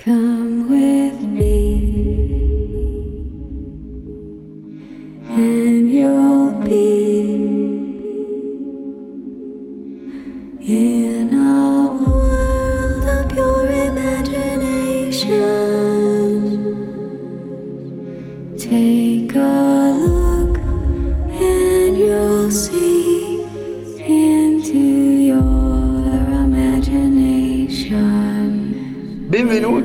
[0.00, 0.89] Come with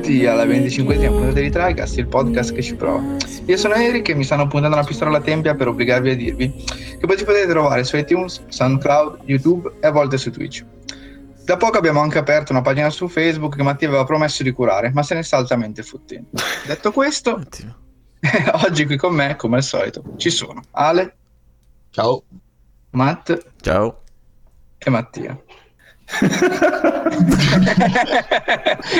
[0.06, 3.02] Benvenuti alla 25esima puntata di Tricast, il podcast che ci prova.
[3.44, 6.64] Io sono Eric e mi stanno puntando una pistola alla tempia per obbligarvi a dirvi
[6.96, 10.64] che poi ci potete trovare su iTunes, SoundCloud, YouTube e a volte su Twitch.
[11.44, 14.92] Da poco abbiamo anche aperto una pagina su Facebook che Mattia aveva promesso di curare,
[14.92, 16.28] ma se ne sta altamente fottendo.
[16.64, 17.42] Detto questo,
[18.64, 21.16] oggi qui con me, come al solito, ci sono Ale,
[21.90, 22.22] Ciao.
[22.90, 24.02] Matt Ciao.
[24.78, 25.36] e Mattia.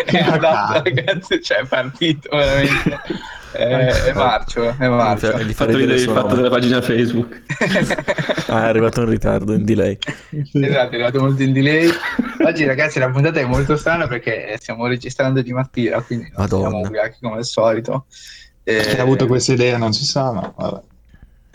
[0.07, 2.99] Esatto, ragazzi, cioè è partito veramente.
[3.59, 5.29] Eh, è marcio, è marcio.
[5.39, 7.43] Gli fatto farei vedere il fatto della pagina Facebook.
[8.49, 9.97] Ah, è arrivato in ritardo, in delay.
[10.31, 11.91] Esatto, è arrivato molto in delay.
[12.45, 16.69] Oggi, ragazzi, la puntata è molto strana perché stiamo registrando di mattina, quindi Madonna.
[16.69, 18.07] siamo ubriachi come al solito.
[18.63, 20.81] Eh, Chi ha avuto questa idea non si sa, ma vabbè.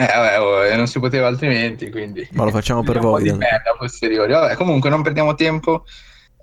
[0.10, 2.28] Eh, vabbè, oh, eh, non si poteva altrimenti, quindi.
[2.32, 3.30] Ma lo facciamo per voi.
[3.78, 4.32] posteriori.
[4.32, 5.86] Vabbè, comunque non perdiamo tempo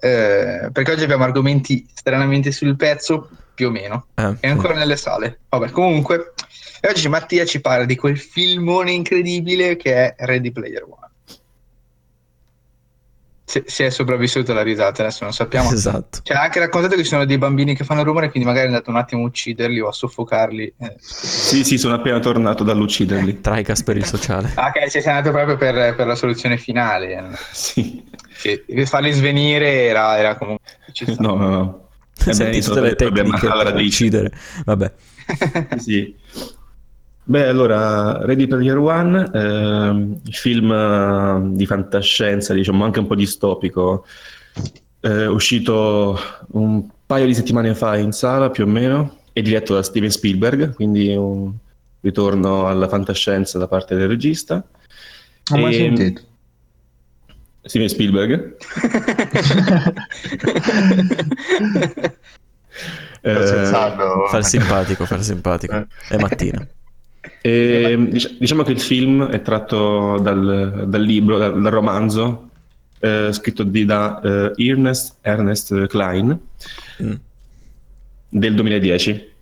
[0.00, 4.06] eh, perché oggi abbiamo argomenti stranamente sul pezzo, più o meno.
[4.14, 5.40] Eh, È ancora nelle sale.
[5.48, 6.34] Vabbè, comunque,
[6.80, 11.07] e oggi Mattia ci parla di quel filmone incredibile che è Ready Player One.
[13.48, 15.72] Se, se è sopravvissuto alla risata, adesso non sappiamo.
[15.72, 16.18] Esatto.
[16.22, 18.68] Cioè, ha anche raccontato che ci sono dei bambini che fanno rumore, quindi magari è
[18.68, 20.74] andato un attimo a ucciderli o a soffocarli.
[20.78, 20.96] Eh.
[20.98, 23.40] Sì, sì, sono appena tornato dall'ucciderli.
[23.40, 24.52] Tricast per il sociale.
[24.54, 27.12] Ah, ok, ci sei andato proprio per, per la soluzione finale.
[27.16, 27.38] eh.
[27.50, 28.04] Sì.
[28.36, 30.64] Sì, farli svenire era, era comunque.
[31.18, 31.88] No, no, no.
[32.26, 34.32] Eh Senti tutte le il problema tecniche per uccidere.
[34.66, 34.92] Vabbè.
[35.78, 36.14] Sì.
[37.28, 44.06] Beh, allora, Ready Player One, ehm, film eh, di fantascienza, diciamo anche un po' distopico,
[45.00, 46.18] eh, uscito
[46.52, 50.72] un paio di settimane fa in sala più o meno, è diretto da Steven Spielberg,
[50.72, 51.52] quindi un
[52.00, 54.64] ritorno alla fantascienza da parte del regista.
[55.52, 56.22] Ho mai E- sentito.
[57.60, 58.56] Steven Spielberg.
[63.20, 63.34] Eh.
[63.34, 65.74] Far simpatico, far simpatico.
[65.74, 65.86] Eh.
[66.10, 66.64] È mattina.
[67.48, 72.50] E, dic- diciamo che il film è tratto dal, dal libro, dal, dal romanzo
[73.00, 76.38] eh, scritto di, da eh, Ernest, Ernest Klein
[77.02, 77.12] Mm.
[78.28, 79.32] del 2010.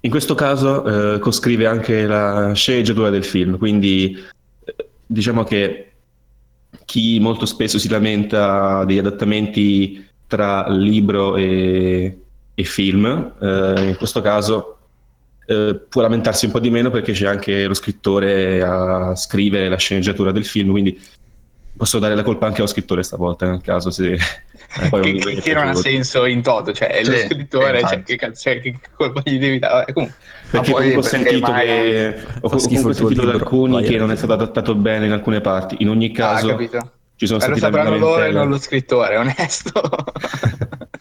[0.00, 4.16] In questo caso eh, coscrive anche la sceneggiatura del film, quindi
[4.64, 5.92] eh, diciamo che
[6.84, 12.20] chi molto spesso si lamenta degli adattamenti tra libro e,
[12.54, 14.77] e film, eh, in questo caso
[15.50, 19.78] eh, può lamentarsi un po' di meno perché c'è anche lo scrittore a scrivere la
[19.78, 21.00] sceneggiatura del film, quindi
[21.74, 24.18] posso dare la colpa anche allo scrittore stavolta nel caso se
[24.90, 28.16] poi che, che- che non ha senso in toto, cioè è lo scrittore, cioè, che,
[28.16, 29.90] cazzo- cioè, che colpa gli devi dare?
[29.94, 30.18] Comunque,
[30.50, 34.16] Perché poi comunque ho sentito che ho comunque sentito da alcuni vai che non è
[34.16, 35.76] stato adattato bene in alcune parti.
[35.78, 36.92] In ogni ah, caso capito.
[37.16, 39.72] ci sono Eh, lo stati sapranno loro e non lo scrittore, onesto.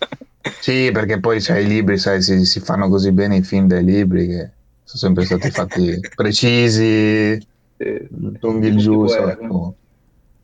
[0.59, 3.83] Sì, perché poi sai, i libri, sai, si, si fanno così bene i film dai
[3.83, 4.49] libri che
[4.83, 7.39] sono sempre stati fatti precisi,
[7.77, 8.07] Eh,
[8.39, 8.73] lunghi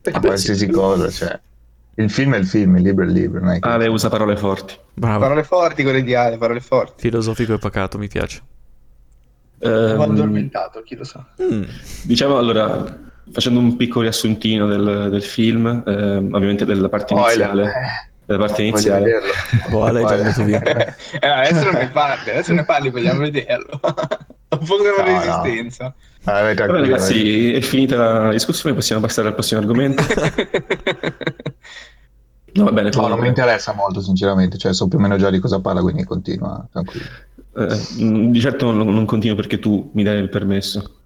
[0.02, 1.40] Perché a qualsiasi cosa, cioè.
[1.96, 3.68] Il film è il film, il libro è il libro, non è che...
[3.68, 4.76] Ale usa parole forti.
[4.96, 5.20] Bravo.
[5.20, 7.02] Parole forti, quelle di Ale, parole forti.
[7.02, 8.42] Filosofico e pacato, mi piace.
[9.60, 11.26] Ehm, Ho addormentato, chi lo sa.
[11.42, 11.64] Mm.
[12.04, 13.00] Diciamo allora,
[13.32, 17.48] facendo un piccolo riassuntino del, del film, ehm, ovviamente della parte Spoiler.
[17.50, 18.12] iniziale.
[18.26, 18.34] Eh.
[18.34, 19.04] Della parte Voglio iniziale.
[19.06, 19.32] vederlo.
[19.78, 20.62] Oh, Ale è già andato via.
[20.62, 23.80] Eh, adesso non ne parli, adesso ne parli, vogliamo vederlo.
[23.84, 25.42] Ho un po' di No, no.
[25.42, 25.94] resistenza.
[26.26, 30.04] Ah, vai, Vabbè, ragazzi, è finita la discussione, possiamo passare al prossimo argomento.
[32.56, 35.32] No, va bene, No, non mi interessa molto, sinceramente, cioè so più o meno già
[35.32, 37.06] di cosa parla, quindi continua, tranquillo.
[37.58, 37.80] eh,
[38.30, 40.98] di certo non, non continuo perché tu mi dai il permesso.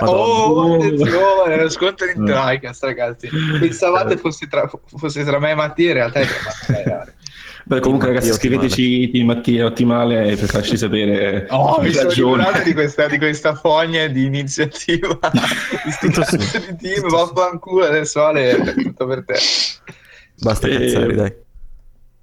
[0.00, 2.26] Oh, attenzione, lo sconto in Mm.
[2.26, 3.28] Tricast, ragazzi.
[3.58, 7.12] Pensavate fosse tra, fosse tra me e Mattia, in realtà è tra Mattia e.
[7.64, 12.10] Beh, comunque, Team ragazzi, scriveteci Team Mattia Ottimale per farci sapere Oh, mi sono
[12.64, 19.06] di questa, di questa fogna di iniziativa di di team, vaffanculo adesso Ale, è tutto
[19.06, 19.34] per te.
[20.38, 21.32] Basta Eh, cazzare, dai.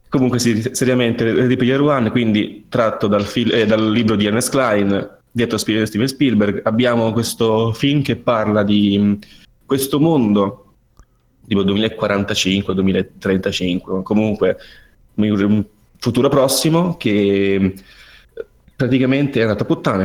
[0.09, 4.49] Comunque, sì, seriamente, Ready Player One, quindi tratto dal, fil- eh, dal libro di Ernest
[4.49, 9.19] Klein, dietro a Steven Spielberg, abbiamo questo film che parla di mh,
[9.65, 10.73] questo mondo,
[11.47, 14.57] tipo 2045, 2035, comunque
[15.15, 15.65] un,
[15.97, 17.75] futuro prossimo che eh,
[18.75, 20.03] praticamente è andato a puttane.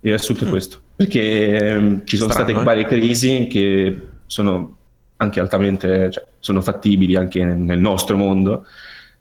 [0.00, 0.50] Il riassunto è Mm.
[0.50, 0.80] questo.
[0.96, 2.64] Perché ci sono Strano, state eh?
[2.64, 4.76] varie crisi che sono
[5.16, 8.66] anche altamente, cioè, sono fattibili anche nel nostro mondo.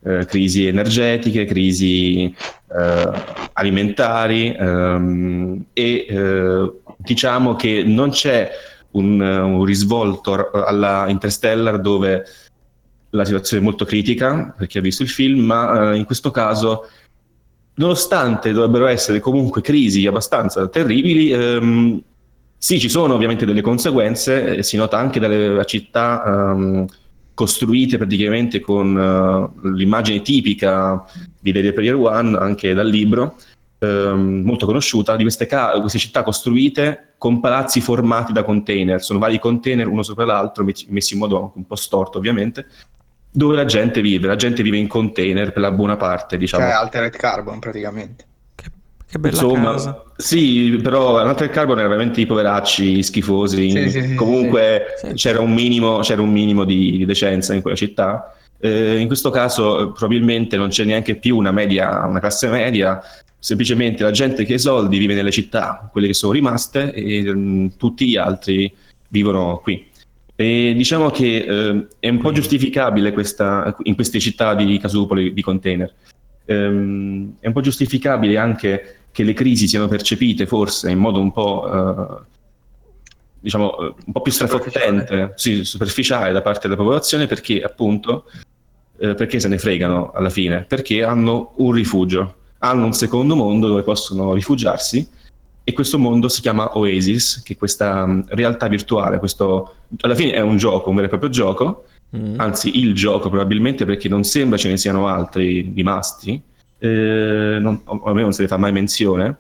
[0.06, 3.12] Eh, crisi energetiche, crisi eh,
[3.54, 8.52] alimentari ehm, e eh, diciamo che non c'è
[8.92, 12.26] un, un risvolto alla Interstellar dove
[13.12, 16.32] la situazione è molto critica per chi ha visto il film, ma eh, in questo
[16.32, 16.90] caso,
[17.76, 22.02] nonostante dovrebbero essere comunque crisi abbastanza terribili, ehm,
[22.58, 26.88] sì, ci sono ovviamente delle conseguenze, si nota anche dalle città ehm,
[27.34, 31.04] costruite praticamente con eh, l'immagine tipica
[31.40, 33.36] di Ready Player One, anche dal libro,
[33.80, 39.02] ehm, molto conosciuta, di queste, ca- queste città costruite con palazzi formati da container.
[39.02, 42.68] Sono vari container uno sopra l'altro, messi in modo un po' storto ovviamente,
[43.32, 44.28] dove la gente vive.
[44.28, 46.64] La gente vive in container per la buona parte, diciamo.
[46.64, 48.26] Cioè, altered carbon praticamente.
[49.14, 50.04] Che, bella Insomma, casa.
[50.18, 53.70] sì, però l'altro carbon era veramente i poveracci schifosi.
[53.70, 55.10] Sì, sì, sì, Comunque sì.
[55.10, 55.14] Sì.
[55.14, 58.36] c'era un minimo, c'era un minimo di, di decenza in quella città.
[58.60, 63.00] Eh, in questo caso eh, probabilmente non c'è neanche più una media, una classe media,
[63.38, 67.32] semplicemente la gente che ha i soldi vive nelle città, quelle che sono rimaste, e
[67.32, 68.74] mm, tutti gli altri
[69.10, 69.92] vivono qui.
[70.36, 75.42] E diciamo che eh, è un po' giustificabile questa, in queste città di casupoli, di
[75.44, 75.94] container.
[76.46, 81.32] Ehm, è un po' giustificabile anche che le crisi siano percepite forse in modo un
[81.32, 82.24] po', eh,
[83.40, 88.26] diciamo, eh, un po' più strafottente, sì, superficiale da parte della popolazione perché appunto,
[88.98, 90.66] eh, perché se ne fregano alla fine?
[90.68, 95.08] Perché hanno un rifugio, hanno un secondo mondo dove possono rifugiarsi
[95.64, 100.34] e questo mondo si chiama Oasis, che è questa mh, realtà virtuale, questo alla fine
[100.34, 102.36] è un gioco, un vero e proprio gioco, Mm.
[102.38, 106.40] anzi il gioco probabilmente perché non sembra ce ne siano altri rimasti,
[106.84, 109.38] eh, non, a me non se ne fa mai menzione,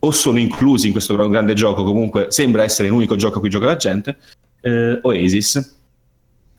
[0.00, 3.48] o sono inclusi in questo gran- grande gioco, comunque sembra essere l'unico gioco a cui
[3.48, 4.16] gioca la gente,
[4.60, 5.78] eh, Oasis,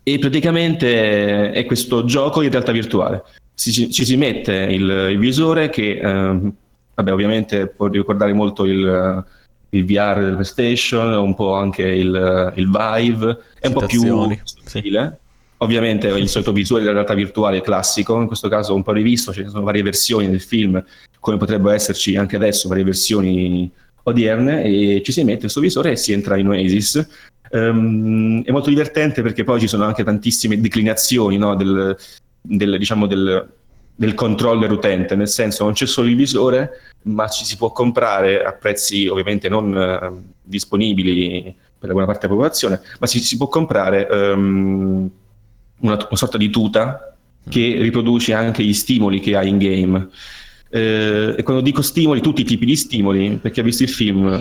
[0.03, 3.23] e praticamente è questo gioco in realtà virtuale.
[3.53, 6.53] Ci, ci si mette il, il visore che, ehm,
[6.95, 9.25] vabbè, ovviamente può ricordare molto il,
[9.69, 14.41] il VR del PlayStation, un po' anche il, il Vive, è un po' più Citazioni,
[14.63, 14.81] sì.
[15.61, 19.45] Ovviamente il solito visore della realtà virtuale classico, in questo caso un po' rivisto, ci
[19.47, 20.83] sono varie versioni del film,
[21.19, 23.71] come potrebbero esserci anche adesso varie versioni
[24.03, 27.07] odierne, e ci si mette questo visore e si entra in Oasis.
[27.51, 31.95] Ehm, è molto divertente perché poi ci sono anche tantissime declinazioni no, del,
[32.41, 33.47] del, diciamo del,
[33.95, 36.71] del controller utente, nel senso non c'è solo il visore,
[37.03, 40.11] ma ci si può comprare a prezzi ovviamente non eh,
[40.41, 45.11] disponibili per la buona parte della popolazione, ma si, si può comprare ehm,
[45.81, 47.15] una, una sorta di tuta
[47.47, 50.09] che riproduce anche gli stimoli che hai in game.
[50.69, 53.89] Eh, e quando dico stimoli, tutti i tipi di stimoli, per chi ha visto il
[53.89, 54.39] film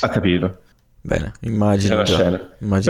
[0.00, 0.58] ha capito.
[1.04, 1.96] Bene, immagino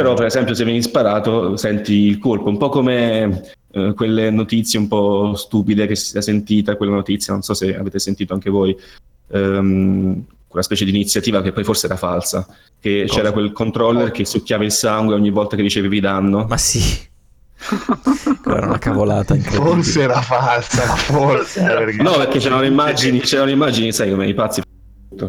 [0.03, 4.79] Però, per esempio, se vieni sparato, senti il colpo, un po' come eh, quelle notizie
[4.79, 8.51] un po' stupide che si è sentita, quella notizia, non so se avete sentito anche
[8.51, 8.77] voi,
[9.31, 12.47] ehm, quella specie di iniziativa che poi forse era falsa,
[12.79, 13.15] che Cosa?
[13.15, 16.45] c'era quel controller che succhiava il sangue ogni volta che ricevevi danno.
[16.47, 17.11] Ma sì.
[18.47, 19.35] Era una cavolata.
[19.37, 21.61] Forse era falsa, forse.
[21.61, 24.61] eh, perché- No, perché c'erano le immagini, c'erano le immagini, sai come i pazzi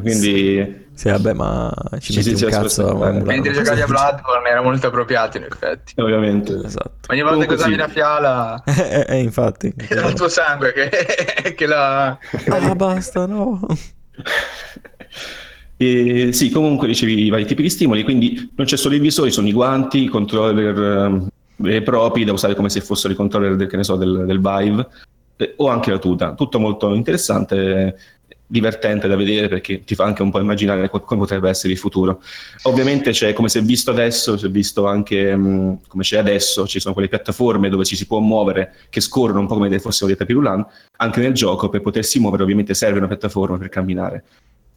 [0.02, 4.48] quindi Sì, vabbè, ma ci Ci metti si- un cazzo eh, Mentre giocavi a Bloodborne
[4.50, 5.94] era molto appropriato in effetti.
[6.00, 6.60] ovviamente.
[6.64, 7.12] Esatto.
[7.12, 7.78] Ogni volta che usavi sì.
[7.78, 9.74] la fiala Eh, eh, infatti.
[9.90, 12.18] era il tuo sangue che, che la...
[12.50, 13.60] Ah, basta, no.
[15.76, 19.32] E sì, comunque ricevi i vari tipi di stimoli, quindi non c'è solo i visori,
[19.32, 21.28] sono i guanti, i controller ehm,
[21.84, 24.88] propri da usare come se fossero i controller del, che ne so, del, del Vive,
[25.38, 26.34] eh, o anche la tuta.
[26.34, 27.96] Tutto molto interessante,
[28.46, 31.80] divertente da vedere perché ti fa anche un po' immaginare co- come potrebbe essere il
[31.80, 32.22] futuro.
[32.64, 36.68] Ovviamente c'è, come si è visto adesso, si è visto anche mh, come c'è adesso,
[36.68, 39.80] ci sono quelle piattaforme dove ci si può muovere, che scorrono un po' come se
[39.80, 40.68] fossero dei tapis roulant,
[40.98, 44.24] anche nel gioco per potersi muovere ovviamente serve una piattaforma per camminare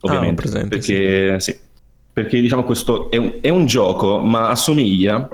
[0.00, 0.40] ovviamente.
[0.40, 1.58] Ah, presente, perché, sì.
[2.12, 5.28] perché diciamo questo è un, è un gioco, ma assomiglia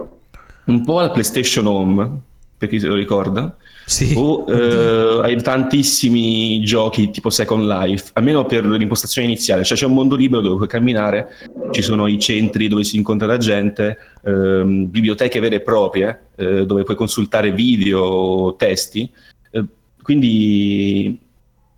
[0.65, 2.21] un po' al PlayStation Home,
[2.57, 4.15] per chi se lo ricorda, Sì.
[4.17, 9.65] o eh, ai tantissimi giochi tipo Second Life, almeno per l'impostazione iniziale.
[9.65, 11.29] Cioè c'è un mondo libero dove puoi camminare,
[11.73, 16.65] ci sono i centri dove si incontra la gente, ehm, biblioteche vere e proprie eh,
[16.65, 19.11] dove puoi consultare video, testi.
[19.51, 19.65] Eh,
[20.01, 21.19] quindi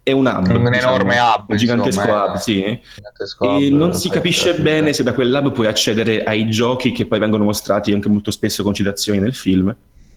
[0.05, 0.47] è un hub.
[0.47, 2.39] Un diciamo, enorme hub, Un gigantesco insomma, hub, eh.
[2.39, 2.81] sì.
[2.95, 6.49] Gigantesco E hub, non si capisce sì, bene se da quel lab puoi accedere ai
[6.51, 9.75] giochi che poi vengono mostrati anche molto spesso con citazioni nel film,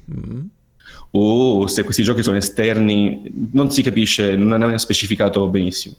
[0.09, 0.39] Mm.
[1.11, 5.95] o se questi giochi sono esterni, non si capisce, non è specificato benissimo.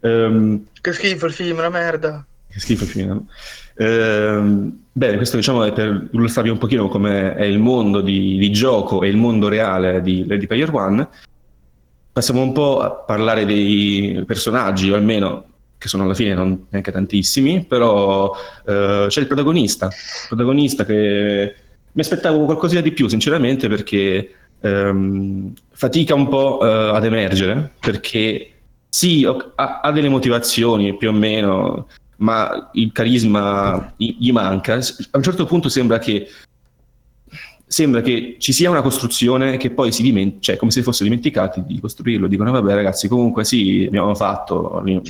[0.00, 2.24] Ehm, Che schifo il film, una merda.
[2.50, 3.08] che schifo il film.
[3.08, 3.26] no?
[3.76, 8.50] Ehm, bene, questo diciamo è per illustrarvi un pochino come è il mondo di, di
[8.52, 11.08] gioco e il mondo reale di Ready Player One.
[12.14, 16.92] Passiamo un po' a parlare dei personaggi, o almeno che sono alla fine non neanche
[16.92, 18.32] tantissimi, però
[18.64, 21.54] eh, c'è il protagonista, il protagonista che
[21.90, 24.30] mi aspettavo qualcosina di più, sinceramente, perché
[24.60, 28.52] ehm, fatica un po' eh, ad emergere, perché
[28.88, 34.74] sì, ha, ha delle motivazioni più o meno, ma il carisma gli manca.
[34.74, 36.28] A un certo punto sembra che
[37.74, 41.64] sembra che ci sia una costruzione che poi si dimentica, cioè come se fosse dimenticati
[41.66, 42.28] di costruirlo.
[42.28, 45.02] Dicono, vabbè ragazzi, comunque sì, abbiamo fatto, abbiamo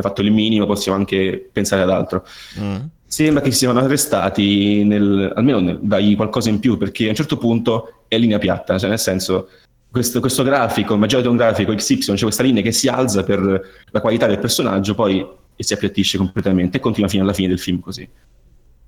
[0.00, 2.26] fatto il minimo, possiamo anche pensare ad altro.
[2.58, 2.76] Mm.
[3.06, 7.14] Sembra che si siano arrestati, nel, almeno nel, dai qualcosa in più, perché a un
[7.14, 9.50] certo punto è linea piatta, cioè nel senso,
[9.88, 13.40] questo, questo grafico, immaginate un grafico XY, c'è questa linea che si alza per
[13.88, 15.24] la qualità del personaggio, poi
[15.54, 18.08] e si appiattisce completamente e continua fino alla fine del film così.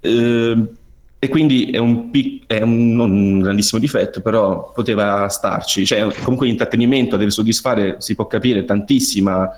[0.00, 0.68] Eh,
[1.26, 5.84] e quindi è un, pic- è un, un grandissimo difetto, però poteva starci.
[5.84, 9.50] Cioè, comunque l'intrattenimento deve soddisfare, si può capire, tantissima,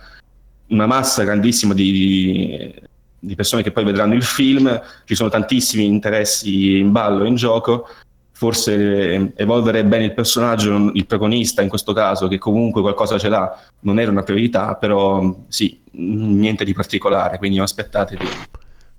[0.68, 2.74] una massa grandissima di,
[3.18, 7.86] di persone che poi vedranno il film, ci sono tantissimi interessi in ballo, in gioco.
[8.32, 13.60] Forse evolvere bene il personaggio, il protagonista in questo caso, che comunque qualcosa ce l'ha,
[13.80, 18.26] non era una priorità, però sì, niente di particolare, quindi aspettatevi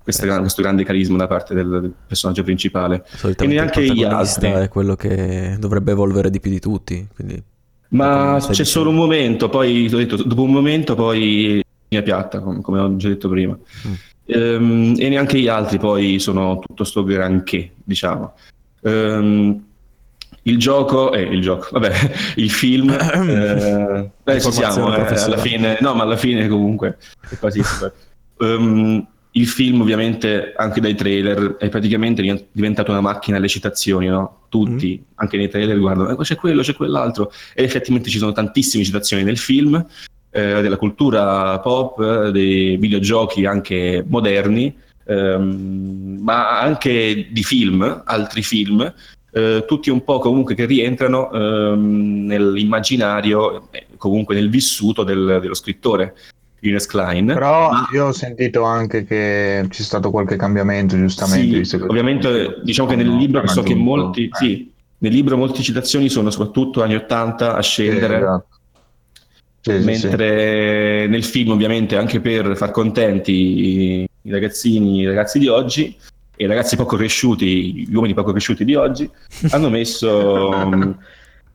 [0.01, 0.39] questo, sì.
[0.39, 3.03] questo grande carisma da parte del, del personaggio principale.
[3.15, 4.49] Solitamente E neanche gli altri.
[4.49, 7.07] è quello che dovrebbe evolvere di più di tutti.
[7.13, 7.41] Quindi...
[7.89, 8.69] Ma c'è dicendo.
[8.69, 13.07] solo un momento, poi detto, dopo un momento poi linea piatta, com- come ho già
[13.07, 13.57] detto prima.
[13.87, 13.93] Mm.
[14.25, 18.33] Ehm, e neanche gli altri poi sono tutto sto granché, diciamo.
[18.83, 19.63] Ehm,
[20.43, 21.93] il gioco, eh, il gioco, vabbè,
[22.37, 26.97] il film, eh, beh, ci siamo, eh, alla fine, no, ma alla fine comunque
[27.29, 27.61] è quasi
[28.41, 34.07] Ehm, il film ovviamente anche dai trailer è praticamente divent- diventato una macchina alle citazioni,
[34.07, 34.45] no?
[34.49, 38.83] Tutti, anche nei trailer guardano, "Eh, c'è quello, c'è quell'altro e effettivamente ci sono tantissime
[38.83, 39.85] citazioni nel film
[40.31, 48.93] eh, della cultura pop, dei videogiochi anche moderni, ehm, ma anche di film, altri film,
[49.31, 55.53] eh, tutti un po' comunque che rientrano ehm, nell'immaginario, eh, comunque nel vissuto del- dello
[55.55, 56.15] scrittore.
[56.61, 57.27] Ines Klein.
[57.27, 61.63] Però Ma- io ho sentito anche che c'è stato qualche cambiamento, giustamente.
[61.65, 64.29] Sì, ovviamente diciamo che nel libro so che molti, eh.
[64.33, 68.47] sì, nel libro molte citazioni sono soprattutto anni 80 a scendere, esatto.
[69.61, 69.85] Sì, sì, sì.
[69.85, 75.97] mentre nel film ovviamente anche per far contenti i, ragazzini, i ragazzi di oggi
[76.33, 79.09] e i ragazzi poco cresciuti, gli uomini poco cresciuti di oggi,
[79.51, 80.97] hanno messo um,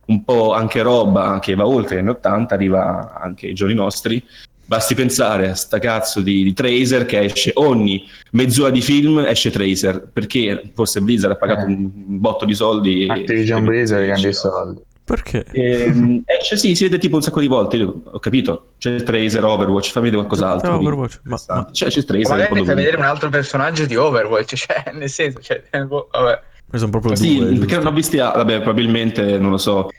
[0.07, 4.23] un po' anche roba che va oltre gli anni 80, arriva anche ai giorni nostri.
[4.67, 8.03] Basti pensare a sta cazzo di, di Tracer che esce ogni
[8.33, 11.73] mezz'ora di film esce Tracer perché forse Blizzard ha pagato Eh.
[11.73, 13.07] un botto di soldi.
[13.09, 14.81] Activision e- Blizzard, e- grandi soldi.
[15.05, 15.45] Perché?
[15.53, 17.77] Ehm, esce, sì, si vede tipo un sacco di volte.
[17.77, 18.69] Io ho capito.
[18.79, 20.73] C'è il Tracer, Overwatch, fammi vedere qualcos'altro.
[20.75, 21.67] Ah, di Overwatch, ma- interessante.
[21.67, 22.31] ma- Cioè, c'è Tracer.
[22.31, 26.41] Magari po' fai vedere un altro personaggio di Overwatch, cioè, nel senso, cioè, boh, vabbè.
[26.73, 27.45] Sono proprio Sì, due.
[27.49, 27.77] perché giusto?
[27.83, 29.91] non ho visti, ah, vabbè, probabilmente non lo so.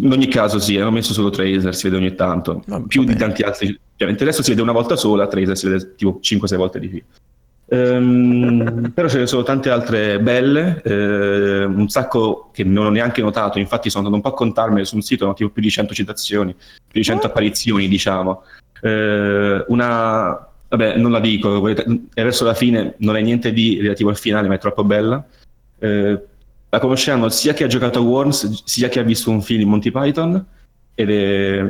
[0.00, 3.16] In ogni caso, sì, hanno messo solo Tracer, si vede ogni tanto, Vabbè, più di
[3.16, 3.78] tanti altri.
[3.94, 7.02] Ovviamente adesso si vede una volta sola, Tracer si vede tipo 5-6 volte di più.
[7.66, 13.20] Ehm, però ce ne sono tante altre belle, eh, un sacco che non ho neanche
[13.20, 15.70] notato, infatti sono andato un po' a contarmene su un sito, hanno tipo più di
[15.70, 18.42] 100 citazioni, più di 100 apparizioni, diciamo.
[18.80, 24.10] Eh, una, vabbè, non la dico, volete- verso la fine, non è niente di relativo
[24.10, 25.24] al finale, ma è troppo bella.
[25.78, 26.20] Eh,
[26.74, 29.64] la conosciamo sia chi ha giocato a Worms, sia chi ha visto un film di
[29.64, 30.44] Monty Python,
[30.94, 31.62] ed è-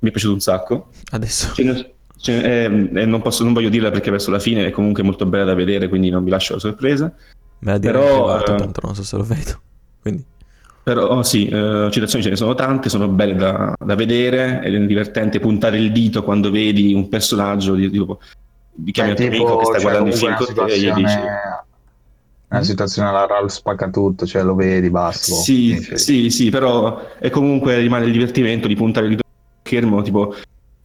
[0.00, 0.88] mi è piaciuto un sacco.
[1.12, 1.54] Adesso.
[1.54, 4.66] Ce ne- ce ne- eh, eh, non, posso, non voglio dirla perché verso la fine
[4.66, 7.12] è comunque molto bella da vedere, quindi non vi lascio la sorpresa.
[7.60, 9.60] Me la direi Però, in privato, eh, tanto non so se lo vedo.
[10.02, 10.24] Quindi,
[10.82, 14.74] Però oh, sì, eh, citazioni ce ne sono tante, sono belle da, da vedere, ed
[14.74, 18.18] è divertente puntare il dito quando vedi un personaggio di, tipo,
[18.72, 20.78] di chiami Cioè, il tuo amico che sta cioè, guardando il film con te e
[20.80, 21.18] gli dici...
[22.50, 25.32] situazione- Una situazione alla Ralph spacca tutto, cioè lo vedi, basta.
[25.32, 25.96] boh, Sì, finisce.
[25.98, 30.34] sì, sì, però è comunque rimane il divertimento di puntare il dito sullo schermo, tipo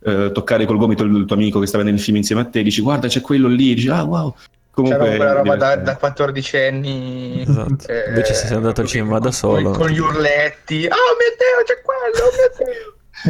[0.06, 2.62] eh, toccare col gomito il tuo amico che sta vedendo il film insieme a te,
[2.62, 4.34] dici guarda c'è quello lì, dici ah wow.
[4.76, 7.42] Comunque C'era quella roba da, da 14 anni.
[7.48, 7.86] Esatto.
[8.10, 10.86] Invece se sei andato al cinema da solo- Con, gli urletti.
[10.86, 12.66] Oh mio Dio, c'è quello, oh mio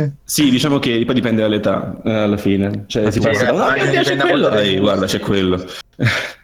[0.04, 0.14] Dio.
[0.26, 2.86] Sì, diciamo che poi dipende dall'età eh, alla fine.
[2.88, 5.64] Cioè, si sì, passa da "Ah, Dio, c'è quello, Ehi, guarda, c'è quello.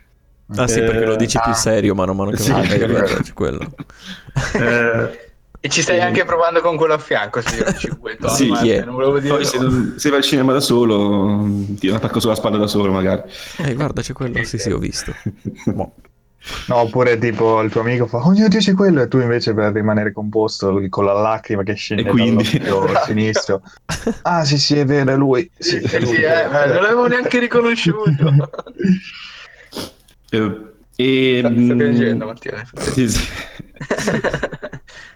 [0.56, 1.56] ah sì, perché lo dici più ah.
[1.56, 2.92] serio, mano a mano che Sì, vai, è vero.
[2.94, 3.72] guarda, c'è quello.
[4.54, 5.30] Eh,
[5.64, 6.02] E ci stai Eh.
[6.02, 7.40] anche provando con quello a fianco.
[7.42, 8.84] Sì, chi è?
[8.84, 9.60] non volevo dire Poi se,
[9.96, 13.22] se vai al cinema da solo, ti attacco sulla spalla da solo magari.
[13.58, 14.44] Eh, guarda, c'è quello.
[14.44, 15.14] Sì, sì, ho visto.
[16.66, 19.54] No, oppure tipo il tuo amico fa, oh mio Dio c'è quello, e tu invece
[19.54, 22.44] per rimanere composto con la lacrima che scende E quindi?
[23.06, 23.62] sinistro.
[24.24, 25.48] Ah sì sì è vero, è lui.
[25.60, 26.16] Sì, Sì, è lui.
[26.16, 28.10] sì, eh, non l'avevo neanche riconosciuto.
[30.32, 32.64] Eh, e, Sta mm, piangendo, Mattia.
[32.78, 33.28] sì, sì.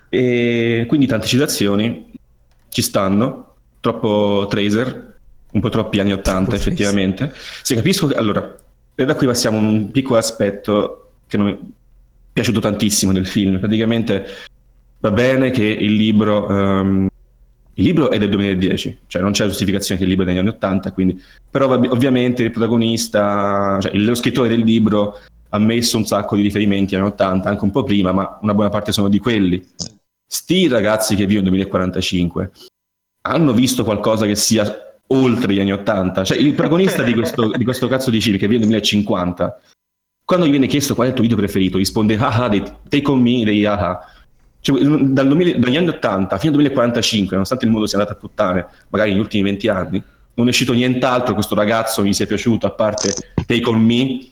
[0.09, 2.11] E quindi tante citazioni
[2.69, 5.17] ci stanno, troppo tracer,
[5.51, 6.67] un po' troppi anni 80 Troppo tracer.
[6.67, 7.33] effettivamente.
[7.61, 8.55] Se capisco che allora,
[8.95, 11.59] e da qui passiamo a un piccolo aspetto che non mi è
[12.33, 13.59] piaciuto tantissimo del film.
[13.59, 14.25] Praticamente
[14.99, 17.07] va bene che il libro ehm,
[17.77, 20.49] il libro è del 2010, cioè non c'è giustificazione che il libro è degli anni
[20.49, 26.35] 80, quindi però ovviamente il protagonista, cioè lo scrittore del libro ha messo un sacco
[26.35, 29.19] di riferimenti agli anni 80, anche un po' prima, ma una buona parte sono di
[29.19, 29.65] quelli.
[30.25, 32.51] Sti ragazzi che vivono nel 2045
[33.27, 34.63] hanno visto qualcosa che sia
[35.07, 36.23] oltre gli anni 80?
[36.23, 39.61] Cioè il protagonista di questo, di questo cazzo di film che viene nel 2050,
[40.23, 43.21] quando gli viene chiesto qual è il tuo video preferito, risponde ah ah Take On
[43.21, 43.99] Me dei ah ah.
[44.65, 48.19] Cioè, dal 2000 dagli anni 80 fino al 2045, nonostante il mondo sia andato a
[48.19, 50.03] puttane, magari negli ultimi 20 anni,
[50.33, 53.13] non è uscito nient'altro, questo ragazzo mi sia piaciuto, a parte
[53.45, 54.27] Take On Me,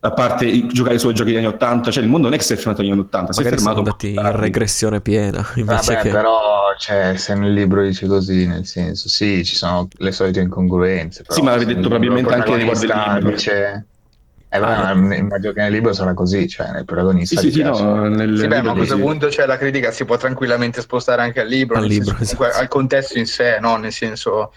[0.00, 2.38] a parte i- giocare ai suoi giochi degli anni 80, cioè il mondo non è
[2.38, 5.46] che si è fermato agli anni 80, si è Magari fermato andati in regressione piena.
[5.54, 6.10] Vabbè, che...
[6.10, 11.22] però cioè, se nel libro dice così, nel senso, sì, ci sono le solite incongruenze.
[11.22, 13.30] Però, Sì, ma l'avete detto probabilmente anche riguardo il libro.
[13.30, 13.86] Dice...
[14.50, 17.62] Eh, Ah, ma immagino che nel libro sarà così, cioè nel protagonista Sì, sì, sì,
[17.62, 19.00] no, nel Sì, beh, ma a questo sì.
[19.02, 22.18] punto cioè, la critica si può tranquillamente spostare anche al libro, Al nel libro, senso,
[22.22, 22.62] comunque, esatto.
[22.62, 23.76] al contesto in sé, no?
[23.76, 24.52] Nel senso...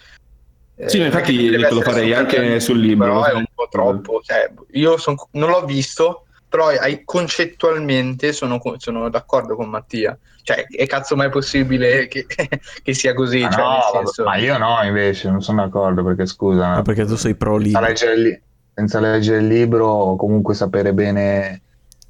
[0.76, 3.20] eh, Sì, ma infatti detto, lo farei anche sul libro.
[3.20, 4.20] Però è un po' troppo.
[4.24, 10.18] Cioè, io son- non l'ho visto, però hai- concettualmente sono, sono d'accordo con Mattia.
[10.42, 12.24] Cioè, è cazzo mai possibile che,
[12.82, 13.40] che sia così?
[13.40, 16.72] Ma, cioè, no, senso- ma io no, invece, non sono d'accordo perché scusa.
[16.76, 17.80] Ah, perché tu sei pro libro.
[17.82, 18.42] leggere, li-
[18.74, 21.60] senza leggere il libro o comunque sapere bene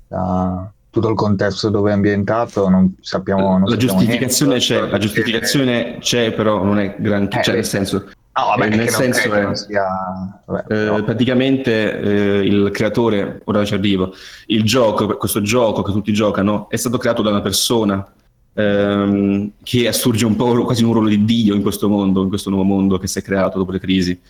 [0.08, 3.52] la- tutto il contesto dove è ambientato, non sappiamo.
[3.58, 4.74] Non la sappiamo giustificazione niente.
[4.74, 7.96] c'è, la giustificazione c'è, però non è granché, Eh, cioè nel eh, senso,
[8.34, 9.84] No, vabbè, eh, nel senso credo è- sia.
[10.44, 14.12] vabbè, eh, però- praticamente eh, il creatore, ora ci arrivo,
[14.48, 18.06] il gioco, questo gioco che tutti giocano, è stato creato da una persona
[18.54, 22.50] ehm, che assurge un po' quasi un ruolo di Dio in questo mondo, in questo
[22.50, 24.20] nuovo mondo che si è creato dopo le crisi,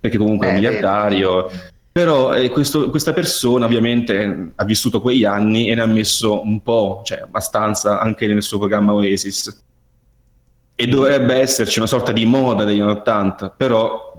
[0.00, 1.50] perché comunque è Eh, miliardario.
[1.96, 6.60] Però eh, questo- questa persona ovviamente ha vissuto quegli anni e ne ha messo un
[6.60, 9.62] po', cioè abbastanza, anche nel suo programma Oasis.
[10.74, 14.12] E dovrebbe esserci una sorta di moda degli anni 80, però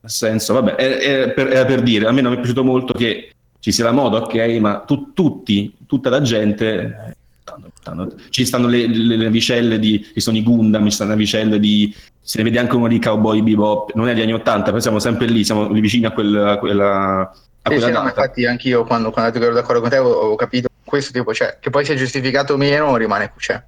[0.00, 2.92] nel senso, vabbè, è per, era per dire, a me non mi è piaciuto molto
[2.92, 6.74] che ci sia la moda, ok, ma tu- tutti, tutta la gente,
[7.08, 10.90] eh, stanno- stanno- ci stanno le, le- le navicelle di, ci sono i Gundam, ci
[10.90, 14.22] stanno le navicelle di, se ne vede anche uno di Cowboy Bebop, non è degli
[14.24, 17.20] anni 80, però siamo sempre lì, siamo lì vicini a, quel- a quella,
[17.62, 18.08] a Sì, quella sì, no, data.
[18.08, 21.12] infatti anch'io quando, quando ho detto che ero d'accordo con te avevo, avevo capito questo
[21.12, 23.62] tipo, cioè, che poi sia giustificato o meno rimane cioè.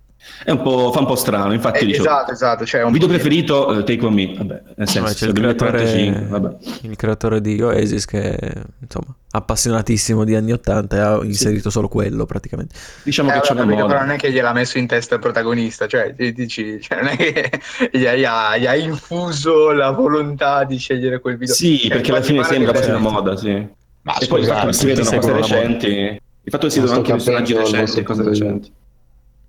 [0.45, 3.09] È un po', fa un po' strano, infatti Eh, dicevo, esatto, esatto, cioè, un video
[3.09, 6.57] preferito, eh, Take On Me, vabbè, nel senso, c'è il 2045, creatore, vabbè.
[6.83, 11.89] il creatore di Oasis che è insomma appassionatissimo di anni 80 e ha inserito solo
[11.89, 12.75] quello praticamente.
[13.03, 13.87] Diciamo Eh, che c'è una moda.
[13.87, 17.09] però non è che gliel'ha messo in testa il protagonista, cioè, ti- dici, cioè, non
[17.09, 17.51] è che
[17.93, 21.55] gli ha, gli ha- infuso la volontà di scegliere quel video.
[21.55, 23.12] Sì, Cioè, perché alla fine sembra che- quasi una certo.
[23.15, 23.69] moda, sì.
[24.03, 26.79] Ma e poi il fatto che si scusate, vedono cose recenti, il fatto che si
[26.81, 28.73] vedono anche personaggi recenti cose recenti.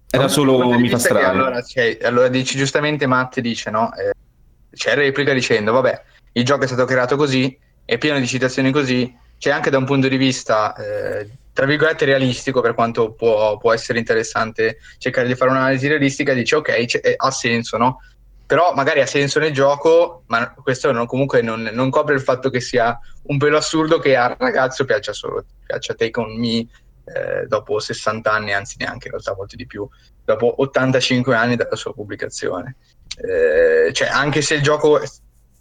[0.10, 1.28] Era solo mi fa strano.
[1.28, 3.94] Allora, cioè, allora dici giustamente Matt dice, no?
[3.96, 4.12] Eh,
[4.74, 9.14] c'è replica dicendo, vabbè, il gioco è stato creato così, è pieno di citazioni così,
[9.38, 13.74] c'è anche da un punto di vista, eh, tra virgolette, realistico, per quanto può, può
[13.74, 18.02] essere interessante cercare di fare un'analisi realistica, dice, ok, c'è- eh, ha senso, no?
[18.46, 22.50] Però magari ha senso nel gioco, ma questo non- comunque non, non copre il fatto
[22.50, 26.66] che sia un pelo assurdo che al ragazzo piaccia solo, piaccia Take On Me
[27.14, 29.88] eh, dopo 60 anni, anzi neanche in realtà molti di più,
[30.26, 32.76] dopo 85 anni dalla sua pubblicazione.
[33.18, 35.00] Eh, cioè, anche se il gioco,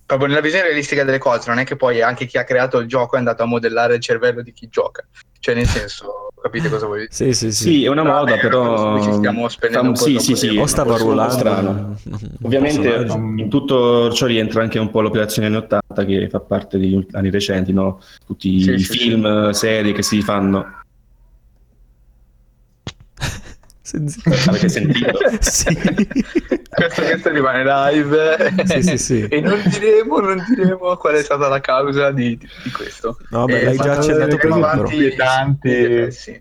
[0.05, 2.89] proprio nella visione realistica delle cose, non è che poi anche chi ha creato il
[2.89, 5.07] gioco è andato a modellare il cervello di chi gioca.
[5.39, 7.13] Cioè, nel senso, capite cosa vuoi dire?
[7.13, 7.63] Sì, sì, sì.
[7.63, 9.01] Sì, è una Però, moda, eh, però...
[9.01, 10.63] ci stiamo spendendo un po' sì, sì, sì, tempo.
[10.63, 11.99] o stava forse un po' rullando strano.
[12.43, 17.07] Ovviamente in tutto ciò rientra anche un po' l'operazione anni 80 che fa parte degli
[17.13, 18.01] anni recenti, no?
[18.27, 20.83] Tutti Sì, i sì, film, serie che si fanno.
[23.23, 23.67] Sei zitto.
[24.49, 25.13] Avete sentito?
[25.41, 25.75] sì.
[26.69, 29.23] questo, questo rimane live Sì, sì, sì.
[29.29, 33.19] e non diremo, non diremo qual è stata la causa di, di- di questo.
[33.31, 34.91] No, beh, Eh, l'hai già accennato prima, avanti però.
[34.91, 35.69] Inquietanti.
[35.69, 36.41] eh, sì.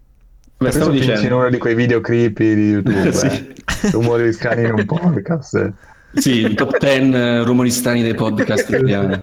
[0.57, 1.35] Beh, stavo finisci in dicendo...
[1.37, 3.11] uno di quei video creepy di YouTube.
[3.11, 3.25] Sì.
[3.27, 3.89] eh.
[3.91, 5.73] Rumori strani in un podcast.
[6.13, 9.21] Sì, il top 10 rumori strani dei podcast italiani.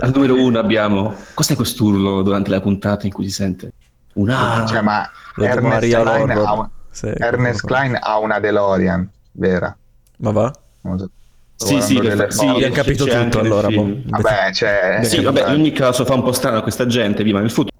[0.00, 1.14] Al numero uno abbiamo...
[1.34, 3.72] Cos'è quest'urlo durante la puntata in cui si sente?
[4.14, 6.70] Un ah, Cioè, ma Ernest Maria Lorro.
[6.92, 9.76] Sì, Ernest come- Klein ha una DeLorean, vera.
[10.18, 10.52] Ma va?
[10.82, 11.10] Non so.
[11.56, 12.44] Sì, sì, delle sì.
[12.46, 13.68] Abbiamo capito c'è anche tutto allora.
[13.68, 13.96] boh.
[14.06, 15.00] Vabbè, cioè...
[15.04, 17.70] Sì, vabbè, in ogni caso fa un po' strano questa gente viva nel futuro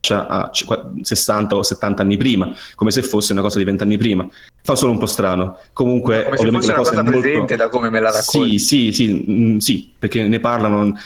[0.00, 0.64] cioè, a c-
[1.02, 4.26] 60 o 70 anni prima, come se fosse una cosa di 20 anni prima.
[4.62, 5.58] Fa solo un po' strano.
[5.72, 8.58] Comunque, Come se ovviamente fosse una cosa è molto- presente da come me la racconti.
[8.58, 10.96] Sì, sì, sì, mm, sì, perché ne parlano.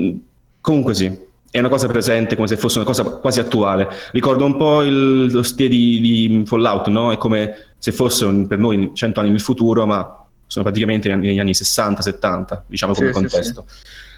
[0.00, 0.16] mm,
[0.62, 1.16] Comunque sì,
[1.50, 3.88] è una cosa presente come se fosse una cosa quasi attuale.
[4.12, 7.10] Ricordo un po' il- lo stile di, di Fallout, no?
[7.12, 11.16] È come se fosse un- per noi 100 anni nel futuro, ma sono praticamente negli
[11.16, 13.66] anni, negli anni 60-70, diciamo come Sì, sì, contesto.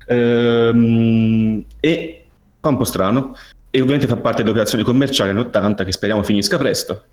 [0.06, 2.24] Ehm, e
[2.60, 3.36] fa un po' strano.
[3.70, 7.04] E ovviamente fa parte delle operazioni commerciali anni 80 che speriamo finisca presto.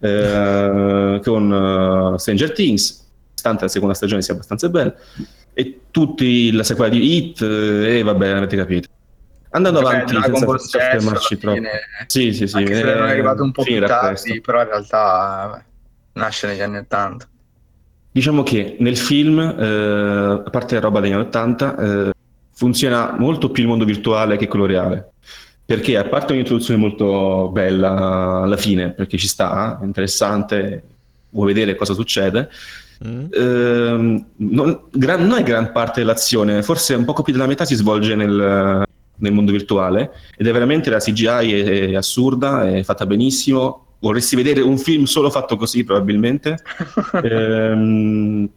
[0.00, 4.94] eh, con eh, Stranger Things, stante la seconda stagione sia abbastanza bella,
[5.52, 8.88] e tutti la sequela di Hit, eh, e vabbè, avete capito.
[9.50, 11.56] Andando Vabbè, avanti Dragon senza, fermarci troppo.
[11.56, 11.70] fine,
[12.06, 12.56] Sì, sì, sì.
[12.56, 14.40] anche se eh, è arrivato un po' più tardi, presto.
[14.42, 14.98] però in realtà
[15.50, 15.64] vabbè,
[16.14, 17.28] nasce negli anni 80.
[18.10, 22.10] Diciamo che nel film, eh, a parte la roba degli anni 80, eh,
[22.54, 25.12] funziona molto più il mondo virtuale che quello reale.
[25.64, 30.82] Perché a parte un'introduzione molto bella alla fine, perché ci sta, è interessante,
[31.30, 32.48] vuoi vedere cosa succede,
[33.06, 33.26] Mm?
[33.30, 37.76] ehm, non, gran- non è gran parte dell'azione, forse un poco più della metà si
[37.76, 38.82] svolge nel,
[39.18, 41.26] nel mondo virtuale ed è veramente la CGI
[41.60, 43.84] è, è assurda, è fatta benissimo.
[44.00, 46.58] Vorresti vedere un film solo fatto così, probabilmente.
[47.22, 48.48] Ehm,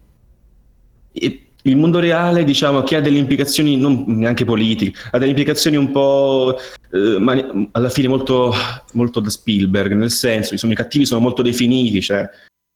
[1.12, 5.76] e il mondo reale, diciamo, che ha delle implicazioni non neanche politiche, ha delle implicazioni
[5.76, 6.56] un po'
[6.90, 8.52] eh, ma- alla fine molto,
[8.94, 12.28] molto da Spielberg, nel senso, insomma, i cattivi sono molto definiti, cioè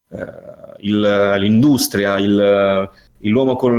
[0.09, 0.25] eh,
[0.81, 2.89] il- l'industria, il-
[3.21, 3.73] l'uomo con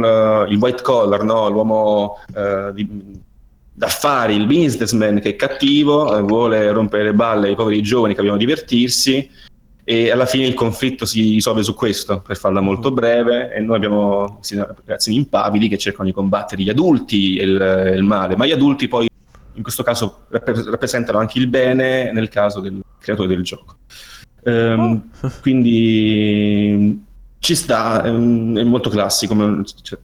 [0.48, 1.48] il white collar, no?
[1.48, 2.88] l'uomo eh, di-
[3.78, 8.20] d'affari, il businessman che è cattivo, eh, vuole rompere le balle ai poveri giovani che
[8.20, 9.30] vogliono divertirsi
[9.84, 13.76] e alla fine il conflitto si risolve su questo, per farla molto breve, e noi
[13.76, 14.40] abbiamo
[14.84, 18.88] ragazzini impavidi che cercano di combattere gli adulti e il, il male, ma gli adulti
[18.88, 19.08] poi
[19.54, 23.76] in questo caso rapp- rappresentano anche il bene nel caso del creatore del gioco.
[24.44, 25.08] Ehm,
[25.40, 27.02] Quindi
[27.38, 29.34] ci sta, è, molto classico,
[29.82, 29.98] cioè,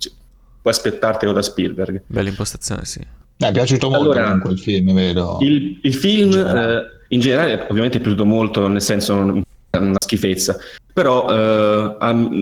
[0.62, 2.04] puoi aspettartelo da Spielberg.
[2.06, 3.06] Bella impostazione, sì.
[3.36, 5.38] Mi è piaciuto molto Allora, comunque il film, vedo.
[5.40, 6.76] Il, il film In generale.
[6.76, 10.56] eh, in generale ovviamente è piaciuto molto, nel senso una schifezza,
[10.92, 11.96] però eh,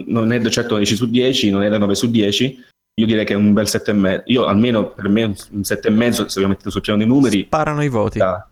[0.06, 3.24] non è da certo 10 su 10, non è da 9 su 10, io direi
[3.24, 4.22] che è un bel 7,5.
[4.26, 8.18] Io almeno per me un 7,5 se ovviamente sul piano dei numeri Sparano i voti.
[8.18, 8.46] da-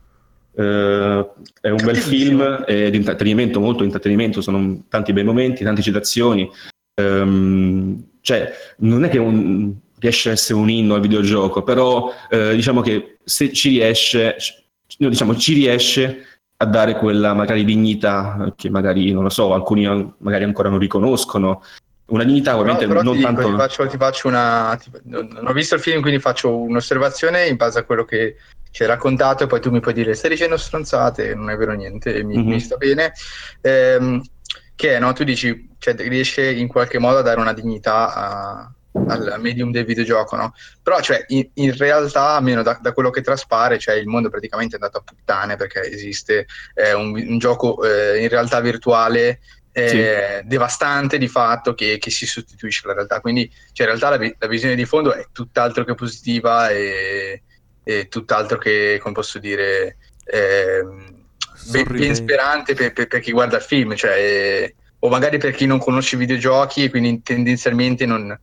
[0.57, 1.27] eh,
[1.61, 6.51] è un bel film è di intrattenimento, molto intrattenimento, sono tanti bei momenti, tante citazioni.
[6.95, 12.55] Ehm, cioè, non è che un- riesce a essere un inno al videogioco, però eh,
[12.55, 14.37] diciamo che se ci riesce,
[14.99, 16.25] no, diciamo, ci riesce
[16.57, 19.87] a dare quella magari dignità che magari, non lo so, alcuni
[20.19, 21.63] magari ancora non riconoscono.
[22.11, 23.49] Una dignità ovviamente però non dico, tanto...
[23.49, 24.79] ti faccio, ti faccio una.
[25.05, 28.37] non ho visto il film, quindi faccio un'osservazione in base a quello che
[28.73, 31.73] ci hai raccontato, e poi tu mi puoi dire: stai dicendo stronzate, non è vero
[31.73, 32.49] niente, mi, Mhm.
[32.49, 33.13] mi sta bene.
[33.61, 34.21] Ehm,
[34.75, 35.13] che è, no?
[35.13, 39.85] Tu dici, cioè, riesce in qualche modo a dare una dignità a- al medium del
[39.85, 40.55] videogioco, no?
[40.83, 44.31] Però, cioè, in, in realtà, almeno da, da quello che traspare, cioè, il mondo è
[44.31, 49.41] praticamente andato a puttane perché esiste eh, un, un gioco eh, in realtà virtuale
[49.73, 53.21] eh, devastante di fatto che, che si sostituisce alla realtà.
[53.21, 57.43] Quindi, cioè, in realtà la, la visione di fondo è tutt'altro che positiva e,
[57.85, 61.25] e tutt'altro che, come posso dire, ehm,
[61.71, 65.67] ben, ben sperante per, per- per chi guarda il film, cioè, o magari per chi
[65.67, 68.39] non conosce i videogiochi e quindi tendenzialmente non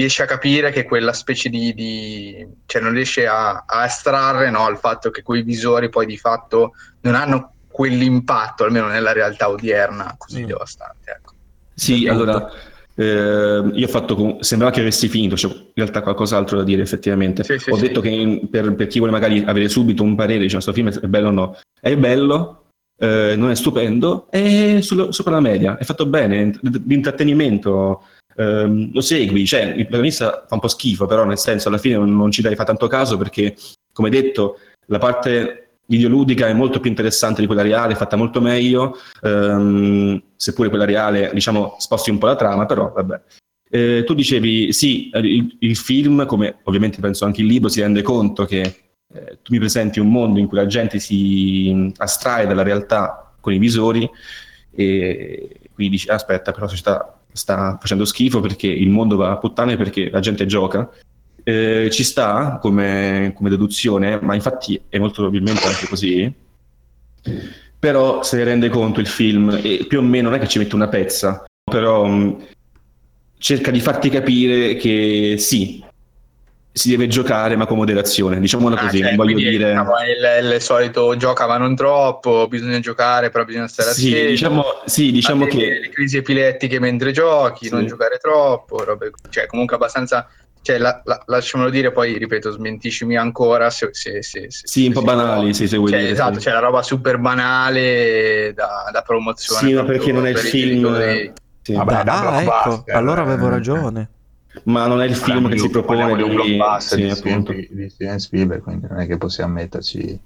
[0.00, 4.68] riesce a capire che quella specie di, di- cioè non riesce a, a estrarre no,
[4.68, 10.14] il fatto che quei visori poi di fatto non hanno quell'impatto, almeno nella realtà odierna,
[10.18, 10.46] così Mm.
[10.46, 11.10] devastante.
[11.16, 11.32] Ecco.
[11.74, 12.30] Sì, Appunto.
[12.30, 12.50] allora,
[12.96, 16.82] eh, io ho fatto, com- sembrava che avessi finito, c'è in realtà qualcos'altro da dire
[16.82, 17.42] effettivamente.
[17.44, 17.82] Sì, sì, ho sì.
[17.82, 20.90] detto che in- per, per chi vuole magari avere subito un parere, diciamo, questo film
[20.90, 22.64] è bello o no, è bello,
[22.98, 28.02] eh, non è stupendo, è sullo- sopra la media, è fatto bene, di intrattenimento,
[28.36, 31.96] ehm, lo segui, cioè il protagonista fa un po' schifo, però nel senso alla fine
[31.96, 33.56] non, non ci dai fa tanto caso perché,
[33.92, 38.96] come detto, la parte videoludica è molto più interessante di quella reale, fatta molto meglio,
[39.22, 43.20] ehm, seppure quella reale, diciamo, sposti un po' la trama, però vabbè.
[43.72, 48.02] Eh, tu dicevi, sì, il, il film, come ovviamente penso anche il libro, si rende
[48.02, 48.60] conto che
[49.12, 53.52] eh, tu mi presenti un mondo in cui la gente si astrae dalla realtà con
[53.52, 54.08] i visori
[54.72, 59.38] e quindi dici aspetta però la società sta facendo schifo perché il mondo va a
[59.38, 60.90] puttane perché la gente gioca.
[61.42, 66.32] Eh, ci sta come, come, deduzione ma infatti è molto probabilmente anche così.
[67.78, 70.58] Però se ne rende conto il film e più o meno non è che ci
[70.58, 72.46] mette una pezza però mh,
[73.38, 75.82] cerca di farti capire che sì
[76.80, 79.68] si deve giocare ma con moderazione, diciamolo Ah, così, cioè, non voglio quindi, dire...
[79.68, 84.08] diciamo, è il, il solito gioca ma non troppo, bisogna giocare però bisogna stare Sì,
[84.12, 84.28] attenti.
[84.30, 85.78] diciamo, sì, diciamo che...
[85.82, 87.72] le crisi epilettiche mentre giochi, Sì.
[87.74, 90.26] non giocare troppo, robe- cioè comunque abbastanza
[90.62, 94.92] cioè, la- la- lasciamelo dire, poi ripeto, smentiscimi ancora se, se, se- se- Sì, un
[94.94, 96.12] po' banali, sì, se vuoi Cioè, dire.
[96.12, 96.46] esatto, sì.
[96.46, 99.68] c'è la roba super banale da, da promozione.
[99.68, 101.32] Sì, ma perché non è il film...
[101.62, 101.72] sì.
[101.74, 103.50] Vabbè, Ah, da ecco, blockbuster, allora avevo eh.
[103.50, 104.08] ragione.
[104.64, 106.34] Ma non è il film che si propone di un di...
[106.34, 107.52] blockbuster Sì, di, appunto.
[107.52, 110.18] Steven, di Steven Spielberg, quindi non è che possiamo metterci...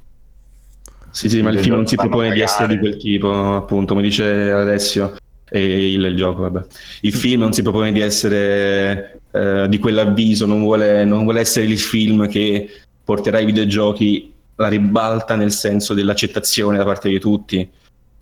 [1.11, 4.05] Sì, sì, ma il film non si propone di essere di quel tipo, appunto, come
[4.05, 5.17] dice Alessio,
[5.49, 6.67] e il, il gioco, vabbè.
[7.03, 11.67] Il film non si propone di essere eh, di quell'avviso, non vuole, non vuole essere
[11.67, 12.69] il film che
[13.05, 17.69] porterà i videogiochi alla ribalta nel senso dell'accettazione da parte di tutti.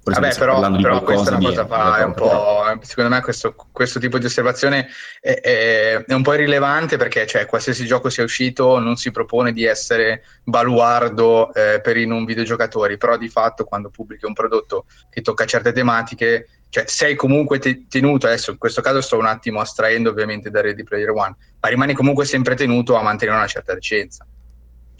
[0.04, 3.54] Per Vabbè, però, però questa è una cosa, fa- è un po', secondo me questo,
[3.70, 4.88] questo tipo di osservazione
[5.20, 9.52] è, è- è un po' irrilevante perché cioè, qualsiasi gioco sia uscito non si propone
[9.52, 14.86] di essere baluardo eh, per i non videogiocatori, però di fatto quando pubblichi un prodotto
[15.08, 19.26] che tocca certe tematiche, cioè, sei comunque te- tenuto, adesso in questo caso sto un
[19.26, 23.46] attimo astraendo ovviamente da Ready Player One, ma rimani comunque sempre tenuto a mantenere una
[23.46, 24.26] certa decenza.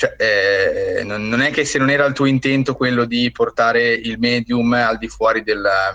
[0.03, 4.19] Cioè, eh, non, è che se non era il tuo intento quello di portare il
[4.19, 5.95] medium al di fuori della,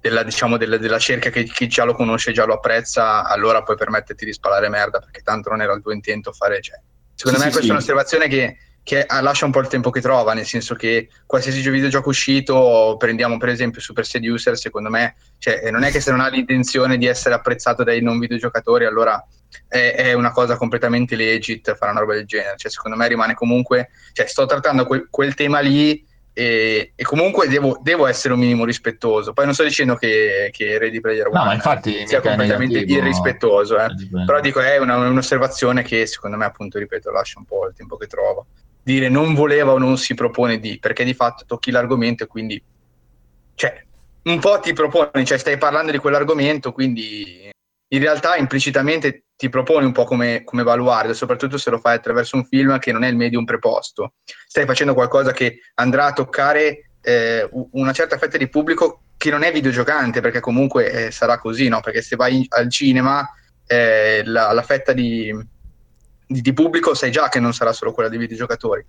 [0.00, 3.76] della, diciamo, della, della cerca che chi già lo conosce, già lo apprezza, allora puoi
[3.76, 6.62] permetterti di spalare merda perché tanto non era il tuo intento fare.
[6.62, 6.80] Cioè.
[7.14, 7.68] Secondo Sì, me sì, questa sì.
[7.68, 11.10] è un'osservazione che, che ah, lascia un po' il tempo che trova, nel senso che
[11.26, 15.90] qualsiasi gio- videogioco uscito, prendiamo per esempio Super Seducer, secondo me, cioè, eh, non è
[15.90, 19.22] che se non ha l'intenzione di essere apprezzato dai non videogiocatori, allora
[19.68, 22.56] è, è una cosa completamente legit fare una roba del genere.
[22.56, 27.48] Cioè, secondo me rimane comunque, cioè, sto trattando quel, quel tema lì e, e comunque
[27.48, 29.32] devo, devo essere un minimo rispettoso.
[29.32, 32.98] Poi non sto dicendo che, che Ready Player One No, infatti sia completamente negativo.
[32.98, 33.84] irrispettoso, eh.
[33.86, 37.74] Eh, però dico è una- un'osservazione che secondo me appunto ripeto lascia un po' il
[37.74, 38.44] tempo che trova
[38.82, 42.62] dire non voleva o non si propone di perché di fatto tocchi l'argomento e quindi
[43.54, 43.84] cioè
[44.24, 47.50] un po' ti proponi cioè stai parlando di quell'argomento quindi
[47.88, 52.36] in realtà implicitamente ti proponi un po' come, come baluardo soprattutto se lo fai attraverso
[52.36, 56.90] un film che non è il medium preposto stai facendo qualcosa che andrà a toccare
[57.02, 61.68] eh, una certa fetta di pubblico che non è videogiocante perché comunque eh, sarà così
[61.68, 63.28] no perché se vai in- al cinema
[63.66, 65.34] eh, la, la fetta di,
[66.26, 68.84] di, di pubblico sai già che non sarà solo quella dei videogiocatori.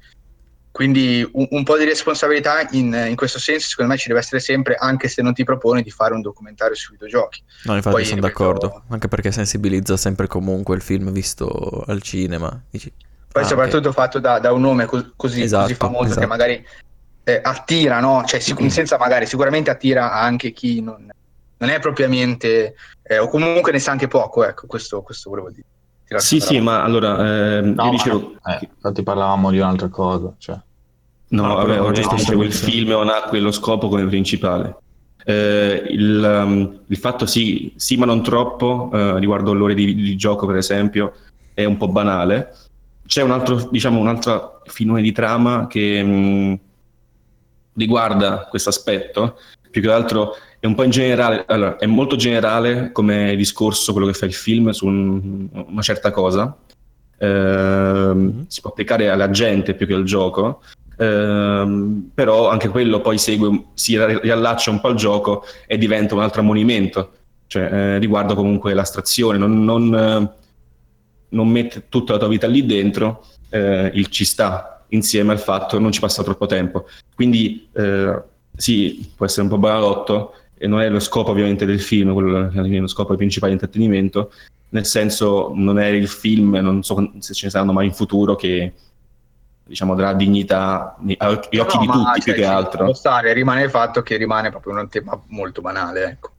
[0.78, 4.40] Quindi un, un po' di responsabilità in, in questo senso secondo me ci deve essere
[4.40, 7.42] sempre, anche se non ti proponi di fare un documentario sui videogiochi.
[7.64, 8.84] No, infatti Poi, sono ripeto- d'accordo.
[8.90, 12.62] Anche perché sensibilizza sempre comunque il film visto al cinema.
[12.70, 12.94] Dici,
[13.32, 16.20] Poi ah, soprattutto fatto da, da un nome co- così, Esatto, così famoso esatto.
[16.20, 16.68] che magari
[17.24, 18.24] eh, attira, no?
[18.24, 21.10] Cioè, sic- senza magari, sicuramente attira anche chi non,
[21.58, 25.66] non è propriamente, eh, o comunque ne sa anche poco, ecco, questo, questo volevo dire.
[26.20, 28.32] Sì, sì, ma allora, ehm, No, io ma dicevo...
[28.46, 30.36] eh, infatti parlavamo di un'altra cosa.
[30.38, 30.58] Cioè.
[31.30, 34.78] No, No, vabbè, ovviamente giusto, dicevo, il film non ha quello scopo come principale.
[35.26, 40.16] Eh, il, um, il fatto sì, sì, ma non troppo, eh, riguardo l'ore di, di
[40.16, 41.14] gioco, per esempio,
[41.54, 42.56] è un po' banale.
[43.06, 46.60] C'è un altro, diciamo, un altro filone di trama che mh,
[47.74, 49.38] riguarda questo aspetto,
[49.70, 54.08] più che altro è un po' in generale, allora, è molto generale come discorso quello
[54.08, 56.56] che fa il film su un- una certa cosa.
[57.20, 58.46] Mhm.
[58.48, 60.62] Si può applicare alla gente più che al gioco,
[60.98, 66.16] ehm, però anche quello poi segue, si ri- riallaccia un po' al gioco e diventa
[66.16, 67.12] un altro ammonimento,
[67.48, 70.32] cioè eh, riguardo comunque l'astrazione, non, non, eh,
[71.30, 75.80] non mette tutta la tua vita lì dentro, eh, il ci sta insieme al fatto
[75.80, 76.86] non ci passa troppo tempo.
[77.14, 78.22] Quindi eh,
[78.56, 82.50] sì, può essere un po' banalotto e non è lo scopo ovviamente del film, quello
[82.50, 84.32] è lo scopo principale di intrattenimento,
[84.70, 88.36] nel senso non è il film, non so se ce ne saranno mai in futuro
[88.36, 88.74] che
[89.68, 92.94] diciamo darà dignità agli occhi No, di tutti cioè, più che altro.
[92.94, 96.32] stare, rimane il fatto che rimane proprio un tema molto banale, ecco.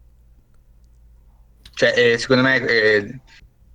[1.75, 3.21] Cioè, eh, secondo me, eh,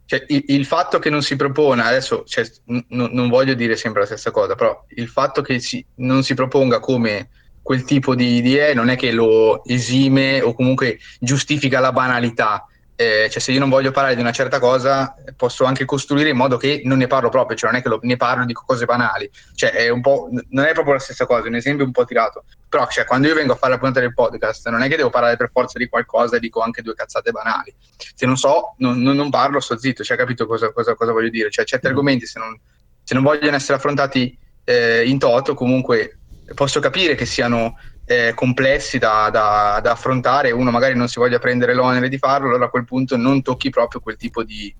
[0.05, 4.01] cioè, il, il fatto che non si propone, adesso cioè, n- non voglio dire sempre
[4.01, 7.29] la stessa cosa, però il fatto che si- non si proponga come
[7.61, 13.27] quel tipo di idee non è che lo esime o comunque giustifica la banalità, eh,
[13.29, 16.57] cioè se io non voglio parlare di una certa cosa, posso anche costruire in modo
[16.57, 19.29] che non ne parlo proprio, cioè non è che lo, ne parlo di cose banali,
[19.55, 22.43] cioè è un po', non è proprio la stessa cosa, un esempio un po' tirato,
[22.69, 25.09] però cioè, quando io vengo a fare la puntata del podcast non è che devo
[25.09, 27.73] parlare per forza di qualcosa e dico anche due cazzate banali,
[28.15, 31.29] se non so, non, non, non parlo, sto zitto, cioè capito cosa, cosa, cosa voglio
[31.29, 31.89] dire, cioè certi mm.
[31.89, 32.59] argomenti se non,
[33.03, 36.19] se non vogliono essere affrontati eh, in toto comunque
[36.53, 37.77] posso capire che siano
[38.13, 42.49] eh, complessi da, da, da, affrontare, uno magari non si voglia prendere l'onere di farlo,
[42.49, 44.73] allora a quel punto non tocchi proprio quel tipo di,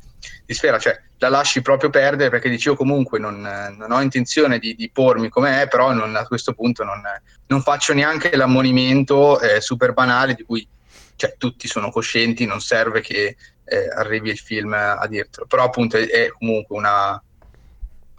[0.46, 3.42] di sfera, cioè la lasci proprio perdere perché dici io comunque non,
[3.78, 7.02] non ho intenzione di, di pormi è, però non, a questo punto non,
[7.48, 10.68] non, faccio neanche l'ammonimento eh, super banale di cui
[11.16, 15.98] cioè, tutti sono coscienti, non serve che eh, arrivi il film a dirtelo, però appunto
[15.98, 17.22] è, è comunque una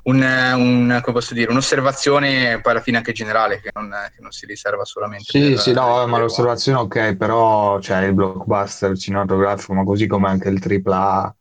[0.04, 4.32] un, un, come posso dire, un'osservazione poi alla fine anche generale che non, che non
[4.32, 9.74] si riserva solamente sì per, sì no ma l'osservazione ok però c'è il blockbuster cinematografico
[9.74, 11.36] ma così come anche il AAA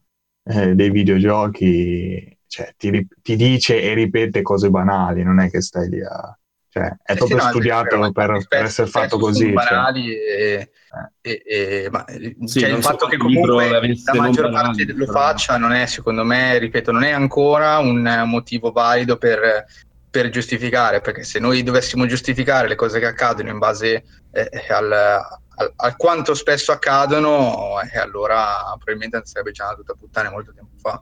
[0.46, 5.90] eh, dei videogiochi cioè, ti, ti, dice e ripete cose banali non è che stai
[5.90, 6.38] lì a
[6.74, 9.44] cioè, è eh proprio sì, no, studiato per, per, per, essere fatto così.
[9.44, 9.54] Cioè.
[9.54, 10.70] Banali cioè.
[11.22, 12.04] e, e, e, ma,
[12.46, 16.58] sì, cioè, il fatto che comunque la maggior parte lo faccia non è, secondo me,
[16.58, 19.66] ripeto, non è ancora un motivo valido per,
[20.10, 24.92] per giustificare, perché se noi dovessimo giustificare le cose che accadono in base eh, al,
[24.92, 30.72] al, al, quanto spesso accadono, eh, allora probabilmente sarebbe già una tutta puttana molto tempo
[30.82, 31.00] fa.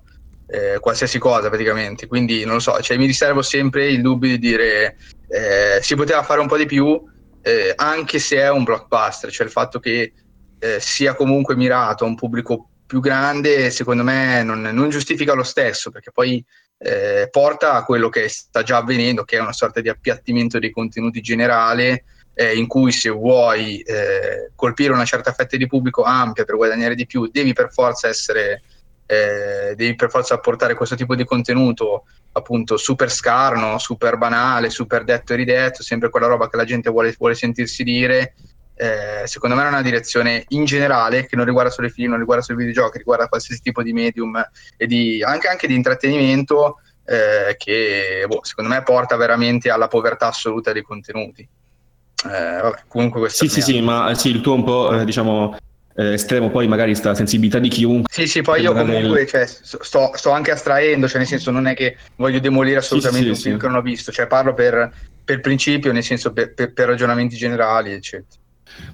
[0.48, 4.38] Eh, qualsiasi cosa praticamente quindi non lo so cioè, mi riservo sempre il dubbio di
[4.38, 4.98] dire
[5.32, 7.02] eh, si poteva fare un po' di più,
[7.42, 10.14] eh, anche se è un blockbuster, cioè il fatto che
[10.60, 15.44] eh, sia comunque mirato a un pubblico più grande, secondo me non, non giustifica lo
[15.44, 16.44] stesso, perché poi
[16.78, 20.72] eh, porta a quello che sta già avvenendo, che è una sorta di appiattimento dei
[20.72, 26.44] contenuti generale, eh, in cui se vuoi eh, colpire una certa fetta di pubblico ampia
[26.44, 28.64] per guadagnare di più, devi per forza essere
[29.12, 35.04] eh, devi per forza portare questo tipo di contenuto appunto super scarno, super banale, super
[35.04, 38.36] detto e ridetto, sempre quella roba che la gente vuole, vuole sentirsi dire.
[38.74, 42.20] Eh, secondo me è una direzione in generale che non riguarda solo i film, non
[42.20, 44.42] riguarda solo i videogiochi, riguarda qualsiasi tipo di medium
[44.78, 50.28] e di, anche, anche di intrattenimento eh, che boh, secondo me porta veramente alla povertà
[50.28, 51.42] assoluta dei contenuti.
[51.42, 55.58] Eh, vabbè, comunque questo sì, sì, sì, ma sì, il tuo un po', eh, diciamo,
[55.96, 58.12] eh, estremo poi magari sta sensibilità di chiunque.
[58.12, 59.28] Sì, sì, poi io comunque il...
[59.28, 63.34] cioè, sto, sto, anche astraendo, cioè nel senso non è che voglio demolire assolutamente sì,
[63.34, 63.62] sì, un film sì.
[63.62, 64.92] che non ho visto, cioè parlo per,
[65.24, 68.40] per principio, nel senso per, per, per, ragionamenti generali, eccetera.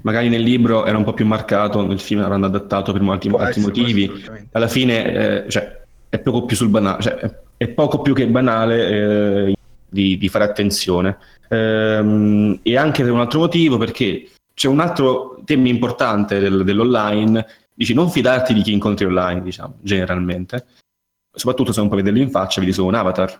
[0.01, 3.61] Magari nel libro era un po' più marcato, nel film l'hanno adattato per molti altri
[3.61, 4.25] motivi.
[4.51, 8.87] Alla fine eh, cioè, è poco più sul banale, cioè, è poco più che banale
[8.87, 9.55] eh,
[9.87, 11.17] di, di, fare attenzione.
[11.49, 17.45] Ehm, e anche per un altro motivo, perché c'è un altro tema importante del, dell'online,
[17.75, 20.65] dici non fidarti di chi incontri online, diciamo, generalmente,
[21.31, 23.39] soprattutto se non puoi vederlo in faccia, vedi solo un avatar.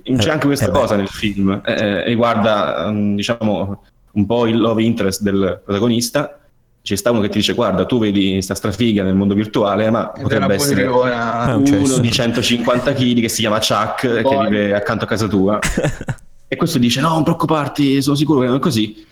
[0.00, 1.00] C'è eh, anche questa eh cosa beh.
[1.00, 6.38] nel film, eh, eh, riguarda, um, diciamo, un po' il love interest del protagonista,
[6.82, 10.12] c'è sta uno che ti dice guarda tu vedi sta strafiga nel mondo virtuale ma
[10.12, 14.22] Ed potrebbe essere ah, uno di 150 kg che si chiama Chuck Poi.
[14.22, 15.58] che vive accanto a casa tua
[16.46, 19.02] e questo dice no non preoccuparti sono sicuro che non è così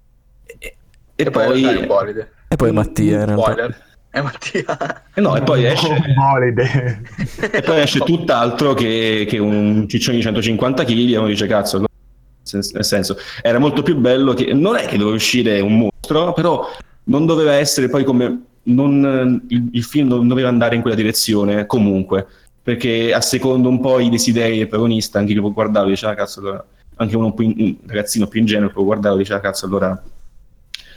[1.26, 3.76] e, poi, poi e poi Mattia in realtà.
[4.10, 5.04] È Mattia.
[5.14, 5.88] E no, e poi esce,
[7.50, 11.78] e poi esce tutt'altro che, che un ciccione di 150 kg e uno dice cazzo,
[11.78, 16.68] nel senso, era molto più bello che non è che doveva uscire un mostro, però
[17.04, 21.64] non doveva essere poi come non, il, il, film non doveva andare in quella direzione
[21.64, 22.26] comunque,
[22.62, 26.40] perché a secondo un po' i desideri del protagonista, anche che può guardare, diceva cazzo,
[26.40, 26.64] allora,
[26.96, 30.00] anche uno più, un ragazzino più ingenuo può guardare, diceva cazzo, allora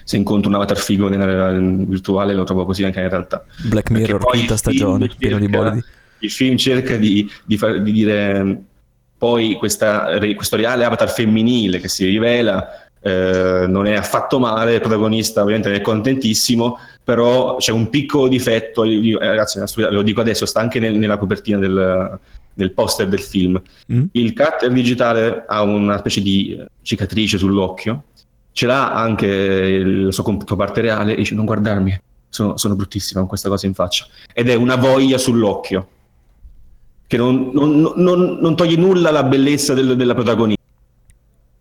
[0.05, 3.43] se incontro un avatar figo nella virtuale lo trovo così anche in realtà.
[3.63, 5.83] Black Mirror, quinta stagione, pieno di bolidi.
[6.19, 8.61] Il film cerca di, di, far, di dire
[9.17, 14.79] poi questa, questo reale avatar femminile che si rivela eh, non è affatto male, il
[14.79, 20.59] protagonista ovviamente è contentissimo, però c'è un piccolo difetto, eh, ragazzi lo dico adesso, sta
[20.59, 22.19] anche nel, nella copertina del,
[22.53, 23.59] del, poster del film.
[23.91, 24.05] Mm.
[24.11, 28.03] Il cutter digitale ha una specie di cicatrice sull'occhio
[28.55, 33.27] ce l'ha anche il suo controparte reale e dice non guardarmi, sono, sono bruttissima con
[33.27, 34.07] questa cosa in faccia.
[34.33, 35.87] Ed è una voglia sull'occhio,
[37.05, 40.63] che non, non, non, non toglie nulla alla bellezza del, della protagonista.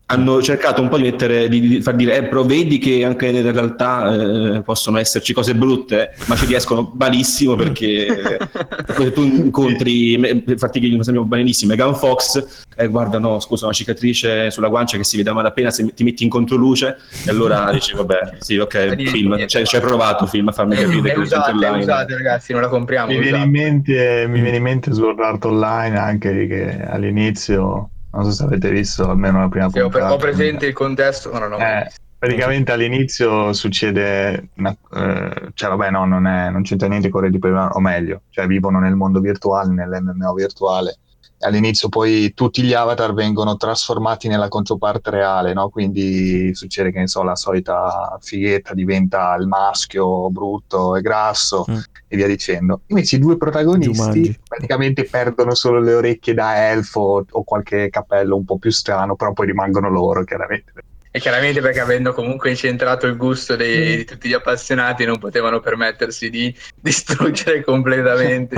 [0.06, 3.26] Hanno cercato un po' di mettere, di, di far dire, eh, però vedi che anche
[3.26, 8.38] in realtà eh, possono esserci cose brutte, ma ci riescono malissimo perché
[8.96, 13.74] se tu incontri, per farti un esempio banalissimo, Megan Fox, eh, guarda no, scusa, una
[13.74, 17.70] cicatrice sulla guancia che si vede a malapena se ti metti in controluce, e allora
[17.72, 21.20] dici, vabbè, sì, ok, film, cioè, ci hai provato film a farmi capire È che
[21.20, 21.78] usate, online.
[21.78, 23.10] usate, ragazzi, non la compriamo.
[23.10, 28.24] Mi viene, in mente, mi viene in mente Sword Art Online anche che all'inizio, non
[28.24, 30.12] so se avete visto almeno la prima Sì, ho, puntata.
[30.12, 35.90] ho presente il contesto, ma non ho Eh, praticamente all'inizio succede, una- eh, cioè vabbè
[35.90, 39.20] no, non, è- non c'entra niente con Ready Player o meglio, cioè vivono nel mondo
[39.20, 40.96] virtuale, nell'MMO virtuale.
[41.44, 45.68] All'inizio poi tutti gli avatar vengono trasformati nella controparte reale, no?
[45.68, 51.76] Quindi succede che ne so, la solita fighetta diventa il maschio brutto e grasso Mm.
[52.08, 52.80] e via dicendo.
[52.86, 54.40] Invece i due protagonisti Jumanji.
[54.46, 59.32] praticamente perdono solo le orecchie da elfo o qualche capello un po' più strano, però
[59.32, 60.72] poi rimangono loro chiaramente.
[61.16, 63.96] E chiaramente perché avendo comunque incentrato il gusto dei- Mm.
[63.98, 68.56] di tutti gli appassionati non potevano permettersi di distruggere completamente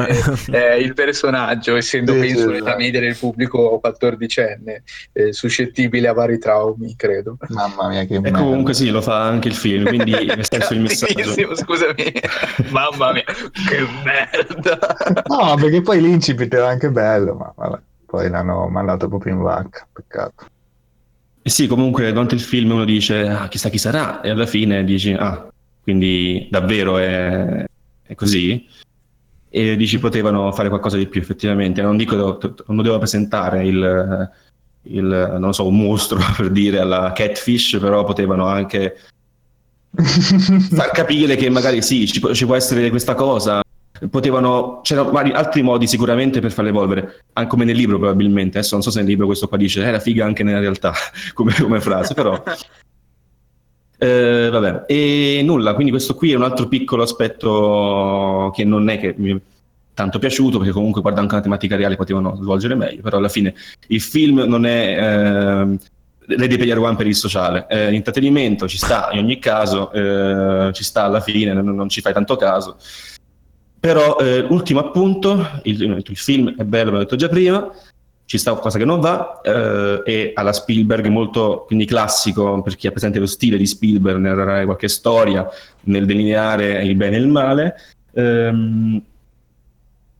[0.50, 2.76] eh, il personaggio, essendo Sì, penso sì, nella esatto.
[2.78, 4.76] media del pubblico 14enne,
[5.12, 7.36] eh, suscettibile a vari traumi, credo.
[7.48, 8.38] Mamma mia, che E merda.
[8.38, 11.54] comunque sì, lo fa anche il film, quindi nel senso il messaggio.
[11.54, 12.10] Scusami.
[12.70, 14.96] Mamma mia, che merda.
[15.26, 19.86] No, perché poi l'incipit era anche bello, ma vabbè, poi l'hanno mandato proprio in vacca,
[19.92, 20.46] peccato.
[21.46, 24.82] E sì, comunque durante il film uno dice, ah, chissà chi sarà, e alla fine
[24.82, 25.46] dici, ah,
[25.80, 27.64] quindi davvero è,
[28.02, 28.66] è così?
[29.48, 31.82] E dici, potevano fare qualcosa di più, effettivamente.
[31.82, 34.28] Non dico, non devo presentare il,
[34.82, 38.96] il, non so, un mostro, per dire, alla Catfish, però potevano anche
[39.94, 43.62] far capire che magari sì, ci può, ci può essere questa cosa.
[44.10, 48.58] Potevano, c'erano vari altri modi sicuramente per farle evolvere, anche come nel libro probabilmente.
[48.58, 50.92] Adesso non so se nel libro questo qua dice, era figa anche nella realtà,
[51.34, 52.42] come, come frase, però.
[53.98, 58.98] Eh, vabbè, e nulla, quindi questo qui è un altro piccolo aspetto che non è
[58.98, 59.40] che mi è
[59.94, 63.54] tanto piaciuto, perché comunque guarda anche una tematica reale potevano svolgere meglio, però alla fine
[63.86, 65.78] il film non è ehm,
[66.26, 70.84] Ready Player One per il sociale, è intrattenimento, ci sta in ogni caso, eh, ci
[70.84, 72.76] sta alla fine, non, non ci fai tanto caso.
[73.78, 77.70] Però eh, ultimo appunto, il, il film è bello, l'ho detto già prima,
[78.26, 82.88] ci sta qualcosa che non va, eh, e alla Spielberg molto quindi classico per chi
[82.88, 85.48] ha presente lo stile di Spielberg nel narrare qualche storia,
[85.84, 87.74] nel delineare il bene e il male.
[88.14, 89.00] Ehm,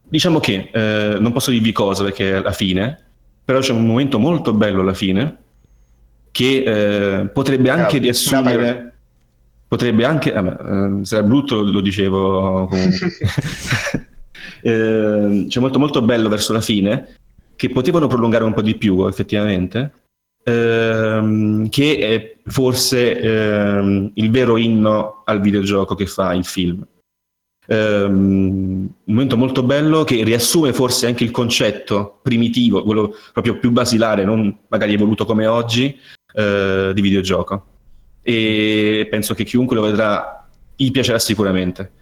[0.09, 3.05] diciamo che eh, non posso dirvi cosa perché è la fine,
[3.45, 5.37] però c'è un momento molto bello alla fine
[6.31, 6.63] che
[7.21, 8.95] eh, potrebbe anche riassumere.
[9.69, 13.11] Potrebbe anche, eh, se era brutto lo dicevo comunque.
[14.62, 17.17] Eh, c'è molto molto bello verso la fine
[17.57, 19.93] che potevano prolungare un po' di più effettivamente
[20.45, 26.85] ehm, che è forse ehm, il vero inno al videogioco che fa il film
[27.69, 33.73] Ehm, un momento molto bello che riassume forse anche il concetto primitivo quello proprio più
[33.73, 35.99] basilare non magari evoluto come oggi
[36.33, 37.76] eh, di videogioco
[38.29, 41.93] e penso che chiunque lo vedrà gli piacerà sicuramente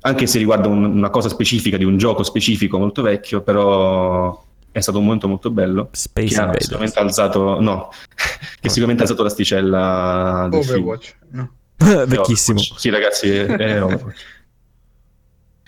[0.00, 4.80] anche se riguarda un- una cosa specifica di un gioco specifico molto vecchio, però è
[4.80, 5.88] stato un momento molto bello.
[5.90, 6.64] Space che ha Invaders.
[6.64, 7.88] sicuramente alzato, no,
[8.60, 10.76] che sicuramente ha alzato l'asticella del film.
[10.76, 11.50] Overwatch, no.
[12.06, 12.58] Vecchissimo.
[12.60, 12.80] Overwatch.
[12.80, 14.36] Sì, ragazzi, è, è Overwatch.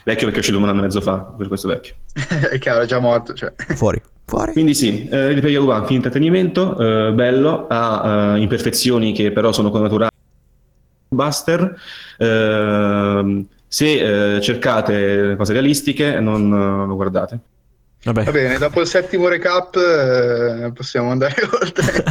[0.05, 1.95] Vecchio perché è uscito un anno e mezzo fa, per questo vecchio.
[2.51, 3.35] È chiaro, è già morto.
[3.35, 3.53] Cioè.
[3.75, 4.01] Fuori.
[4.31, 4.53] Fuori.
[4.53, 9.51] Quindi sì, eh, Ready Player One, film intrattenimento, eh, bello, ha eh, imperfezioni che però
[9.51, 10.09] sono connaturali.
[11.09, 11.77] Buster,
[12.17, 17.39] ehm, se eh, cercate cose realistiche non eh, lo guardate.
[18.05, 18.23] Vabbè.
[18.23, 22.05] Va bene, dopo il settimo recap eh, possiamo andare oltre.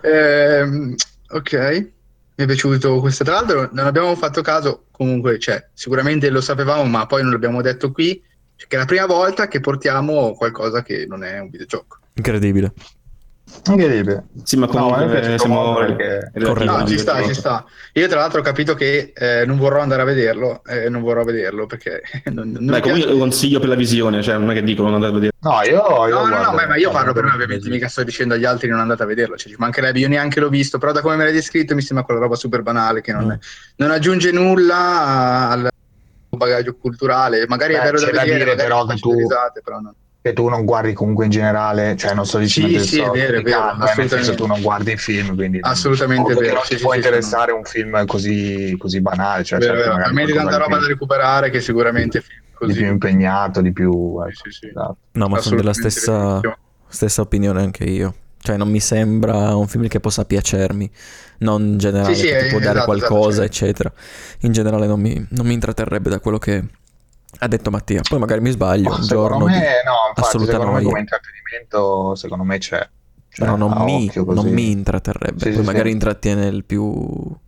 [0.00, 0.94] Ehm,
[1.28, 1.90] ok, mi
[2.36, 3.22] è piaciuto questo.
[3.22, 7.60] Tra l'altro non abbiamo fatto caso, comunque, cioè, sicuramente lo sapevamo, ma poi non l'abbiamo
[7.60, 8.18] detto qui,
[8.56, 11.98] cioè, che è la prima volta che portiamo qualcosa che non è un videogioco.
[12.14, 12.72] Incredibile.
[13.68, 14.24] Incredibile.
[14.42, 16.70] Sì, ma No, comunque piaciuto siamo molto perché- Corretto.
[16.70, 17.64] No, al ci sta, ci sta.
[17.92, 21.22] Io tra l'altro ho capito che eh, non vorrò andare a vederlo, eh, non vorrò
[21.24, 22.02] vederlo perché
[22.32, 23.08] non, non Beh, comunque piace.
[23.12, 25.32] lo consiglio per la visione, cioè non è che dico non andate a vedere.
[25.40, 28.02] No, io, io No, no, no, ma, ma io parlo per me, ovviamente, mica sto
[28.02, 30.78] dicendo agli altri di non andate a vederlo, cioè, ci mancherebbe, io neanche l'ho visto,
[30.78, 33.32] però da come me l'hai descritto mi sembra quella roba super banale che non, Mm.
[33.76, 35.68] non aggiunge nulla al
[36.30, 39.94] bagaglio culturale, magari Beh, è vero da vedere, dire però che tu- risate, però no.
[40.20, 43.04] che tu non guardi comunque in generale, cioè non sto dicendo Sì, del sì, è
[43.04, 44.24] so- vero, è vero, criticando, eh, nel assolutamente.
[44.24, 46.96] senso tu non guardi i film, quindi Assolutamente che vero, non ti sì, può sì,
[46.96, 50.02] interessare un film così, così banale, cioè Vero, certo, vero.
[50.12, 52.78] qualcosa tanta di roba da recuperare che sicuramente film di così.
[52.80, 54.66] più impegnato, di più ecco, Sì, sì, sì.
[54.66, 54.96] esatto.
[55.12, 56.40] No, ma sono della stessa,
[56.88, 58.14] stessa opinione anche io.
[58.46, 60.88] Cioè non mi sembra un film che possa piacermi,
[61.38, 63.92] non in generale Sì, sì, che ti può dare esatto, esatto, qualcosa, cioè- eccetera.
[64.42, 66.64] In generale non mi, non mi intratterrebbe da quello che
[67.40, 68.02] ha detto Mattia.
[68.08, 71.00] Poi magari mi sbaglio, Ma un secondo giorno me, di no, infatti, secondo me come
[71.00, 72.88] intrattenimento, secondo me c'è.
[73.36, 75.38] Cioè, Però non mi, non mi intratterrebbe.
[75.38, 75.92] Sì, Poi sì, magari sì.
[75.94, 76.90] intrattiene il più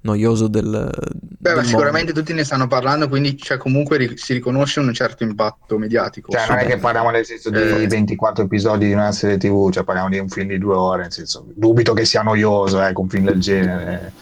[0.03, 4.35] noioso del, Beh, del ma sicuramente tutti ne stanno parlando, quindi cioè, comunque ri- si
[4.35, 6.31] riconosce un certo impatto mediatico.
[6.31, 7.87] Cioè, non è che parliamo nel senso di Eh.
[7.87, 11.13] 24 episodi di una serie TV, cioè parliamo di un film di due ore, nel
[11.13, 14.13] senso, dubito che sia noioso, ecco, un film del genere.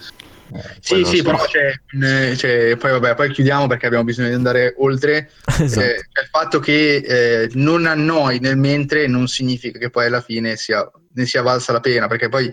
[0.52, 4.34] Eh, Sì, sì, però c'è, eh, c'è- poi vabbè, poi chiudiamo perché abbiamo bisogno di
[4.34, 5.30] andare oltre.
[5.46, 5.64] mondo.
[5.64, 5.80] Esatto.
[5.84, 10.20] Eh, cioè, il fatto che eh, non annoi nel mentre non significa che poi alla
[10.20, 12.52] fine sia, ne sia valsa la pena, perché poi,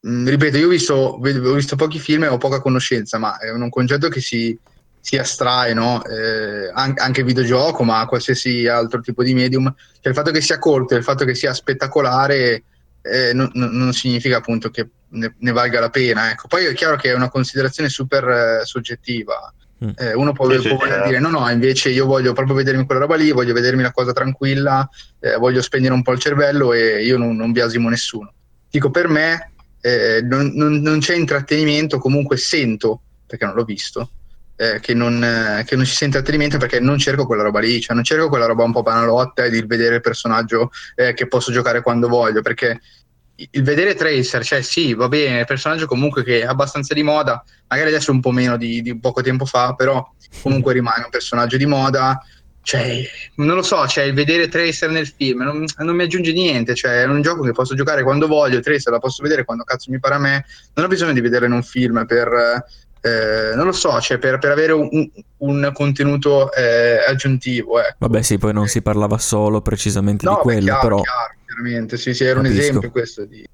[0.00, 3.50] mh, ripeto, io ho visto, ho visto pochi film e ho poca conoscenza, ma è
[3.50, 4.58] un concetto che si,
[5.00, 6.04] si astrae, no?
[6.04, 9.72] Eh, an- anche videogioco, ma qualsiasi altro tipo di medium.
[10.00, 12.64] Cioè, il fatto che sia corto il fatto che sia spettacolare
[13.02, 16.30] eh, non, non- non significa appunto che ne, ne valga la pena.
[16.30, 16.48] Ecco.
[16.48, 19.52] Poi è chiaro che è una considerazione super eh, soggettiva.
[19.84, 19.90] Mm.
[19.96, 21.08] Eh, uno può, Sì, sì, può voler certo.
[21.08, 24.12] dire no, no, invece io voglio proprio vedermi quella roba lì, voglio vedermi la cosa
[24.12, 24.88] tranquilla,
[25.20, 28.32] eh, voglio spegnere un po' il cervello e io non, non biasimo nessuno.
[28.70, 29.52] Dico per me
[29.82, 34.10] eh, non, non- non c'è intrattenimento, comunque sento, perché non l'ho visto,
[34.56, 37.78] eh, che, non, eh, che non ci sia intrattenimento perché non cerco quella roba lì,
[37.80, 41.28] cioè non cerco quella roba un po' banalotta e di vedere il personaggio eh, che
[41.28, 42.80] posso giocare quando voglio, perché
[43.36, 47.44] il vedere Tracer, cioè sì, va bene, il personaggio comunque che è abbastanza di moda,
[47.68, 50.06] magari adesso un po' meno di, di poco tempo fa, però
[50.42, 52.20] comunque rimane un personaggio di moda.
[52.62, 53.00] Cioè,
[53.36, 57.02] non lo so, cioè, il vedere Tracer nel film non, non mi aggiunge niente, cioè,
[57.02, 60.00] è un gioco che posso giocare quando voglio, Tracer la posso vedere quando cazzo mi
[60.00, 62.64] pare a me, non ho bisogno di vederla in un film per,
[63.02, 67.78] eh, non lo so, cioè, per, per avere un, un contenuto eh, aggiuntivo.
[67.78, 67.94] Ecco.
[67.98, 71.34] Vabbè, sì, poi non si parlava solo precisamente No, di beh, quello, chiaro, però chiaro,
[71.56, 72.62] chiaramente, sì, sì, era un Capisco.
[72.62, 73.44] esempio questo di,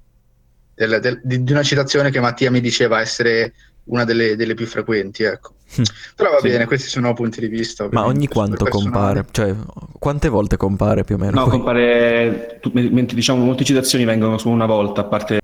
[0.75, 4.67] del- del- di- di una citazione che Mattia mi diceva essere una delle, delle più
[4.67, 5.55] frequenti, ecco.
[5.81, 5.85] Mm.
[6.17, 6.49] Però va Sì.
[6.49, 7.89] bene, questi sono punti di vista.
[7.91, 9.25] ma ogni quanto compare?
[9.31, 9.55] Cioè,
[9.99, 11.33] quante volte compare più o meno?
[11.33, 15.41] No, Poi- compare, tu- mentre diciamo molte citazioni vengono solo una volta, a parte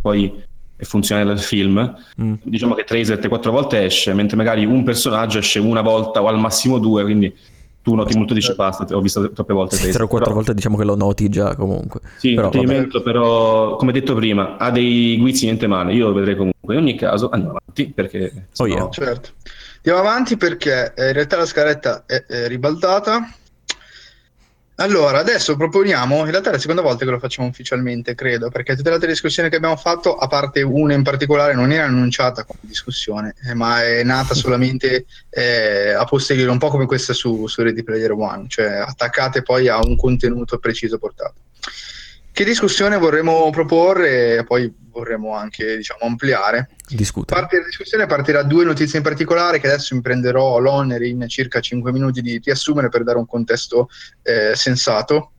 [0.00, 0.42] poi
[0.76, 1.94] è funzionale del film.
[2.20, 2.34] Mm.
[2.42, 6.38] Diciamo che Tracer 3-4 volte esce, mentre magari un personaggio esce una volta o al
[6.38, 7.34] massimo due, quindi
[7.86, 9.94] tu noti molto dici basta, ho visto troppe volte Sì, Tracer.
[9.94, 12.00] tre o quattro Però- volte diciamo che lo noti già comunque.
[12.16, 16.34] Sì, Però, intrattenimento, però come detto prima, ha dei guizzi niente male, io lo vedrei
[16.34, 16.74] comunque.
[16.74, 18.88] In ogni caso andiamo avanti perché Oh, yeah.
[18.90, 19.30] Certo.
[19.76, 23.32] Andiamo avanti perché eh, in realtà la scaletta è, è ribaltata.
[24.78, 28.76] Allora, adesso proponiamo, in realtà è la seconda volta che lo facciamo ufficialmente, credo, perché
[28.76, 32.44] tutte le altre discussioni che abbiamo fatto, a parte una in particolare, non era annunciata
[32.44, 37.46] come discussione, eh, ma è nata solamente eh, a posteriori, un po' come questa su,
[37.46, 41.45] su Ready Player One, cioè attaccate poi a un contenuto preciso portato.
[42.36, 46.68] Che discussione vorremmo proporre e poi vorremmo anche diciamo, ampliare?
[46.86, 47.40] discutere.
[47.40, 51.24] Parte la discussione partirà da due notizie in particolare che adesso mi prenderò l'onere in
[51.28, 53.88] circa 5 minuti di riassumere per dare un contesto
[54.22, 55.32] eh, sensato.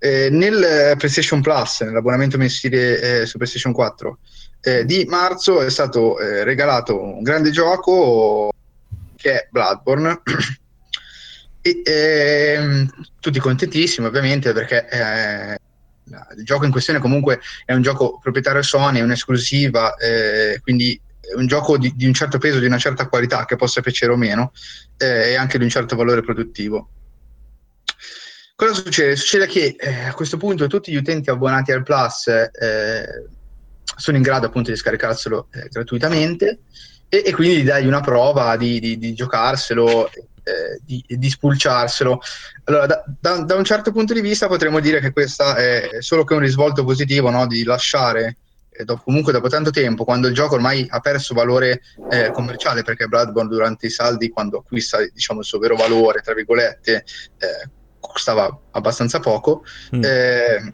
[0.00, 4.18] Eh, nel eh, PlayStation Plus, nell'abbonamento mensile eh, su PlayStation 4
[4.60, 8.50] eh, di marzo è stato eh, regalato un grande gioco
[9.14, 10.20] che è Bloodborne.
[11.62, 12.90] e, ehm,
[13.20, 14.88] tutti contentissimi ovviamente perché
[16.36, 21.34] il gioco in questione comunque è un gioco proprietario Sony, è un'esclusiva, eh, quindi è
[21.34, 24.16] un gioco di, di un certo peso, di una certa qualità che possa piacere o
[24.16, 24.52] meno
[24.96, 26.88] eh, e anche di un certo valore produttivo.
[28.54, 29.16] Cosa succede?
[29.16, 33.28] Succede che eh, a questo punto tutti gli utenti abbonati al Plus eh,
[33.96, 36.60] sono in grado appunto di scaricarselo eh, gratuitamente
[37.08, 40.10] e, e quindi di dargli una prova di, di- di giocarselo,
[40.44, 42.20] eh, di, di spulciarselo.
[42.64, 46.24] Allora, da, da- da un certo punto di vista potremmo dire che questa è solo
[46.24, 47.46] che un risvolto positivo no?
[47.46, 48.36] di lasciare,
[48.70, 52.82] eh, dopo- comunque dopo tanto tempo, quando il gioco ormai ha perso valore eh, commerciale,
[52.82, 57.04] perché Bloodborne durante i saldi, quando acquista diciamo, il suo vero valore, tra virgolette,
[57.38, 57.70] eh,
[58.00, 59.62] costava abbastanza poco,
[59.94, 60.02] Mm.
[60.04, 60.72] eh,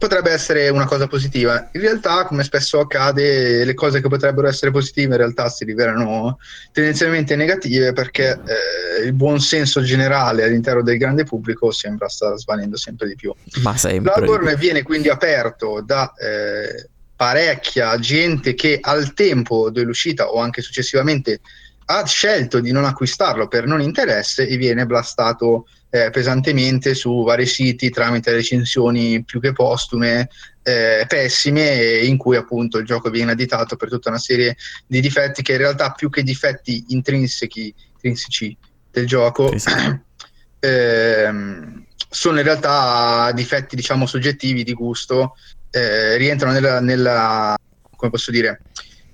[0.00, 1.68] potrebbe essere una cosa positiva.
[1.72, 6.38] In realtà, come spesso accade, le cose che potrebbero essere positive in realtà si rivelano
[6.72, 12.78] tendenzialmente negative perché eh, il buon senso generale all'interno del grande pubblico sembra star svanendo
[12.78, 13.30] sempre di più.
[13.60, 14.10] Ma sempre.
[14.10, 21.40] Bloodborne viene quindi aperto da eh, parecchia gente che al tempo dell'uscita o anche successivamente
[21.84, 27.46] ha scelto di non acquistarlo per non interesse e viene blastato eh, pesantemente su vari
[27.46, 30.28] siti tramite recensioni più che postume,
[30.62, 35.42] eh, pessime, in cui appunto il gioco viene additato per tutta una serie di difetti
[35.42, 38.56] che in realtà più che difetti intrinseci, intrinseci
[38.90, 39.52] del gioco
[40.60, 45.34] ehm, sono in realtà difetti, diciamo, soggettivi di gusto,
[45.70, 47.56] eh, rientrano nella, nella,
[47.96, 48.62] come posso dire,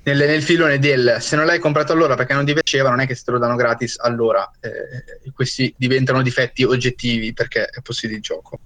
[0.07, 3.07] nel, nel filone del se non l'hai comprato allora perché non ti piaceva, non è
[3.07, 4.49] che se te lo danno gratis allora.
[4.61, 8.61] Eh, questi diventano difetti oggettivi perché è possibile il gioco.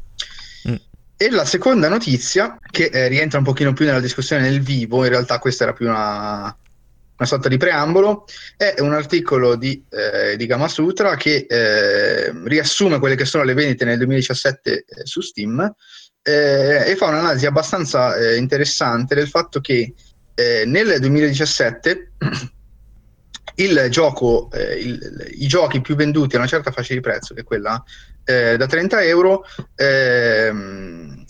[0.68, 0.74] Mm.
[1.16, 5.10] E la seconda notizia, che eh, rientra un pochino più nella discussione nel vivo, in
[5.10, 8.26] realtà questa era più una, una sorta di preambolo,
[8.56, 13.86] è un articolo di, eh, di Gamasutra che eh, riassume quelle che sono le vendite
[13.86, 15.74] nel 2017 eh, su Steam
[16.22, 19.94] eh, e fa un'analisi abbastanza interessante del fatto che
[20.34, 22.12] eh, nel 2017
[23.56, 27.44] il gioco, il, i giochi più venduti a una certa fascia di prezzo, che è
[27.44, 27.82] quella
[28.24, 31.24] da 30 euro, ehm,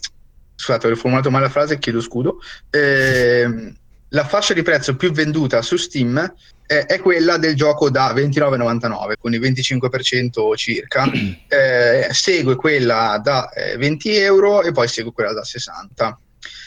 [0.55, 3.75] scusate, ho riformulato male la frase, chiedo scudo, ehm,
[4.11, 6.35] la fascia di prezzo più venduta su Steam
[6.67, 11.11] eh, è quella del gioco da 29,99, con il 25% circa,
[11.49, 16.21] eh, segue quella da eh, 20 euro e poi segue quella da 60.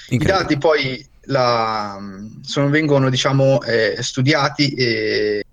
[0.10, 2.00] I dati poi la,
[2.42, 5.44] sono, vengono diciamo, eh, studiati e,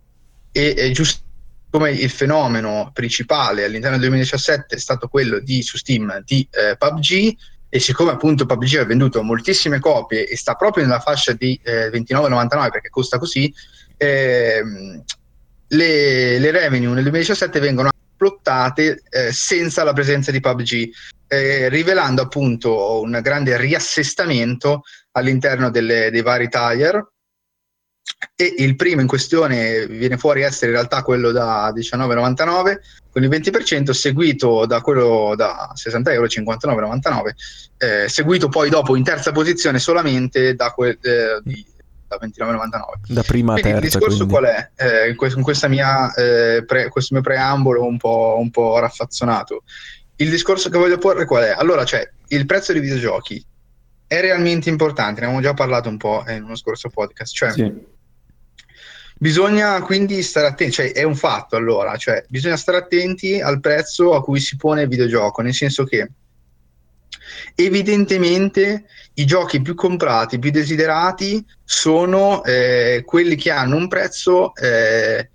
[0.52, 1.28] e, e giusto
[1.70, 6.76] come il fenomeno principale all'interno del 2017 è stato quello di, su Steam di eh,
[6.76, 7.36] PUBG,
[7.72, 11.88] e siccome appunto PUBG ha venduto moltissime copie e sta proprio nella fascia di eh,
[11.90, 13.54] 29,99 perché costa così,
[13.96, 15.04] ehm,
[15.68, 20.90] le, le, revenue nel 2017 vengono plottate eh, senza la presenza di PUBG,
[21.28, 24.82] eh, rivelando appunto un grande riassestamento
[25.12, 27.12] all'interno delle, dei vari tire
[28.36, 32.78] e il primo in questione viene fuori essere in realtà quello da 19,99
[33.10, 37.30] con il 20% seguito da quello da 60 euro 59,99
[37.78, 41.64] eh, seguito poi dopo in terza posizione solamente da, que- eh, di,
[42.06, 44.32] da 29,99 da prima a terza il discorso quindi.
[44.32, 44.70] qual è?
[44.76, 49.62] Eh, in questa mia, eh, pre- questo mio preambolo un po', un po' raffazzonato
[50.16, 51.54] il discorso che voglio porre qual è?
[51.56, 53.44] allora cioè il prezzo dei videogiochi
[54.10, 57.72] è realmente importante, ne abbiamo già parlato un po' in uno scorso podcast, cioè sì.
[59.16, 64.14] Bisogna quindi stare attenti, cioè è un fatto allora, cioè bisogna stare attenti al prezzo
[64.14, 66.10] a cui si pone il videogioco, nel senso che
[67.54, 75.30] evidentemente i giochi più comprati, più desiderati sono eh, quelli che hanno un prezzo eh,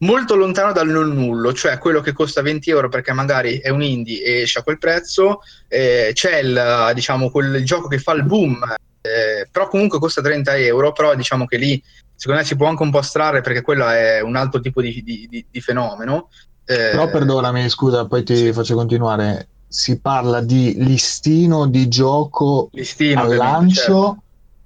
[0.00, 3.82] molto lontano dal non nullo, cioè quello che costa 20 euro perché magari è un
[3.82, 8.24] indie e esce a quel prezzo, eh, c'è il, diciamo, quel gioco che fa il
[8.24, 8.62] boom,
[9.02, 11.82] eh, però comunque costa 30 euro, però diciamo che lì
[12.20, 15.02] secondo me si può anche un po' astrarre perché quello è un altro tipo di,
[15.02, 16.28] di, di, di fenomeno.
[16.66, 18.52] Eh, Però perdonami, scusa, poi ti sì.
[18.52, 19.48] faccio continuare.
[19.66, 24.22] Si parla di listino di gioco listino, al lancio certo.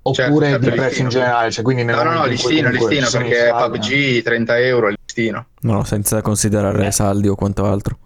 [0.07, 1.51] Oppure certo, di prezzo in generale?
[1.51, 5.47] Cioè, quindi no, no, no, listino, listino perché PUBG 30 euro è listino.
[5.61, 6.91] No, senza considerare eh.
[6.91, 7.99] saldi o quanto altro.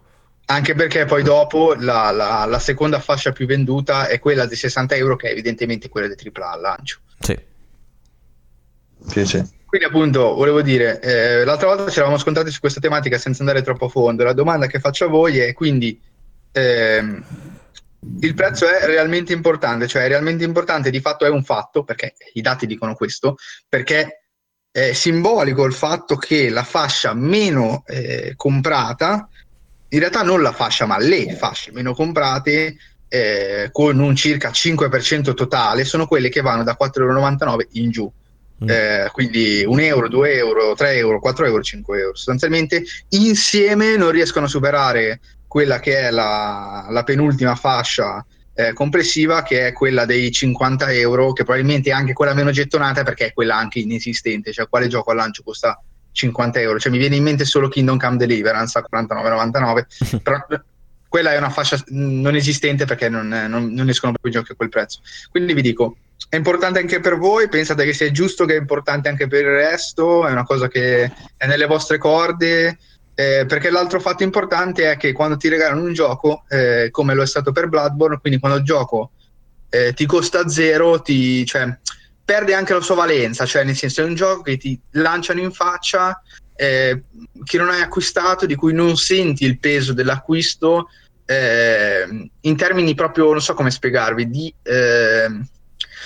[0.47, 4.95] Anche perché poi dopo la, la, la, seconda fascia più venduta è quella di 60
[4.95, 6.99] euro, che è evidentemente quella di AAA al lancio.
[7.19, 7.39] Sì.
[9.13, 9.49] Piacere.
[9.67, 13.61] Quindi appunto volevo dire, eh, l'altra volta ci eravamo scontrati su questa tematica senza andare
[13.61, 14.25] troppo a fondo.
[14.25, 16.01] La domanda che faccio a voi è quindi
[16.53, 17.23] ehm,
[18.21, 22.15] il prezzo è realmente importante, cioè è realmente importante, di fatto è un fatto, perché
[22.35, 23.37] i dati dicono questo,
[23.69, 24.23] perché
[24.71, 29.29] è simbolico il fatto che la fascia meno eh, comprata,
[29.89, 32.77] in realtà non la fascia, ma le fasce meno comprate
[33.09, 38.13] eh, con un circa 5% totale, sono quelle che vanno da 4,99 euro in giù.
[38.63, 38.69] Mm.
[38.69, 42.15] Eh, quindi un euro, due euro, tre euro, quattro euro, cinque euro.
[42.15, 48.25] Sostanzialmente insieme non riescono a superare quella che è la, la penultima fascia
[48.55, 53.03] eh, complessiva, che è quella dei 50 euro, che probabilmente è anche quella meno gettonata
[53.03, 54.53] perché è quella anche inesistente.
[54.53, 55.83] Cioè, quale gioco al lancio costa
[56.13, 56.79] 50 euro?
[56.79, 60.45] Cioè, mi viene in mente solo Kingdom Come Deliverance a 49,99, però
[61.09, 64.57] quella è una fascia non esistente perché non, non, non escono proprio i giochi a
[64.57, 65.01] quel prezzo.
[65.31, 65.97] Quindi vi dico,
[66.29, 67.49] è importante anche per voi?
[67.49, 70.27] Pensate che sia giusto che è importante anche per il resto?
[70.27, 72.77] È una cosa che è nelle vostre corde?
[73.19, 77.25] Eh, perché l'altro fatto importante è che quando ti regalano un gioco, eh, come lo
[77.25, 79.11] è stato per Bloodborne, quindi quando il gioco
[79.71, 81.77] eh, ti costa zero, ti, cioè,
[82.25, 85.51] perde anche la sua valenza, cioè nel senso è un gioco che ti lanciano in
[85.51, 86.23] faccia,
[86.55, 87.03] eh,
[87.43, 90.89] che non hai acquistato, di cui non senti il peso dell'acquisto,
[91.27, 95.27] eh, in termini proprio, non so come spiegarvi, di eh,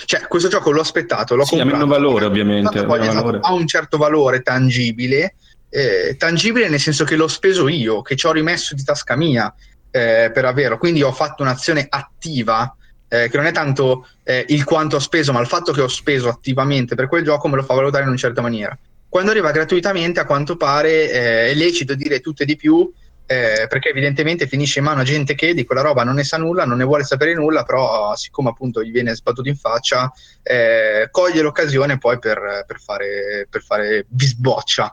[0.05, 1.75] cioè, questo gioco l'ho aspettato, l'ho sì, comprato.
[1.75, 2.83] Ha meno valore, ovviamente.
[2.83, 3.39] Poi, esatto, valore.
[3.39, 5.35] Ha un certo valore tangibile,
[5.73, 9.51] eh, tangibile nel senso che l'ho speso io, che ci ho rimesso di tasca mia
[9.89, 10.77] eh, per averlo.
[10.77, 12.75] Quindi ho fatto un'azione attiva,
[13.07, 15.87] eh, che non è tanto eh, il quanto ho speso, ma il fatto che ho
[15.87, 18.77] speso attivamente per quel gioco me lo fa valutare in una certa maniera.
[19.09, 22.91] Quando arriva gratuitamente, a quanto pare, eh, è lecito dire tutto e di più,
[23.25, 26.37] eh, perché evidentemente finisce in mano a gente che di quella roba non ne sa
[26.37, 30.11] nulla, non ne vuole sapere nulla, però siccome appunto gli viene sbattuto in faccia,
[30.43, 34.91] eh, coglie l'occasione poi per, per, fare, per fare bisboccia.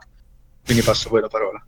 [0.71, 1.61] Quindi passo poi la parola.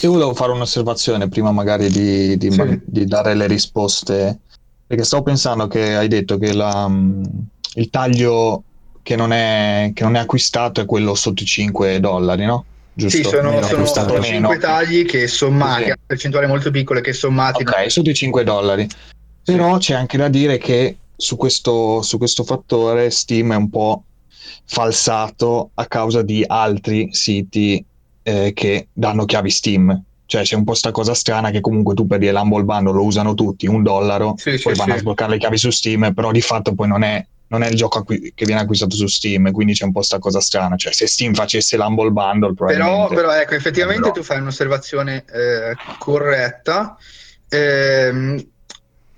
[0.00, 2.80] Io volevo fare un'osservazione prima magari di, di, Sì.
[2.84, 4.40] di dare le risposte,
[4.86, 7.22] perché stavo pensando che hai detto che la, mm,
[7.76, 8.62] il taglio
[9.02, 12.66] che non, è, che non è acquistato è quello sotto i 5 dollari, no?
[12.92, 13.16] Giusto?
[13.16, 14.48] Sì, sono, sono, sono meno.
[14.48, 15.92] 5 tagli che sommati, Sì.
[16.04, 17.62] percentuali molto piccole che sommati...
[17.62, 18.86] Ok, sotto i 5 dollari.
[19.44, 24.02] Però c'è anche da dire che su questo, su questo fattore Steam è un po'
[24.66, 27.82] falsato a causa di altri siti
[28.28, 30.02] eh, che danno chiavi Steam.
[30.26, 33.04] Cioè c'è un po' sta cosa strana che comunque tu per dire l'Humble Bundle lo
[33.04, 34.96] usano tutti, un dollaro, Sì, sì, poi vanno sì.
[34.96, 37.76] a sbloccare le chiavi su Steam, però di fatto poi non è, non è il
[37.76, 40.74] gioco acqui- che viene acquistato su Steam, quindi c'è un po' sta cosa strana.
[40.74, 43.14] Cioè se Steam facesse l'Humble Bundle Però, probabilmente...
[43.14, 46.96] però ecco, effettivamente Però- tu fai un'osservazione eh, corretta.
[47.48, 48.44] Ehm,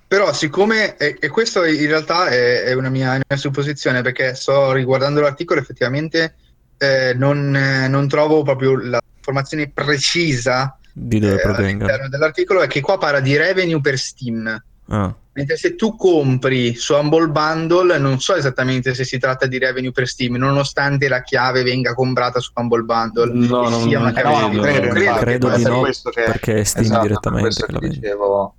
[0.06, 4.34] però, siccome, e, e questo in realtà è, è una mia, una mia supposizione, perché
[4.34, 6.34] sto riguardando l'articolo, effettivamente
[6.78, 11.84] eh, non, eh, non trovo proprio la informazione precisa Di dove eh, provenga.
[11.84, 14.62] all'interno dell'articolo, è che qua parla di revenue per Steam.
[14.86, 19.56] Ah, Mentre se tu compri su Humble Bundle, non so esattamente se si tratta di
[19.58, 23.32] revenue per Steam, nonostante la chiave venga comprata su Humble Bundle.
[23.32, 24.54] No, non- sia una chiave credo, Steam.
[24.54, 25.78] non Non credo, credo possa di no.
[25.80, 28.54] questo che- perché è Steam esatto, direttamente per questo che dicevo,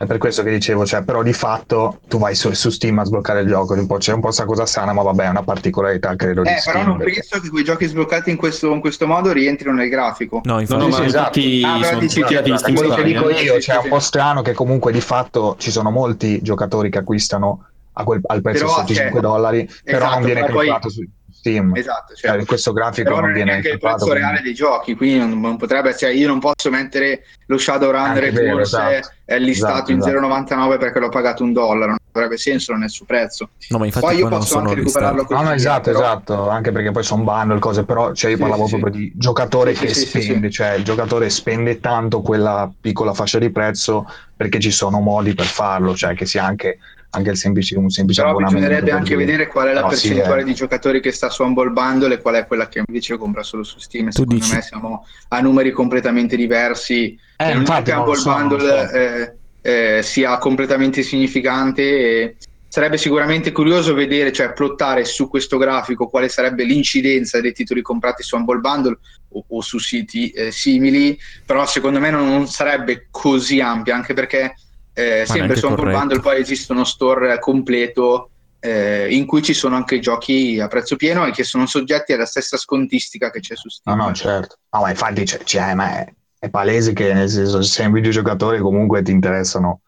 [0.00, 3.04] È per questo che dicevo, cioè, però di fatto tu vai su, su Steam a
[3.04, 5.42] sbloccare il gioco, un po', c'è un po' questa cosa strana, ma vabbè, è una
[5.42, 6.74] particolarità credo di Eh, Steam.
[6.76, 9.88] però non perché- penso che quei giochi sbloccati in questo, in questo modo rientrino nel
[9.90, 10.40] grafico.
[10.44, 11.66] No, No, infatti no, Sì, ma sì, infatti esatto.
[11.74, 13.42] Ah, però sono dici- tirati di Steam quello che dico eh.
[13.42, 16.98] io, cioè è un po' strano che comunque di fatto ci sono molti giocatori che
[16.98, 20.40] acquistano a quel- al prezzo Però, sotto i cioè, 5 dollari, però esatto, non viene
[20.40, 21.74] però poi- calcolato su Steam.
[21.74, 24.04] Esatto, Cioè, cioè, questo grafico non non viene neanche il calcolato.
[24.04, 26.12] prezzo quindi- reale dei giochi, quindi non, non potrebbe essere.
[26.14, 29.08] Io non posso mettere lo Shadowrun Anche Returns esatto.
[29.24, 30.12] è listato Esatto, in esatto.
[30.12, 33.50] 0,99 perché l'ho pagato un dollaro, avrebbe senso, non è il suo prezzo.
[33.68, 35.42] No, ma infatti Poi io posso sono anche recuperarlo così.
[35.42, 38.42] No, no, esatto, però- esatto, anche perché poi sono bundle, cose, però cioè io Sì,
[38.42, 40.52] parlavo sì, proprio di giocatore Sì, che sì, sì, spende, sì.
[40.54, 44.06] cioè il giocatore spende tanto quella piccola fascia di prezzo
[44.36, 46.78] perché ci sono modi per farlo, cioè che sia anche,
[47.10, 48.60] anche il semplice, un semplice Però abbonamento.
[48.66, 49.24] bisognerebbe anche dire.
[49.26, 50.44] vedere qual è la sì, percentuale eh.
[50.44, 53.62] di giocatori che sta su Humble Bundle e qual è quella che invece compra solo
[53.64, 54.08] su Steam.
[54.08, 57.18] Secondo dici- me siamo a numeri completamente diversi.
[57.36, 58.94] Eh, non è infatti Humble so, Bundle so.
[58.94, 61.82] eh, eh, sia completamente significante.
[61.82, 62.36] E
[62.68, 68.22] sarebbe sicuramente curioso vedere, cioè plottare su questo grafico quale sarebbe l'incidenza dei titoli comprati
[68.22, 68.98] su Humble Bundle
[69.30, 74.14] o, o su siti eh, simili, però secondo me non, non sarebbe così ampia, anche
[74.14, 74.54] perché
[74.92, 75.98] eh, sempre su Humble corretto.
[75.98, 78.30] Bundle poi esiste uno store completo
[78.60, 82.26] eh, in cui ci sono anche giochi a prezzo pieno e che sono soggetti alla
[82.26, 83.98] stessa scontistica che c'è su No, Steam.
[83.98, 84.58] no, certo.
[84.70, 87.92] No, ma infatti c'è, c'è- ma è, è palese che nel senso, se sei un
[87.92, 89.82] videogiocatore comunque ti interessano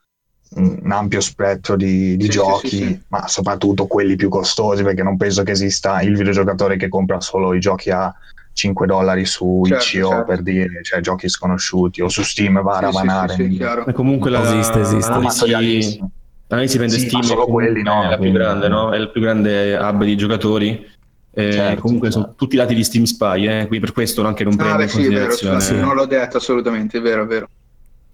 [0.56, 3.02] un, ampio spettro di, di Sì, giochi, sì, sì.
[3.08, 7.54] ma soprattutto quelli più costosi, perché non penso che esista il videogiocatore che compra solo
[7.54, 8.14] i giochi a
[8.52, 10.24] 5 dollari su Certo, ICO certo.
[10.26, 13.62] per dire, cioè giochi sconosciuti o su Steam va a Sì, sì.
[13.86, 15.10] E comunque la, Esiste, esiste.
[15.10, 16.10] Amatorialissimi.
[16.48, 18.90] l'analisi prende Sì, ma Steam solo quelli, no, è la più grande, no?
[18.92, 20.91] È il più grande hub di giocatori.
[21.34, 22.24] Eh, Certo, comunque certo.
[22.26, 24.82] sono tutti dati di Steam Spy, eh, quindi per questo anche non Ah, prende beh,
[24.84, 27.48] in sì, è vero, considerazione scusate, non l'ho detto assolutamente, è vero, è vero.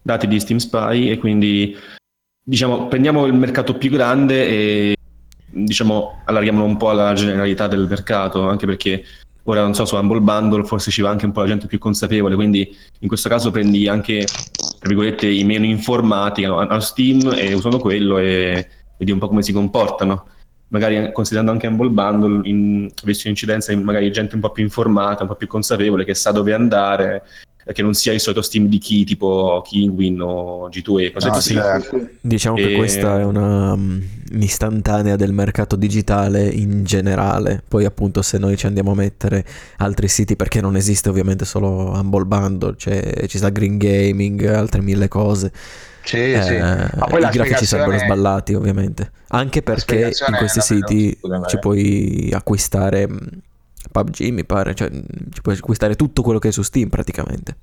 [0.02, 1.76] dati di Steam Spy e quindi
[2.42, 4.96] diciamo prendiamo il mercato più grande e
[5.50, 9.04] diciamo allarghiamolo un po' alla generalità del mercato, anche perché
[9.42, 11.78] ora non so su Humble Bundle forse ci va anche un po' la gente più
[11.78, 17.32] consapevole, quindi in questo caso prendi anche tra virgolette i meno informati hanno hanno Steam
[17.34, 18.66] e usano quello e
[18.96, 20.26] vedi un po' come si comportano.
[20.70, 25.28] Magari considerando anche Humble Bundle, in visto incidenza, magari gente un po' più informata, un
[25.28, 27.22] po' più consapevole, che sa dove andare,
[27.64, 31.32] eh, che non sia il solito Steam di chi tipo Kinguin o G2E, cose No,
[31.32, 31.54] così.
[31.54, 32.08] certo.
[32.20, 33.78] Diciamo che E- questa è una
[34.32, 37.62] istantanea del mercato digitale in generale.
[37.66, 39.46] Poi, appunto, se noi ci andiamo a mettere
[39.78, 44.82] altri siti, perché non esiste ovviamente solo Humble Bundle, c'è- ci sta Green Gaming, altre
[44.82, 45.50] mille cose.
[46.08, 46.56] Sì, Eh, sì.
[46.56, 49.12] Ma poi I la grafici sarebbero sballati, ovviamente.
[49.28, 51.58] Anche perché in questi siti ci eh.
[51.58, 53.16] puoi acquistare mm,
[53.92, 55.00] PUBG, mi pare, cioè mm,
[55.32, 57.56] ci puoi acquistare tutto quello che è su Steam praticamente.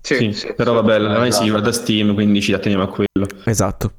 [0.00, 1.44] Sì, Sì, sì, però vabbè, l'analisi esatto.
[1.44, 3.26] riguarda Steam, quindi ci atteniamo a quello.
[3.44, 3.92] Esatto.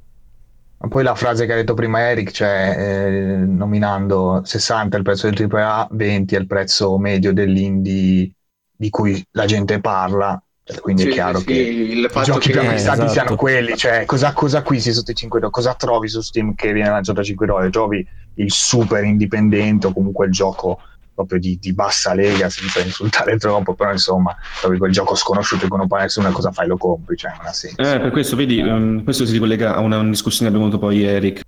[0.80, 5.06] Ma poi la frase che ha detto prima Eric, cioè eh, nominando 60 è il
[5.06, 8.32] prezzo del AAA, 20 è il prezzo medio dell'indie
[8.76, 10.40] di cui la gente parla,
[10.82, 13.12] quindi Sì, è chiaro sì, che il i fatto giochi più che- acquistati esatto.
[13.12, 16.74] siano quelli, cioè cosa, cosa acquisti sotto i 5 dollari, cosa trovi su Steam che
[16.74, 18.06] viene lanciato a 5 dollari, trovi
[18.36, 20.80] il super indipendente o comunque il gioco
[21.14, 25.76] proprio di, di bassa lega senza insultare troppo, però insomma, proprio quel gioco sconosciuto che
[25.76, 27.82] non può essere una cosa fai lo compri, cioè non ha senso.
[27.82, 30.86] Eh, per questo, vedi, ehm, questo si ricollega a una, una discussione che abbiamo avuto
[30.86, 31.42] poi Eric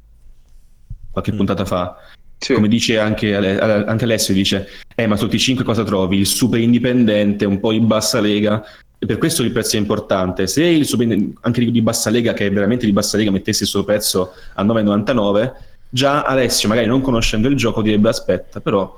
[1.12, 1.38] qualche Mm.
[1.38, 1.96] puntata fa.
[2.38, 2.54] Sì.
[2.54, 6.18] Come dice anche, Ale- anche Alessio, dice, eh, ma tutti i 5 cosa trovi?
[6.18, 8.64] Il super indipendente, un po' di bassa lega.
[9.02, 10.46] E per questo il prezzo è importante.
[10.46, 11.08] Se il super,
[11.42, 14.64] anche di bassa lega, che è veramente di bassa lega, mettesse il suo prezzo a
[14.64, 15.54] 9,99,
[15.90, 18.98] già Alessio, magari non conoscendo il gioco, direbbe aspetta, però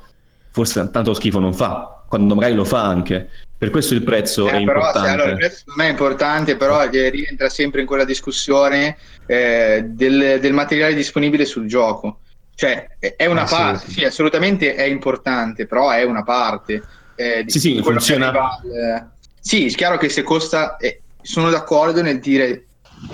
[0.50, 3.30] forse tanto schifo non fa, quando magari lo fa anche.
[3.56, 5.08] Per questo il prezzo è Eh, però, importante.
[5.08, 8.98] se- allora, il prezzo non è importante, però eh, rientra sempre in quella discussione
[9.28, 12.22] eh, del, del materiale disponibile sul gioco.
[12.56, 13.92] Cioè, è- è una Eh, sì, parte, sì.
[14.00, 16.82] sì, assolutamente è importante, però è una parte.
[17.16, 18.30] eh, di Sì, sì, funziona.
[18.30, 19.12] arriva
[19.42, 22.68] sì, è chiaro che se costa, eh, sono d'accordo nel dire,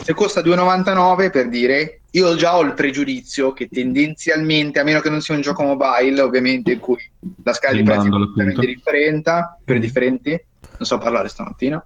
[0.03, 5.09] se costa 2,99 per dire, io già ho il pregiudizio che tendenzialmente, a meno che
[5.09, 6.97] non sia un gioco mobile, ovviamente, in cui
[7.43, 11.85] la scala di prezzi è completamente differente, per differenti, non so parlare stamattina,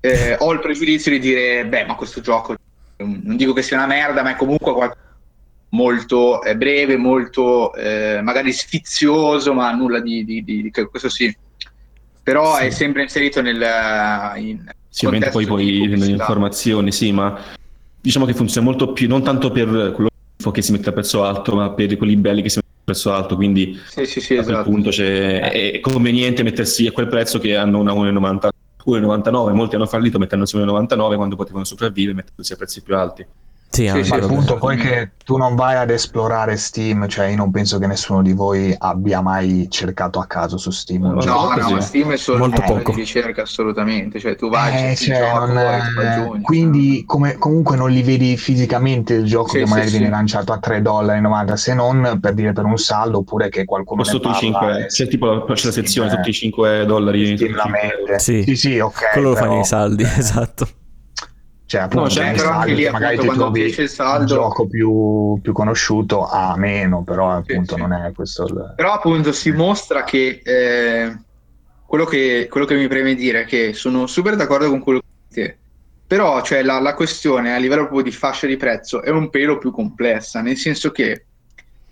[0.00, 2.54] eh, ho il pregiudizio di dire, beh, ma questo gioco,
[3.02, 4.98] mm, non dico che sia una merda, ma è comunque qualcosa
[5.72, 11.32] molto eh, breve, molto eh, magari sfizioso, ma nulla di, di- di- di- questo sì.
[12.30, 12.66] Però Sì.
[12.66, 13.60] è sempre inserito nel
[14.36, 17.36] in Sì, ovviamente poi poi nelle informazioni, sì, ma
[18.00, 20.08] diciamo che funziona molto più, non tanto per quello
[20.52, 23.12] che si mette a prezzo alto, ma per quelli belli che si mettono a prezzo
[23.12, 24.70] alto, quindi Sì, sì, sì, a quel esatto.
[24.70, 28.50] punto c'è- è conveniente mettersi a quel prezzo che hanno una 1,90
[28.84, 33.26] 1,99, molti hanno fallito mettendosi 1,99 quando potevano sopravvivere mettendosi a prezzi più alti.
[33.72, 34.26] Sì, sì, Ma il vabbè.
[34.26, 38.20] punto poi che tu non vai ad esplorare Steam, cioè io non penso che nessuno
[38.20, 41.38] di voi abbia mai cercato a caso su Steam un No, gioco.
[41.38, 41.74] No, Molto no, sì.
[41.74, 42.90] ma Steam è solo Molto poco.
[42.90, 46.42] di ricerca assolutamente, cioè tu vai, Eh, cioè, gioco, non- e aggiungi.
[46.42, 49.96] quindi come- comunque non li vedi fisicamente il gioco Sì, che sì, magari sì.
[49.98, 54.00] viene lanciato a 3,90 dollari se non per dire per un saldo oppure che qualcuno
[54.00, 56.32] O sotto i parla 5, e c'è tipo la, c'è la sezione eh, sotto i
[56.32, 57.36] 5 dollari.
[57.36, 58.02] Steam sotto i la 5 euro.
[58.06, 58.18] mette.
[58.18, 58.42] Sì.
[58.42, 59.10] Sì, sì, ok.
[59.12, 60.68] Quello lo fa però- nei saldi, eh, esatto.
[61.70, 64.26] Cioè, appunto, c'è nei però anche saldi lì, magari appunto, quando esce il saldo- un
[64.26, 67.80] gioco più, più conosciuto a meno, però appunto sì.
[67.80, 68.72] non è questo il...
[68.74, 71.16] Però appunto si mostra che eh,
[71.86, 75.06] quello, che quello che mi preme dire è che sono super d'accordo con quello che
[75.32, 75.58] te.
[76.08, 79.58] Però cioè, la, la questione a livello proprio di fascia di prezzo è un pelo
[79.58, 81.24] più complessa, nel senso che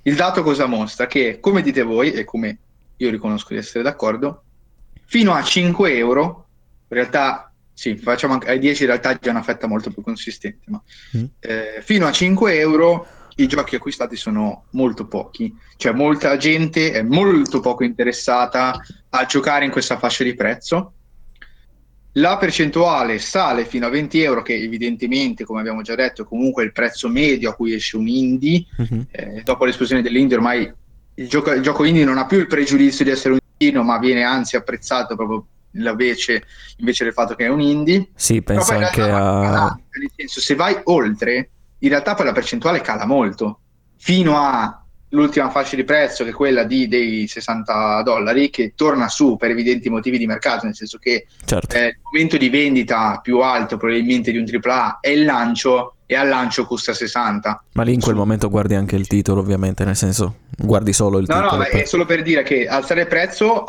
[0.03, 1.07] il dato cosa mostra?
[1.07, 2.59] Che come dite voi, e come
[2.97, 4.43] io riconosco di essere d'accordo,
[5.05, 6.47] fino a 5 euro,
[6.89, 7.48] in realtà
[7.79, 10.83] sì, facciamo anche ai 10 in realtà è già una fetta molto più consistente, ma
[11.17, 11.25] Mm.
[11.39, 13.07] eh, fino a 5 euro
[13.37, 19.65] i giochi acquistati sono molto pochi, cioè molta gente è molto poco interessata a giocare
[19.65, 20.95] in questa fascia di prezzo.
[22.15, 26.65] La percentuale sale fino a 20 euro, che evidentemente, come abbiamo già detto, è comunque
[26.65, 28.65] il prezzo medio a cui esce un indie.
[28.77, 29.07] Mhm.
[29.13, 30.73] Eh, dopo l'esplosione dell'indie, ormai
[31.15, 33.99] il gioco, il gioco indie non ha più il pregiudizio di essere un indie, ma
[34.01, 36.45] viene anzi apprezzato proprio invece,
[36.77, 38.09] invece del fatto che è un indie.
[38.15, 39.79] Sì, penso anche realtà a...
[39.99, 43.61] nel senso, se vai oltre, in realtà poi la percentuale cala molto,
[43.97, 49.37] fino all'ultima fascia di prezzo, che è quella di, dei 60 dollari, che torna su
[49.37, 51.77] per evidenti motivi di mercato, nel senso che Certo.
[51.77, 56.15] eh, il momento di vendita più alto probabilmente di un AAA è il lancio e
[56.17, 57.65] al lancio costa 60.
[57.73, 61.27] Ma lì in quel momento guardi anche il titolo, ovviamente, nel senso, guardi solo il
[61.29, 61.57] No, titolo.
[61.63, 63.67] no, poi- è solo per dire che alzare il prezzo,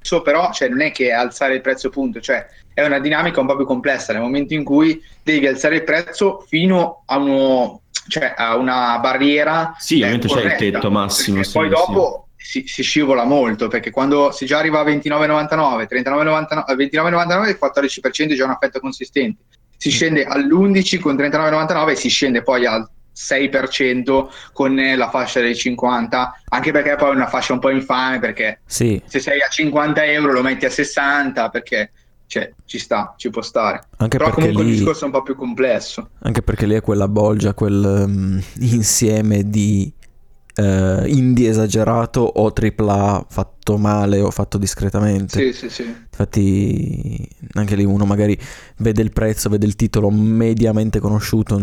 [0.00, 3.46] so, però cioè, non è che alzare il prezzo punto, cioè è una dinamica un
[3.46, 8.34] po' più complessa nel momento in cui devi alzare il prezzo fino a, uno, cioè,
[8.36, 9.74] a una barriera.
[9.78, 11.74] Sì, ovviamente c'è il corretta, tetto massimo, sì, poi sì.
[11.74, 17.48] dopo si, si scivola molto perché quando si già arriva a 29,99, 39,99, a 29,99
[17.48, 19.42] il 14% è già una fetta consistente.
[19.76, 22.88] Si scende all'11 con 39,99 e si scende poi al
[23.18, 27.70] 6% con eh, la fascia dei 50, anche perché poi è una fascia un po'
[27.70, 31.90] infame perché Sì, se sei a 50 euro lo metti a 60 perché
[32.28, 33.80] cioè, ci sta, ci può stare.
[33.96, 34.74] anche Però comunque il lì...
[34.76, 36.10] discorso è un po' più complesso.
[36.20, 39.90] Anche perché lì è quella bolgia, quel mm, insieme di
[40.58, 45.38] eh, indie esagerato o AAA fatto male o fatto discretamente.
[45.38, 45.82] Sì, sì, sì.
[45.82, 48.36] Infatti, anche lì uno magari
[48.78, 51.62] vede il prezzo, vede il titolo mediamente conosciuto,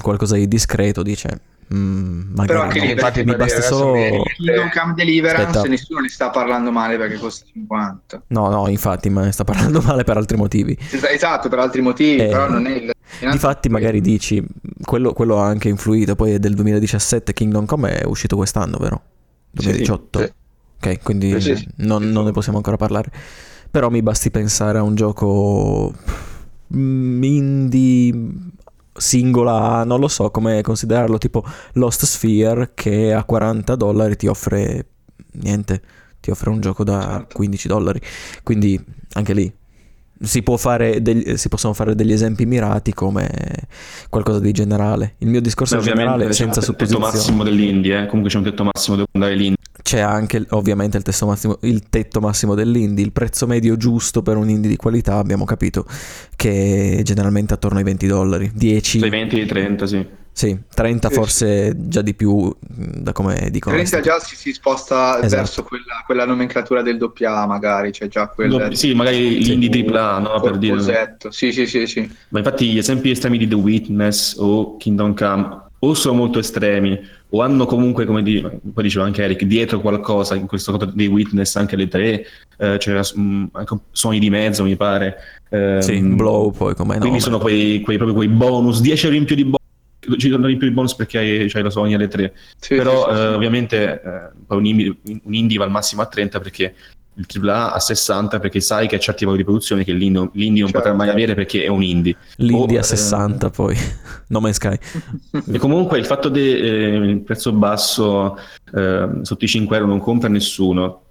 [0.00, 1.40] qualcosa di discreto, dice.
[1.74, 2.84] "Mm, magari Però anche no".
[2.84, 4.22] lì, infatti, mi basta solo.
[4.36, 5.68] Kingdom Come Deliverance Aspetta.
[5.68, 8.22] nessuno ne sta parlando male perché costa 50.
[8.28, 10.76] No, no, infatti, ma ne sta parlando male per altri motivi.
[11.10, 12.90] Esatto, per altri motivi, Eh, però non è il...
[13.30, 14.44] Difatti, magari dici,
[14.84, 16.14] quello, quello ha anche influito.
[16.14, 19.02] Poi è del 2017, Kingdom Come è uscito quest'anno, vero?
[19.52, 20.18] Sì, 2018.
[20.20, 20.32] sì.
[20.78, 21.66] Ok, quindi Sì, sì.
[21.76, 23.10] non, non ne possiamo ancora parlare.
[23.70, 25.92] Però mi basti pensare a un gioco
[26.74, 28.12] mm, indie
[28.96, 31.44] singola, non lo so come considerarlo, tipo
[31.74, 34.86] Lost Sphere che a 40 dollari ti offre
[35.32, 35.82] niente,
[36.20, 37.34] ti offre un gioco da Certo.
[37.36, 38.00] 15 dollari.
[38.42, 38.82] Quindi
[39.12, 39.52] anche lì
[40.18, 43.28] si, può fare degli- si possono fare degli esempi mirati come
[44.08, 45.14] qualcosa di generale.
[45.18, 47.04] Il mio discorso Beh, è generale, c'è senza un tetto supposizioni.
[47.04, 48.06] massimo dell'indie, eh.
[48.06, 49.54] comunque c'è un tetto massimo dove andare l'indie.
[49.86, 54.36] C'è anche ovviamente il, testo massimo- il tetto massimo dell'indie, il prezzo medio giusto per
[54.36, 55.86] un indie di qualità, abbiamo capito
[56.34, 60.04] che è generalmente attorno ai 20 dollari, 10, Dai 20 ai 30, sì.
[60.32, 63.76] sì, 30 Sì, forse già di più da come dicono.
[63.76, 65.36] 30 già si, si sposta Esatto.
[65.36, 69.56] verso quella, quella nomenclatura del doppia magari, c'è già quel No, sì, magari Sì.
[69.56, 71.16] l'indie AAA, no, per dire.
[71.28, 72.10] Sì, sì, sì, sì.
[72.30, 76.98] Ma infatti gli esempi estremi di The Witness o Kingdom Come o sono molto estremi
[77.30, 81.06] o hanno comunque, come di- poi diceva anche Eric, dietro qualcosa, in questo caso dei
[81.08, 82.24] Witness anche le tre,
[82.58, 85.16] eh, c'era mm, anche suoni di mezzo mi pare.
[85.50, 87.00] ehm, Sì, blow poi come no.
[87.00, 90.48] Quindi sono quei, quei- proprio quei bonus, 10 euro in più di bonus, ci sono
[90.48, 92.32] in più di bonus perché hai, c'hai la Sony alle 3.
[92.58, 93.34] Sì, Però sì, sì, eh, sì.
[93.34, 96.74] ovviamente eh, poi un, indie, un indie va al massimo a 30 perché
[97.18, 100.62] il AAA a 60 perché sai che ha certi valori di produzione che l'indie, l'indie
[100.62, 100.88] non Certo.
[100.88, 102.16] potrà mai avere perché è un indie.
[102.36, 103.76] L'India o, eh, 60 poi,
[104.28, 104.76] No Man's Sky.
[105.52, 108.38] E comunque il fatto del prezzo basso
[108.74, 111.02] eh, sotto i 5 euro non compra nessuno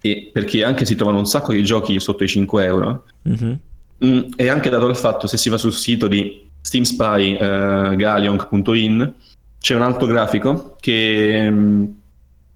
[0.00, 3.58] e perché anche si trovano un sacco di giochi sotto i 5 euro Mhm.
[4.04, 7.94] Mm, è anche dato dal fatto se si va sul sito di Steam Spy eh,
[7.96, 9.12] Galion.in
[9.58, 11.84] c'è un altro grafico che mm,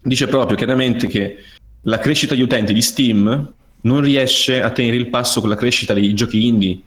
[0.02, 1.38] dice proprio chiaramente che
[1.82, 3.52] la crescita di utenti di Steam
[3.82, 6.78] non riesce a tenere il passo con la crescita dei giochi indie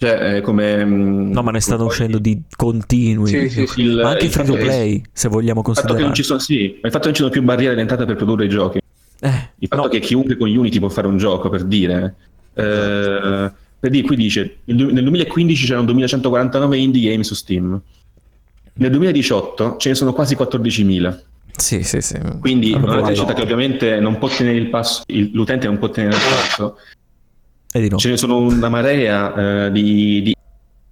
[0.00, 3.26] cioè eh, come mm, No, ma ne stanno come- uscendo di continui.
[3.28, 3.80] Sì, sì, sì.
[3.82, 6.04] il- Ma anche il free to fatto che- play, se vogliamo il fatto che considerare.
[6.04, 8.14] non ci sono, sì, ma il fatto che non ci sono più barriere d'entrata per
[8.14, 8.78] produrre i giochi
[9.20, 12.14] Eh, il fatto no, che chiunque con Unity può fare un gioco, per dire.
[12.54, 17.80] Eh, per dire, qui dice, il nel 2015 c'erano 2149 indie game su Steam.
[18.74, 21.22] Nel 2018 ce ne sono quasi 14.000.
[21.56, 22.18] Sì, sì, sì.
[22.40, 25.90] Quindi Allora, una crescita che ovviamente non può tenere il passo, il- l'utente non può
[25.90, 26.78] tenere il passo.
[27.72, 27.96] E di no.
[27.98, 30.34] Ce ne sono una marea eh, di, di-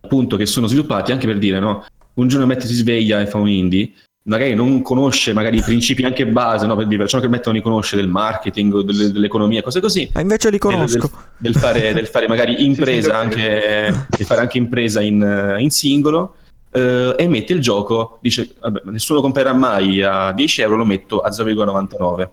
[0.01, 1.85] appunto che sono sviluppati anche per dire, no?
[2.15, 3.93] Un giorno Matt si sveglia e fa un indie,
[4.25, 6.75] magari non conosce magari i principi anche base, no?
[6.75, 10.11] Per dire, ciò che Matt non li conosce del marketing, o delle- dell'economia, cose così.
[10.15, 11.11] Ma invece li del, conosco.
[11.39, 16.37] del fare, del fare magari impresa anche di fare anche impresa in, eh, in singolo
[16.71, 21.21] eh, e mette il gioco dice vabbè, nessuno comprerà mai a 10 euro lo metto
[21.21, 22.29] a 0,99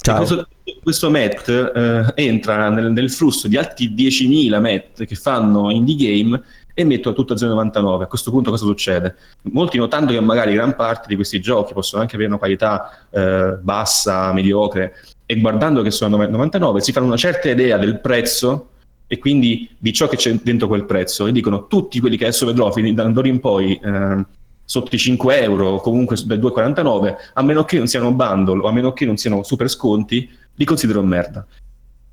[0.00, 0.14] Ciao.
[0.14, 0.48] E questo,
[0.82, 6.40] questo MET eh, entra nel, nel flusso di altri 10.000 MET che fanno indie game
[6.72, 9.16] e metto tutto a 0,99 a questo punto cosa succede?
[9.50, 13.58] molti notando che magari gran parte di questi giochi possono anche avere una qualità eh,
[13.60, 14.94] bassa, mediocre
[15.26, 18.68] e guardando che sono a 99 si fanno una certa idea del prezzo
[19.08, 22.46] e quindi di ciò che c'è dentro quel prezzo e dicono tutti quelli che adesso
[22.46, 24.24] vedrò da d'ora in poi eh,
[24.64, 28.68] sotto i 5 euro o comunque del 2,49 a meno che non siano bundle o
[28.68, 31.46] a meno che non siano super sconti li considero merda.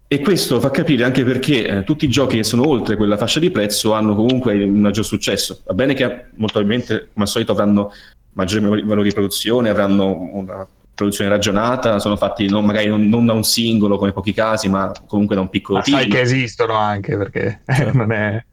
[0.08, 3.40] E questo fa capire anche perché eh, tutti i giochi che sono oltre quella fascia
[3.40, 5.62] di prezzo hanno comunque un maggior successo.
[5.66, 7.92] Va bene che molto probabilmente come al solito avranno
[8.34, 13.34] maggiori valori di produzione avranno una produzione ragionata sono fatti non, magari non, non da
[13.34, 16.74] un singolo come pochi casi ma comunque da un piccolo Ma sai team che esistono
[16.74, 17.98] anche perché Certo.
[17.98, 18.44] non, è,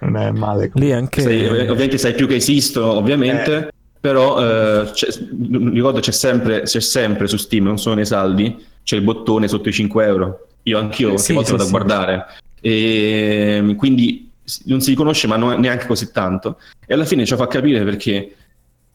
[0.00, 0.70] non è male.
[0.74, 1.22] Lì anche...
[1.22, 4.40] Sai- ovviamente sai più che esistono, ovviamente, però
[4.82, 8.96] eh, c'è- mi ricordo c'è sempre, c'è sempre su Steam, non solo nei saldi, c'è
[8.96, 10.46] il bottone sotto i 5 euro.
[10.64, 11.68] Io anch'io Sì, qualche volta sì, vado sì.
[11.68, 12.26] a guardare.
[12.60, 14.30] E quindi
[14.64, 16.58] non si riconosce, ma non- neanche così tanto.
[16.86, 18.34] E alla fine ci fa capire perché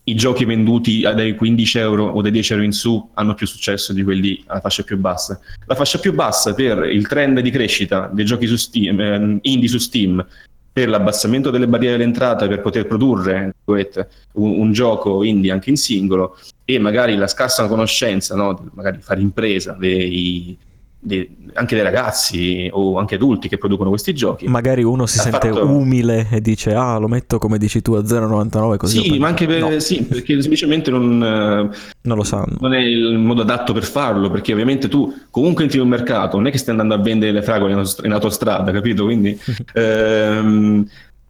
[0.07, 3.91] i giochi venduti dai 15 euro o dai 10 euro in su hanno più successo
[3.91, 5.39] di quelli alla fascia più bassa.
[5.65, 9.67] La fascia più bassa per il trend di crescita dei giochi su Steam, ehm, indie
[9.67, 10.25] su Steam,
[10.71, 13.85] per l'abbassamento delle barriere all'entrata per poter produrre un,
[14.33, 19.71] un gioco indie anche in singolo e magari la scarsa conoscenza, no, magari fare impresa
[19.79, 20.57] dei,
[21.05, 24.47] dei- anche dei ragazzi o anche adulti che producono questi giochi.
[24.47, 27.93] Magari uno si Ha sente fatto- umile e dice ah lo metto come dici tu
[27.93, 28.99] a 0,99 così...
[29.01, 29.73] Sì, ma anche per- prendo".
[29.75, 32.57] No, sì, perché semplicemente non, eh, non lo sanno.
[32.59, 36.37] non è il modo adatto per farlo, perché ovviamente tu comunque entri in un mercato,
[36.37, 37.71] non è che stai andando a vendere le fragole
[38.03, 39.05] in autostrada, capito?
[39.05, 39.39] Quindi
[39.73, 40.85] ehm,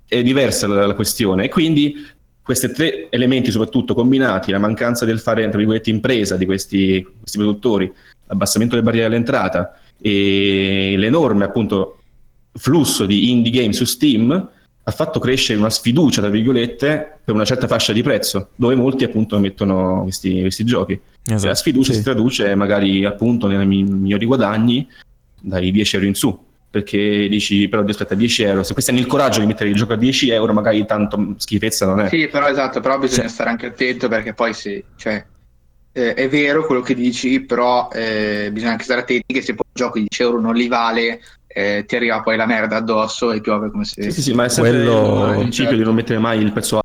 [0.07, 1.45] è diversa la, la questione.
[1.45, 1.95] E quindi
[2.41, 7.37] questi tre elementi, soprattutto combinati, la mancanza del fare, tra virgolette, impresa di questi, questi
[7.37, 7.91] produttori,
[8.27, 11.99] l'abbassamento delle barriere all'entrata e l'enorme, appunto,
[12.53, 14.49] flusso di indie game su Steam,
[14.87, 19.03] ha fatto crescere una sfiducia, tra virgolette, per una certa fascia di prezzo, dove molti
[19.03, 20.93] appunto mettono questi, questi giochi.
[20.93, 21.01] E
[21.33, 21.97] Esatto, la sfiducia sì.
[21.97, 24.87] si traduce magari appunto nei mi- migliori guadagni
[25.41, 26.43] dai 10 euro in su.
[26.69, 28.61] Perché dici, però aspetta, 10 euro.
[28.63, 31.85] Se questi hanno il coraggio di mettere il gioco a 10 euro, magari tanto schifezza
[31.85, 32.09] non è.
[32.09, 33.33] Sì, però esatto, però bisogna Sì.
[33.33, 35.25] stare anche attento perché poi sì, cioè,
[35.97, 39.65] eh, è vero quello che dici, però eh, bisogna anche stare attenti che se poi
[39.65, 43.31] un gioco di 10 euro non li vale, eh, ti arriva poi la merda addosso
[43.31, 44.03] e piove come se...
[44.03, 46.75] Sì, sì, sì, ma è sempre Quello- il principio di non mettere mai il prezzo
[46.75, 46.83] alto.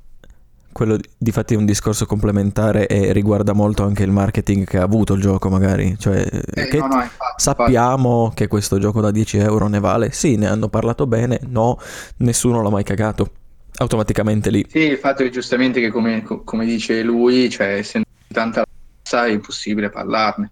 [0.71, 4.83] Quello di- difatti è un discorso complementare e riguarda molto anche il marketing che ha
[4.83, 5.97] avuto il gioco magari.
[5.99, 10.11] Cioè, Eh, che no, no, infatti, sappiamo che questo gioco da 10 euro ne vale?
[10.11, 11.77] Sì, ne hanno parlato bene, no,
[12.19, 13.29] nessuno l'ha mai cagato.
[13.75, 14.65] Automaticamente lì.
[14.69, 18.63] Sì, il fatto è giustamente che come, co- come dice lui, cioè essendo tanta
[19.11, 20.51] razza è impossibile parlarne.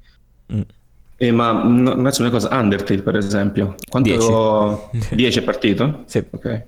[1.22, 3.76] Eh, ma no, non è una cosa, Undertale per esempio.
[3.90, 6.04] Quanto 10 è partito?
[6.06, 6.24] Sì.
[6.30, 6.64] Ok.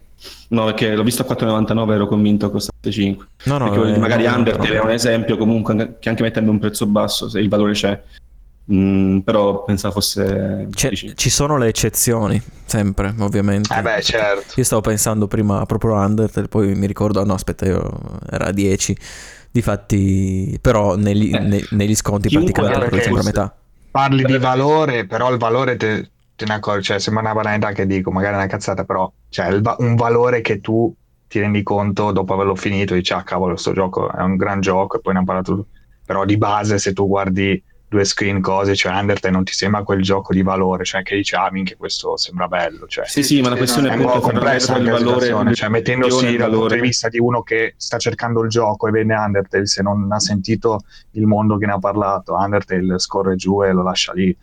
[0.50, 3.28] No, perché l'ho visto a 4,99 ero convinto costasse 5.
[3.46, 4.82] No, no, perché eh, magari no, Undertale no.
[4.82, 8.02] è un esempio comunque che anche mettendo un prezzo basso, se il valore c'è.
[8.72, 11.16] Mm, però pensavo fosse C'è- 10.
[11.16, 13.74] ci sono le eccezioni, sempre, ovviamente.
[13.76, 14.54] Eh beh, certo.
[14.56, 18.48] Io stavo pensando prima proprio a Undertale, poi mi ricordo, ah, no, aspetta, io era
[18.48, 18.96] a 10.
[19.52, 23.56] Difatti, però negli, Eh, ne- negli sconti praticamente lo sempre metà.
[23.92, 27.86] Parli di valore, però il valore te, te ne accorgi, cioè sembra una banalità che
[27.86, 30.94] dico, magari è una cazzata, però cioè il un valore che tu
[31.28, 34.98] ti rendi conto dopo averlo finito, dici ah cavolo, questo gioco è un gran gioco
[34.98, 35.68] e poi ne ha parlato.
[36.06, 37.62] Però di base se tu guardi
[37.92, 41.36] due screen cose, cioè Undertale non ti sembra quel gioco di valore, cioè che dici
[41.36, 43.06] ah minchia questo sembra bello, cioè.
[43.06, 45.54] Sì, sì, ma la questione è è un po' complessa anche il la valore, situazione,
[45.54, 46.76] cioè mettendosi dal punto valore.
[46.76, 50.20] di vista di uno che sta cercando il gioco e vede Undertale, se non ha
[50.22, 50.80] sentito
[51.12, 54.34] il mondo che ne ha parlato, Undertale scorre giù e lo lascia lì,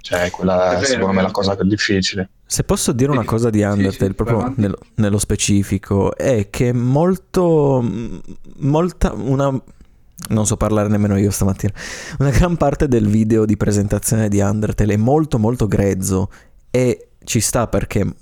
[0.00, 2.30] cioè quella È vero, secondo me è la cosa più difficile.
[2.46, 7.84] Se posso dire una cosa di Undertale, sì, proprio nello, nello specifico, è che molto,
[8.60, 9.52] molta, una,
[10.28, 11.72] non so parlare nemmeno io stamattina,
[12.18, 16.30] una gran parte del video di presentazione di Undertale è molto molto grezzo
[16.70, 18.14] e ci sta perché mh,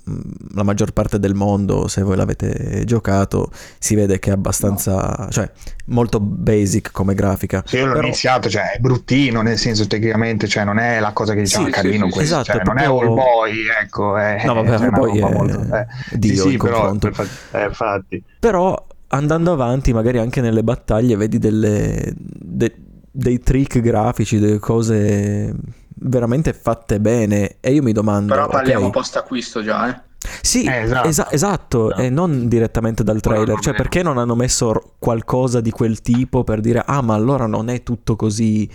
[0.55, 5.49] la maggior parte del mondo, se voi l'avete giocato, si vede che è abbastanza, cioè
[5.87, 7.61] molto basic come grafica.
[7.67, 11.11] Sì, io l'ho Però- iniziato, cioè è bruttino nel senso tecnicamente, cioè non è la
[11.13, 13.15] cosa che diciamo Sì, carino sì, sì, questo, esatto, cioè, è non è proprio- all
[13.15, 15.85] boy, ecco, è, No, vabbè, cioè, All Boy è- molto- eh,
[16.17, 17.11] Dio sì, sì, però, confronto.
[17.11, 18.23] fa- eh, infatti.
[18.39, 22.75] Però andando avanti, magari anche nelle battaglie, vedi delle, de-
[23.11, 25.53] dei trick grafici, delle cose
[25.97, 27.57] veramente fatte bene.
[27.59, 30.01] E io mi domando: Però parliamo ok, post acquisto già, eh.
[30.41, 31.07] sì, Eh, esatto.
[31.07, 32.01] esa- esatto, Esatto.
[32.01, 33.59] e non direttamente dal trailer.
[33.59, 37.45] Cioè, perché non hanno messo r- qualcosa di quel tipo per dire: ah, ma allora
[37.47, 38.69] non è tutto così,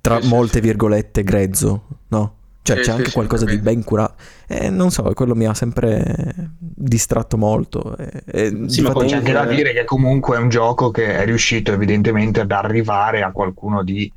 [0.00, 0.60] tra sì, molte sì.
[0.60, 2.34] virgolette, grezzo, no?
[2.62, 4.14] Cioè, Sì, c'è sì, anche sì, qualcosa di ben curato.
[4.46, 7.96] E non so, quello mi ha sempre distratto molto.
[7.96, 11.16] E, e Sì, ma difatti- C'è anche da dire che comunque è un gioco che
[11.16, 14.10] è riuscito evidentemente ad arrivare a qualcuno di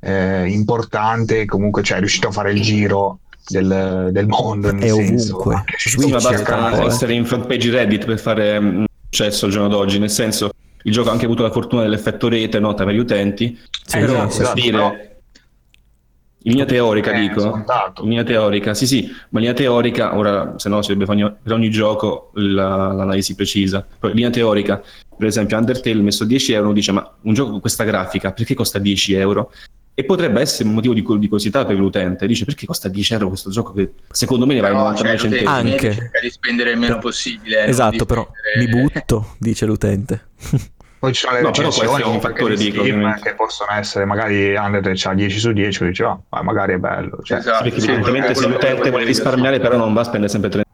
[0.00, 4.72] eh, importante, comunque cioè, è riuscito a fare il giro del, del mondo.
[4.72, 5.64] Nel È senso, ovunque.
[5.78, 6.86] Switch basta eh.
[6.86, 10.50] essere in front page Reddit per fare mm, successo al giorno d'oggi, nel senso
[10.82, 14.12] il gioco ha anche avuto la fortuna dell'effetto rete nota per gli utenti, Sì, però
[14.12, 14.94] esatto, per esatto, dire però-
[16.46, 18.02] in linea teorica Eh, dico, scontato.
[18.02, 21.22] in linea teorica, sì sì, ma in linea teorica, ora se no si dovrebbe fare
[21.24, 24.80] ogni- per ogni gioco la- l'analisi precisa, però in linea teorica,
[25.16, 28.78] per esempio Undertale messo 10 euro, dice ma un gioco con questa grafica perché costa
[28.78, 29.50] 10 euro?
[29.98, 33.28] E potrebbe essere un motivo di di curiosità per l'utente, dice perché costa 10 euro
[33.28, 35.70] questo gioco che secondo me ne vale Però, 99 cioè, centesimi.
[35.72, 35.92] Anche.
[35.94, 37.64] cerca di spendere il meno possibile.
[37.64, 38.20] eh, Esatto, però
[38.58, 40.28] mi spendere- butto, dice l'utente.
[40.98, 44.94] Poi ci sono le No, recensioni un fattore di Steam che possono essere magari Undertale
[44.96, 47.86] c'ha 10 su 10 e dice oh, ma magari è bello cioè, Esatto, Perché sì,
[47.90, 50.64] evidentemente se l'utente vuole risparmiare però non va a spendere sempre 30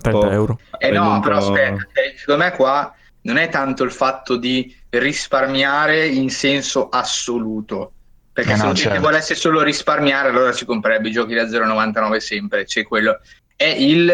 [0.00, 0.58] 30 euro.
[0.78, 4.74] Eh no, però po'- aspetta, eh, secondo me qua non è tanto il fatto di
[4.90, 7.92] risparmiare in senso assoluto.
[8.32, 9.06] Perché Eh se no, l'utente certo.
[9.06, 12.64] volesse solo risparmiare, allora si comprerebbe i giochi da 0,99 sempre.
[12.64, 13.20] C'è quello.
[13.54, 14.12] È il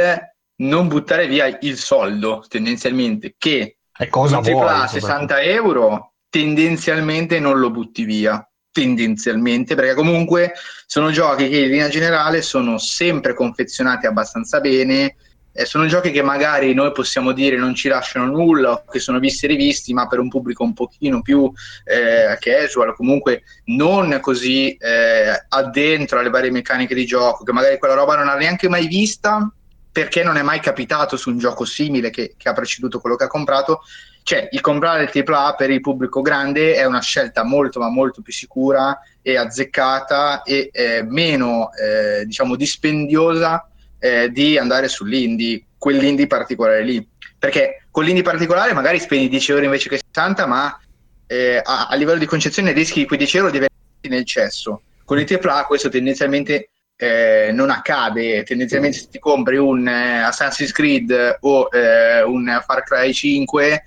[0.57, 6.15] non buttare via il soldo, tendenzialmente, che e cosa un AAA vuoi a 60 euro
[6.31, 8.43] tendenzialmente non lo butti via.
[8.73, 10.53] Tendenzialmente perché comunque
[10.87, 15.17] sono giochi che in linea generale sono sempre confezionati abbastanza bene
[15.53, 19.19] eh, sono giochi che magari noi possiamo dire non ci lasciano nulla o che sono
[19.19, 21.51] visti e rivisti ma per un pubblico un pochino più
[21.85, 27.95] eh, casual comunque non così eh, addentro alle varie meccaniche di gioco che magari quella
[27.95, 29.53] roba non ha neanche mai vista
[29.93, 33.25] perché non è mai capitato su un gioco simile che, che ha preceduto quello che
[33.25, 33.83] ha comprato.
[34.23, 38.23] Cioè il comprare il AAA per il pubblico grande è una scelta molto ma molto
[38.23, 43.69] più sicura e azzeccata e eh, meno eh, diciamo dispendiosa
[43.99, 47.07] eh, di andare sull'indie quell'indie particolare lì.
[47.39, 50.79] Perché con l'indie particolare magari spendi 10 euro invece che 60 ma
[51.27, 54.83] eh, a, a livello di concezione rischi quei 10 euro di averli nel cesso.
[55.05, 56.70] Con il AAA questo tendenzialmente
[57.01, 62.83] eh, non accade tendenzialmente se ti compri un eh, Assassin's Creed o eh, un Far
[62.85, 63.85] Cry 5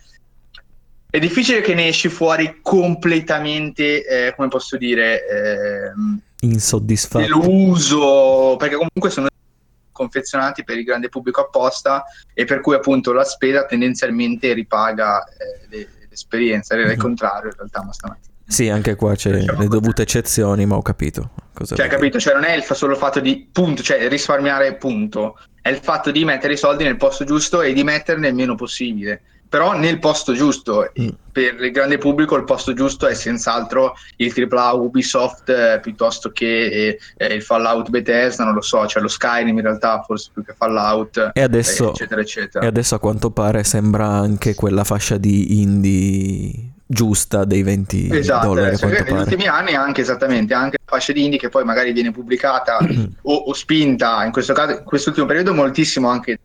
[1.12, 7.24] è difficile che ne esci fuori completamente, eh, come posso dire, ehm, Insoddisfatto.
[7.24, 9.28] deluso, perché comunque sono
[9.92, 12.04] confezionati per il grande pubblico apposta
[12.34, 17.04] e per cui appunto la spesa tendenzialmente ripaga eh, le- l'esperienza, era il Mhm.
[17.04, 18.33] contrario in realtà, ma stamattina.
[18.46, 21.32] Sì, anche qua c'è Diciamo le dovute eccezioni, ma ho capito.
[21.54, 22.20] Cosa Cioè, capito?
[22.20, 26.12] Cioè, non è il solo il fatto di punto, cioè risparmiare punto, è il fatto
[26.12, 29.22] di mettere i soldi nel posto giusto e di metterne il meno possibile.
[29.54, 31.10] Però nel posto giusto, Mm.
[31.32, 36.66] per il grande pubblico il posto giusto è senz'altro il AAA Ubisoft eh, piuttosto che
[36.66, 40.44] eh, eh, il Fallout Bethesda, non lo so, cioè lo Skyrim in realtà forse più
[40.44, 42.64] che Fallout, E adesso, eh, eccetera, eccetera.
[42.66, 48.48] e adesso a quanto pare sembra anche quella fascia di indie giusta dei 20 Esatto,
[48.48, 48.78] dollari.
[48.78, 52.12] Quanto negli ultimi anni anche esattamente, anche la fascia di indie che poi magari viene
[52.12, 52.78] pubblicata
[53.24, 56.40] o, o spinta, in questo caso, in quest'ultimo periodo moltissimo anche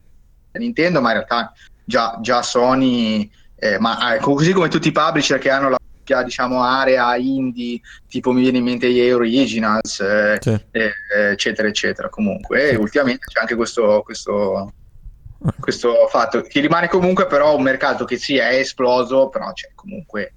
[0.51, 1.53] da Nintendo, ma in realtà
[1.85, 5.77] già, già Sony, eh, ma eh, così come tutti i publisher che hanno la
[6.25, 10.59] diciamo, area indie, tipo mi viene in mente gli Originals, eh, Sì.
[10.71, 10.93] eh,
[11.33, 12.09] eccetera, eccetera.
[12.09, 14.73] Comunque, e ultimamente c'è anche questo, questo,
[15.61, 20.33] questo fatto che rimane comunque però un mercato che sì è esploso, però c'è comunque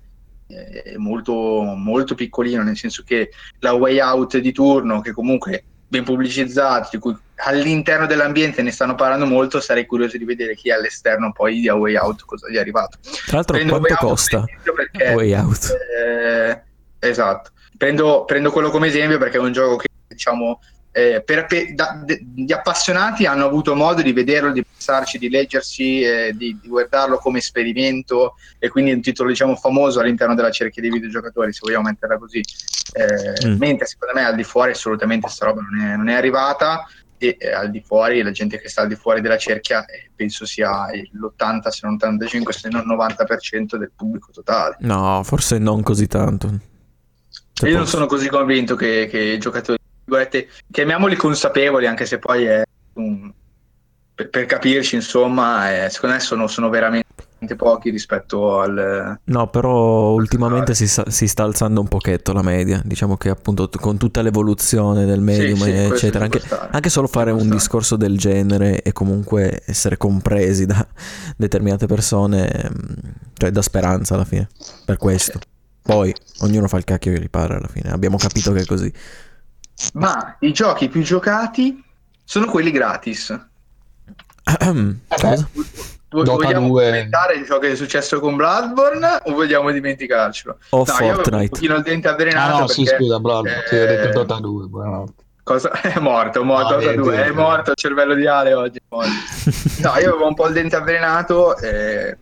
[0.51, 1.33] è molto,
[1.75, 6.97] molto piccolino, nel senso che la way out di turno, che comunque ben pubblicizzato, di
[6.99, 11.67] cui all'interno dell'ambiente ne stanno parlando molto, sarei curioso di vedere chi all'esterno poi di
[11.67, 12.97] A Way Out cosa gli è arrivato.
[13.25, 14.45] Tra l'altro, Prendo quanto Way costa?
[14.73, 15.77] perché- Way Out.
[16.07, 16.61] eh,
[16.99, 17.51] esatto.
[17.77, 20.59] Prendo, prendo quello come esempio perché è un gioco che, diciamo,
[20.91, 25.29] eh, per, per- da- de- gli appassionati hanno avuto modo di vederlo, di pensarci, di
[25.29, 30.35] leggersi, eh, di, di guardarlo come esperimento e quindi è un titolo, diciamo, famoso all'interno
[30.35, 32.39] della cerchia dei videogiocatori, se vogliamo metterla così.
[32.39, 33.55] Eh, Mm.
[33.57, 36.85] Mentre secondo me al di fuori assolutamente sta roba non è, non è arrivata
[37.17, 40.09] e eh, al di fuori, la gente che sta al di fuori della cerchia, eh,
[40.13, 44.75] penso sia l'80, se non 85, se non 90% del pubblico totale.
[44.81, 46.49] No, forse non così tanto.
[47.53, 49.77] Se Io non posso- sono così convinto che, che i giocatori,
[50.11, 52.63] virgolette, chiamiamoli consapevoli, anche se poi è
[52.93, 53.31] un-
[54.13, 57.09] per, per capirci, insomma, eh, secondo me sono, sono veramente
[57.55, 59.17] pochi rispetto al...
[59.23, 62.79] No, però ultimamente si, sta- si sta alzando un pochetto la media.
[62.85, 67.31] Diciamo che appunto con tutta l'evoluzione del medium, Sì, sì, eccetera, anche, anche solo fare
[67.31, 70.85] un discorso del genere e comunque essere compresi da
[71.35, 74.47] determinate persone, mm, cioè da speranza alla fine,
[74.85, 75.39] per questo.
[75.81, 78.93] Poi ognuno fa il cacchio che gli pare alla fine, abbiamo capito che è così.
[79.93, 81.83] Ma i giochi più giocati
[82.23, 83.39] sono quelli gratis.
[85.07, 85.49] Cosa?
[86.09, 86.83] Vo- Dota vogliamo 2.
[86.83, 90.57] commentare ciò che è successo con Bloodborne o vogliamo dimenticarcelo?
[90.71, 91.49] O No, io avevo un Fortnite.
[91.49, 94.35] pochino il dente Ah avvelenato no, sì, perché, scusa, Blood, eh, ti ho detto Dota
[94.39, 95.23] 2, buonanotte.
[95.43, 95.71] Cosa?
[95.81, 98.79] È morto, è morto, Ah, Dota vedi, 2, è morto il cervello di Ale oggi.
[98.89, 99.09] è.
[99.81, 102.15] No, io avevo un po' il dente avvelenato eh,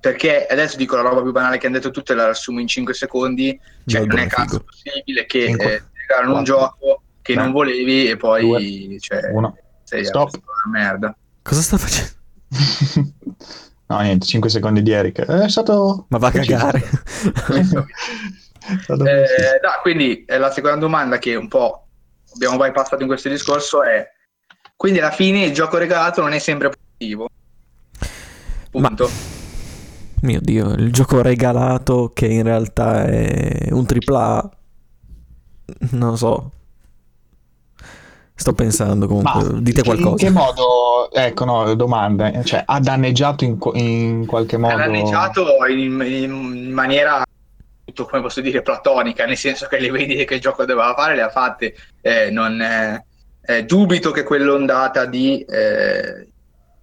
[0.00, 2.92] perché adesso dico la roba più banale che hanno detto tutte, la riassumo in 5
[2.94, 3.58] secondi.
[3.86, 4.64] Cioè, non Bloodborne è è cazzo figo.
[4.64, 7.42] possibile che eh, regalano un gioco che Tre.
[7.42, 9.56] non volevi e poi cioè, Uno.
[9.82, 10.30] sei Stop.
[10.34, 11.16] una merda.
[11.42, 12.12] Cosa sta facendo?
[13.86, 15.20] no, niente, 5 secondi di Eric.
[15.20, 16.06] È stato...
[16.08, 16.82] Ma va a cagare.
[18.68, 21.86] Eh, no, quindi eh, la seconda domanda che un po'
[22.34, 24.04] abbiamo bypassato in questo discorso è
[24.76, 27.28] quindi alla fine il gioco regalato non è sempre positivo.
[28.72, 29.08] Ma- Punto.
[30.22, 34.50] Mio Dio, il gioco regalato che in realtà è un AAA.
[35.90, 36.50] Non so.
[38.38, 39.42] Sto pensando comunque.
[39.42, 40.30] Ma Dite In che qualcosa.
[40.30, 44.76] modo, ecco, no, domanda, cioè ha danneggiato in, in qualche Ha modo...
[44.76, 47.24] danneggiato in, in maniera
[47.82, 51.14] tutto, come posso dire platonica, nel senso che le vendite che il gioco doveva fare
[51.14, 51.74] le ha fatte.
[52.02, 53.04] Eh, non, eh,
[53.40, 56.28] eh, dubito che quell'ondata di, eh,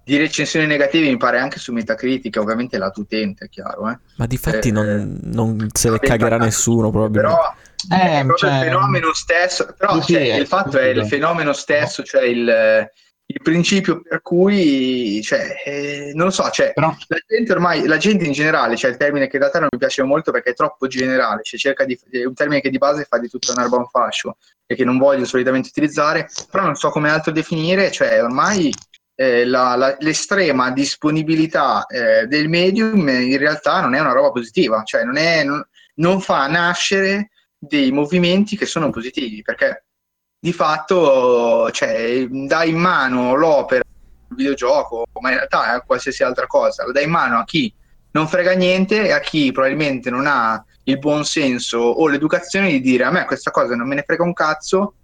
[0.02, 3.90] di recensioni negative mi pare anche su Metacritic, ovviamente lato utente, è chiaro.
[3.90, 3.98] Eh.
[4.16, 7.28] Ma di fatti eh, non, non se ne cagherà nessuno probabilmente.
[7.36, 7.54] Però
[7.90, 10.86] Eh, è proprio cioè- il fenomeno stesso, però Sì, sì, cioè, è il fatto è
[10.86, 12.88] il fenomeno stesso, cioè il,
[13.26, 17.96] il principio per cui, cioè, eh, non lo so, cioè, Però, la gente ormai, la
[17.96, 20.54] gente in generale, cioè il termine che in realtà non mi piace molto perché è
[20.54, 23.76] troppo generale, cioè cerca di, è un termine che di base fa di tutta un'erba
[23.76, 24.36] un fascio
[24.66, 28.72] e che non voglio solitamente utilizzare, però non so come altro definire, cioè ormai
[29.16, 34.82] eh, la- la- l'estrema disponibilità eh, del medium in realtà non è una roba positiva,
[34.84, 35.64] cioè non, è, non,
[35.96, 37.30] non fa nascere
[37.68, 39.84] dei movimenti che sono positivi, perché
[40.38, 43.82] di fatto cioè, dai in mano l'opera
[44.28, 47.72] il videogioco, ma in realtà è qualsiasi altra cosa, la dai in mano a chi
[48.12, 52.80] non frega niente e a chi probabilmente non ha il buon senso o l'educazione di
[52.80, 54.94] dire a me questa cosa non me ne frega un cazzo,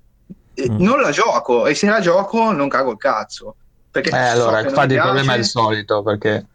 [0.55, 0.77] eh, Mm.
[0.81, 3.57] non la gioco e se la gioco non cago il cazzo.
[3.91, 6.47] Perché eh, so allora, infatti mi il problema è il solito, perché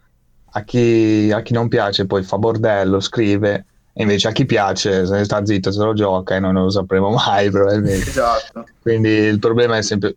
[0.52, 3.66] a chi, a chi non piace poi fa bordello, scrive,
[3.98, 6.70] e invece a chi piace se sta zitto se lo gioca e noi non lo
[6.70, 8.10] sapremo mai probabilmente.
[8.10, 8.66] Esatto.
[8.82, 10.16] Quindi il problema è sempre...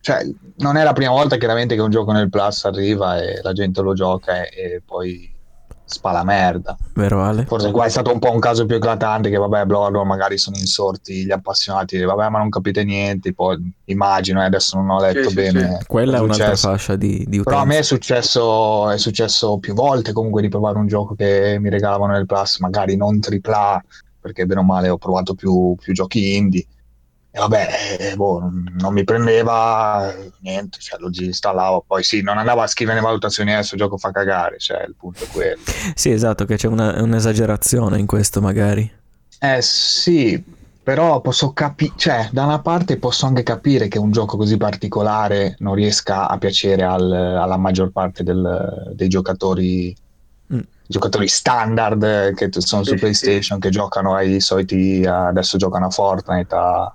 [0.00, 3.52] Cioè, non è la prima volta chiaramente che un gioco nel Plus arriva e la
[3.52, 5.32] gente lo gioca e, e poi
[5.92, 6.76] spala merda.
[6.94, 7.44] Vero Ale?
[7.44, 10.56] Forse qua è stato un po' un caso più eclatante che vabbè, Bloodborne magari sono
[10.56, 15.28] insorti gli appassionati, vabbè ma non capite niente, poi immagino, eh, adesso non ho letto
[15.28, 15.78] Sì, sì, bene.
[15.86, 17.94] Quella è un'altra fascia di, di Però a me è utenza.
[17.94, 22.58] successo, è successo più volte comunque di provare un gioco che mi regalavano nel Plus,
[22.58, 23.84] magari non AAA,
[24.20, 26.66] perché bene o male ho provato più, più giochi indie.
[27.34, 28.40] E vabbè, eh, boh,
[28.78, 31.82] non, mi prendeva eh, niente, cioè lo installavo.
[31.86, 35.24] Poi sì, non andavo a scrivere valutazioni, adesso il gioco fa cagare, cioè il punto
[35.24, 35.60] è quello.
[35.94, 38.90] Sì, esatto, che c'è una- un'esagerazione in questo magari.
[39.40, 40.44] Eh sì,
[40.82, 45.56] però posso capire, cioè da una parte posso anche capire che un gioco così particolare
[45.60, 49.96] non riesca a piacere al- alla maggior parte del- dei giocatori,
[50.52, 50.60] Mm.
[50.86, 56.54] giocatori standard eh, che sono su PlayStation, che giocano ai soliti, adesso giocano a Fortnite,
[56.54, 56.92] a,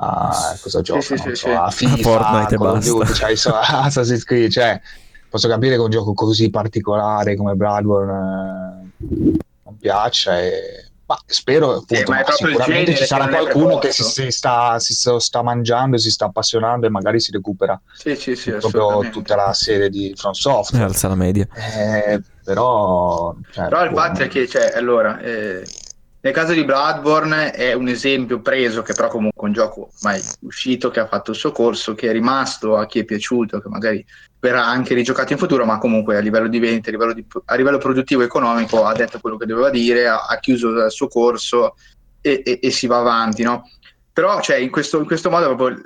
[0.00, 1.02] a- cosa giocano?
[1.04, 1.50] sì, sì, so, sì.
[1.50, 2.84] a FIFA, Fortnite e Call of.
[2.84, 4.80] Duty, cioè, so- Assassin's Creed, cioè
[5.28, 11.72] posso capire che un gioco così particolare come Bloodborne eh, non piaccia e ma spero
[11.78, 15.18] appunto, ma è ma sicuramente ci sarà che qualcuno che si, si sta, si sta-
[15.18, 19.52] sta mangiando, si sta appassionando e magari si recupera Sì, sì, sì, proprio tutta la
[19.52, 20.84] serie di From Software.
[20.84, 21.48] alza la media.
[21.52, 25.66] Eh, però, cioè, Però il fatto è che, cioè, allora, eh,
[26.22, 30.90] nel caso di Bloodborne è un esempio preso, che però comunque un gioco ormai uscito,
[30.90, 34.04] che ha fatto il suo corso, che è rimasto a chi è piaciuto, che magari
[34.38, 37.14] verrà anche rigiocato in futuro, ma comunque a livello di vendita, a
[37.46, 40.90] a livello produttivo e economico ha detto quello che doveva dire, ha, ha chiuso il
[40.90, 41.74] suo corso
[42.20, 43.70] e, e- e si va avanti, no?
[44.12, 45.80] Però, cioè, in questo, in questo modo proprio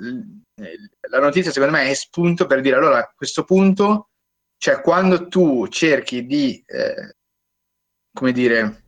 [1.11, 4.09] la notizia secondo me è spunto per dire, allora, a questo punto,
[4.57, 7.15] cioè, quando tu cerchi di, eh,
[8.13, 8.84] come dire,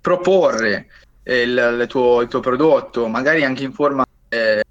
[0.00, 0.86] proporre
[1.22, 4.62] eh, il, il tuo, il tuo prodotto, magari anche in forma eh,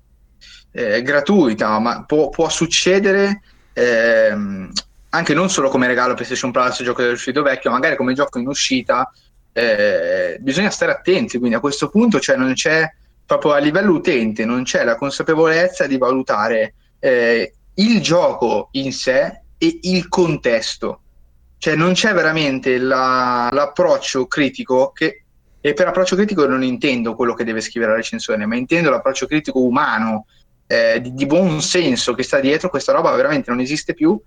[0.72, 3.42] eh, gratuita, ma può, può succedere
[3.74, 4.72] ehm,
[5.10, 8.40] anche non solo come regalo PlayStation Plus, gioco che è uscito vecchio, magari come gioco
[8.40, 9.12] in uscita,
[9.54, 12.88] eh, bisogna stare attenti, quindi a questo punto cioè, non c'è
[13.26, 19.42] proprio a livello utente, non c'è la consapevolezza di valutare eh, il gioco in sé
[19.58, 21.02] e il contesto.
[21.58, 25.24] Cioè non c'è veramente la- l'approccio critico che
[25.60, 29.26] e per approccio critico non intendo quello che deve scrivere la recensione, ma intendo l'approccio
[29.26, 30.26] critico umano,
[30.68, 34.18] eh, di, di buon senso che sta dietro, questa roba veramente non esiste più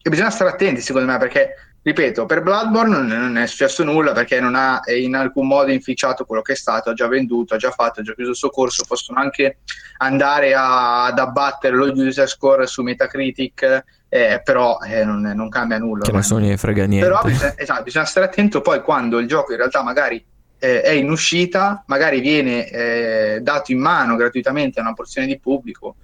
[0.00, 4.40] e bisogna stare attenti secondo me perché, ripeto, per Bloodborne non, è successo nulla perché
[4.40, 7.58] non ha eh, in alcun modo inficiato quello che è stato, ha già venduto, ha
[7.58, 9.58] già fatto, ha già chiuso il suo corso, possono anche
[9.98, 15.78] andare a- ad abbattere lo user score su Metacritic, eh, però eh, non, non cambia
[15.78, 16.04] nulla.
[16.04, 17.06] Che nessuno gliene frega niente.
[17.06, 20.24] Però bisogna, esatto, bisogna stare attento poi quando il gioco in realtà magari
[20.58, 25.38] eh, è in uscita, magari viene eh, dato in mano gratuitamente a una porzione di
[25.38, 25.96] pubblico,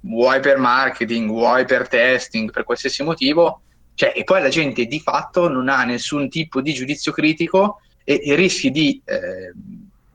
[0.00, 3.62] vuoi per marketing, vuoi per testing, per qualsiasi motivo,
[3.94, 8.20] cioè, e poi la gente di fatto non ha nessun tipo di giudizio critico e,
[8.22, 9.52] e rischi di eh,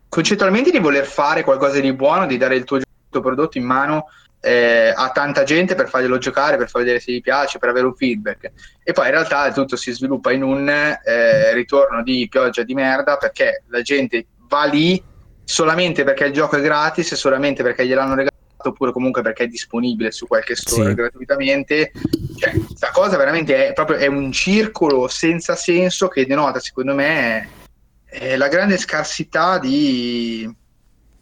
[0.08, 4.06] concettualmente di voler fare qualcosa di buono, di dare il tuo prodotto in mano
[4.42, 7.86] eh, a tanta gente per farglielo giocare, per far vedere se gli piace, per avere
[7.86, 8.52] un feedback.
[8.84, 13.18] E poi in realtà tutto si sviluppa in un eh, ritorno di pioggia di merda
[13.18, 15.02] perché la gente va lì
[15.44, 18.30] solamente perché il gioco è gratis solamente perché gliel'hanno regalato
[18.64, 20.96] oppure comunque perché è disponibile su qualche store Sì.
[20.96, 21.92] gratuitamente.
[22.38, 27.50] Cioè, questa cosa veramente è proprio è un circolo senza senso che denota, secondo me,
[28.06, 30.50] è la grande scarsità di,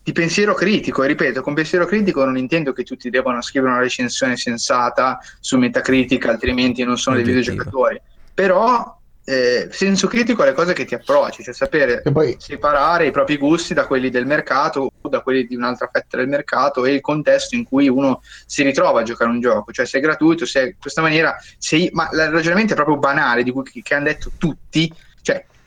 [0.09, 1.03] di pensiero critico.
[1.03, 5.57] E ripeto, con pensiero critico non intendo che tutti debbano scrivere una recensione sensata su
[5.57, 7.51] Metacritic, altrimenti non sono dei Oggettiva.
[7.51, 8.01] videogiocatori.
[8.33, 13.37] Però eh, senso critico alle cose che ti approcci, cioè sapere poi separare i propri
[13.37, 17.01] gusti da quelli del mercato o da quelli di un'altra fetta del mercato e il
[17.01, 20.61] contesto in cui uno si ritrova a giocare un gioco, cioè se è gratuito, se
[20.61, 24.05] è in questa maniera, se ma il ragionamento è proprio banale di cui che hanno
[24.05, 24.91] detto tutti,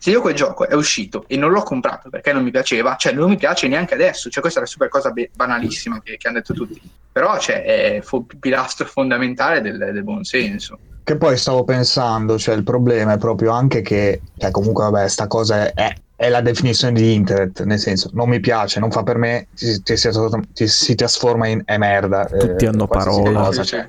[0.03, 3.13] se io quel gioco è uscito e non l'ho comprato perché non mi piaceva, cioè
[3.13, 6.27] non mi piace neanche adesso, cioè questa è la super cosa be- banalissima che, che
[6.27, 10.77] hanno detto tutti, però cioè, è fo- pilastro fondamentale del, del buon senso.
[11.05, 15.27] Che poi stavo pensando, cioè il problema è proprio anche che, cioè comunque vabbè, sta
[15.27, 19.15] cosa è, è- la definizione di internet, nel senso, non mi piace, non fa per
[19.15, 22.27] me, si, trasforma in è merda.
[22.27, 23.45] eh, Tutti hanno qualsiasi parola.
[23.45, 23.87] cosa, cioè.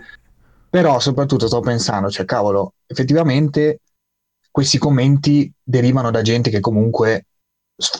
[0.70, 3.81] Però soprattutto sto pensando, cioè cavolo, effettivamente
[4.55, 7.27] questi commenti derivano da gente che comunque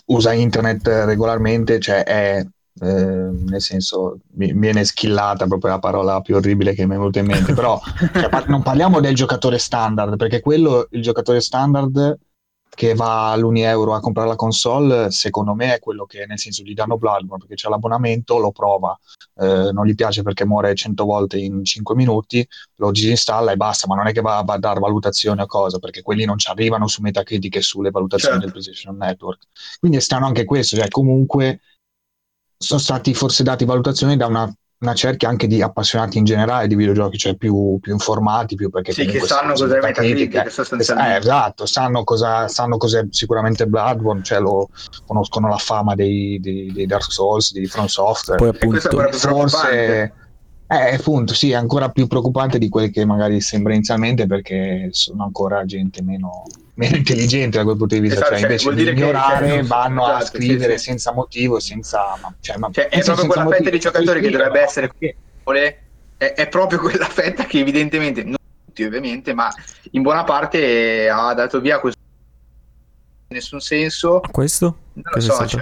[0.05, 2.47] usa internet regolarmente, cioè è
[2.81, 6.97] eh, nel senso mi mi viene schillata proprio la parola più orribile che mi è
[6.97, 7.81] venuta in mente, però
[8.15, 12.19] cioè, par- non parliamo del giocatore standard, perché quello, il giocatore standard
[12.69, 16.73] che va all'Unieuro a comprare la console, secondo me è quello che nel senso gli
[16.73, 18.97] danno Bloodborne perché c'è l'abbonamento, lo prova,
[19.36, 22.47] eh, non gli piace perché muore 100 volte in 5 minuti,
[22.77, 25.78] lo disinstalla e basta, ma non è che va, va a dare valutazione o cosa,
[25.78, 28.52] perché quelli non ci arrivano su Metacritic e sulle valutazioni Certo.
[28.52, 29.43] del PlayStation Network.
[29.78, 31.61] Quindi è strano anche questo, cioè comunque
[32.56, 36.77] sono stati forse dati valutazioni da una, una cerchia anche di appassionati in generale di
[36.77, 41.15] videogiochi, cioè più, più informati, più perché Sì, che sanno cos'è Metacritic, eh, sostanzialmente.
[41.15, 44.69] eh, esatto, sanno, cosa, sanno cos'è sicuramente Bloodborne, cioè lo,
[45.06, 48.39] conoscono la fama dei, dei- dei Dark Souls, di From Software.
[48.39, 49.19] Poi E questo è appunto.
[49.19, 50.12] Forse,
[50.66, 55.24] eh, appunto, sì, è ancora più preoccupante di quel che magari sembra inizialmente perché sono
[55.24, 58.77] ancora gente meno, meno intelligente da quel punto di vista, Esatto, cioè cioè, invece vuol
[58.77, 60.85] di dire che- ignorare cioè, vanno a esatto, sì, scrivere sì.
[60.85, 62.01] senza motivo, senza...
[62.20, 63.78] ma- Cioè, ma- Cioè, è proprio quella senza fetta di motivo.
[63.78, 64.89] giocatori che dovrebbe scrivere, essere
[66.16, 69.53] è, è proprio quella fetta che evidentemente, non tutti ovviamente, ma
[69.91, 72.01] in buona parte ha dato via questo
[73.28, 74.20] nessun senso.
[74.20, 74.78] a questo?
[74.95, 75.61] Non lo sei so, cioè,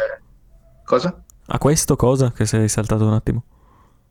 [0.84, 1.22] cosa?
[1.46, 2.32] A questo cosa?
[2.32, 3.44] Che sei saltato un attimo?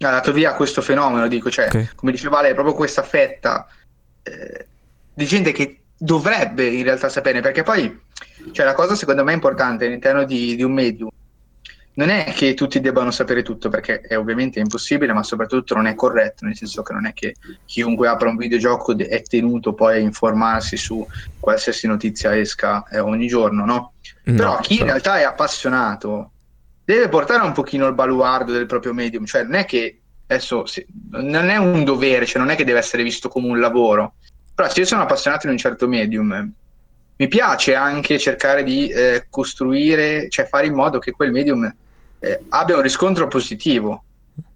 [0.04, 1.96] Ha dato via questo fenomeno, dico, cioè, Ok.
[1.96, 3.68] come diceva lei, proprio questa fetta
[4.24, 4.66] eh,
[5.14, 8.00] di gente che dovrebbe in realtà sapere, perché poi,
[8.52, 11.10] cioè, la cosa secondo me importante all'interno di, di un medium
[11.94, 15.94] non è che tutti debbano sapere tutto, perché è ovviamente impossibile, ma soprattutto non è
[15.94, 19.96] corretto, nel senso che non è che chiunque apra un videogioco de- è tenuto poi
[19.96, 21.06] a informarsi su
[21.40, 23.94] qualsiasi notizia esca eh, ogni giorno, no?
[24.24, 26.32] Però No, chi in però- realtà è appassionato
[26.84, 30.88] deve portare un pochino il baluardo del proprio medium, cioè non è che adesso se-
[31.12, 34.14] non è un dovere, cioè non è che deve essere visto come un lavoro,
[34.54, 36.52] però se io sono appassionato in un certo medium,
[37.18, 41.72] mi piace anche cercare di eh, costruire, cioè fare in modo che quel medium
[42.20, 44.04] eh, abbia un riscontro positivo.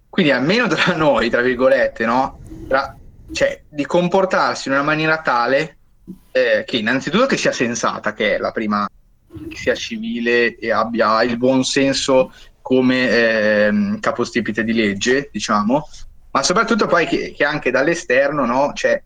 [0.08, 2.40] Quindi almeno tra noi, tra virgolette, no?
[2.68, 2.96] Tra-
[3.32, 5.76] cioè, di comportarsi in una maniera tale
[6.32, 8.88] eh, che innanzitutto che sia sensata, che è la prima,
[9.54, 15.88] sia civile e abbia il buon senso come ehm, capostipite di legge, diciamo,
[16.32, 18.72] ma soprattutto poi che, che anche dall'esterno no?
[18.74, 19.00] cioè,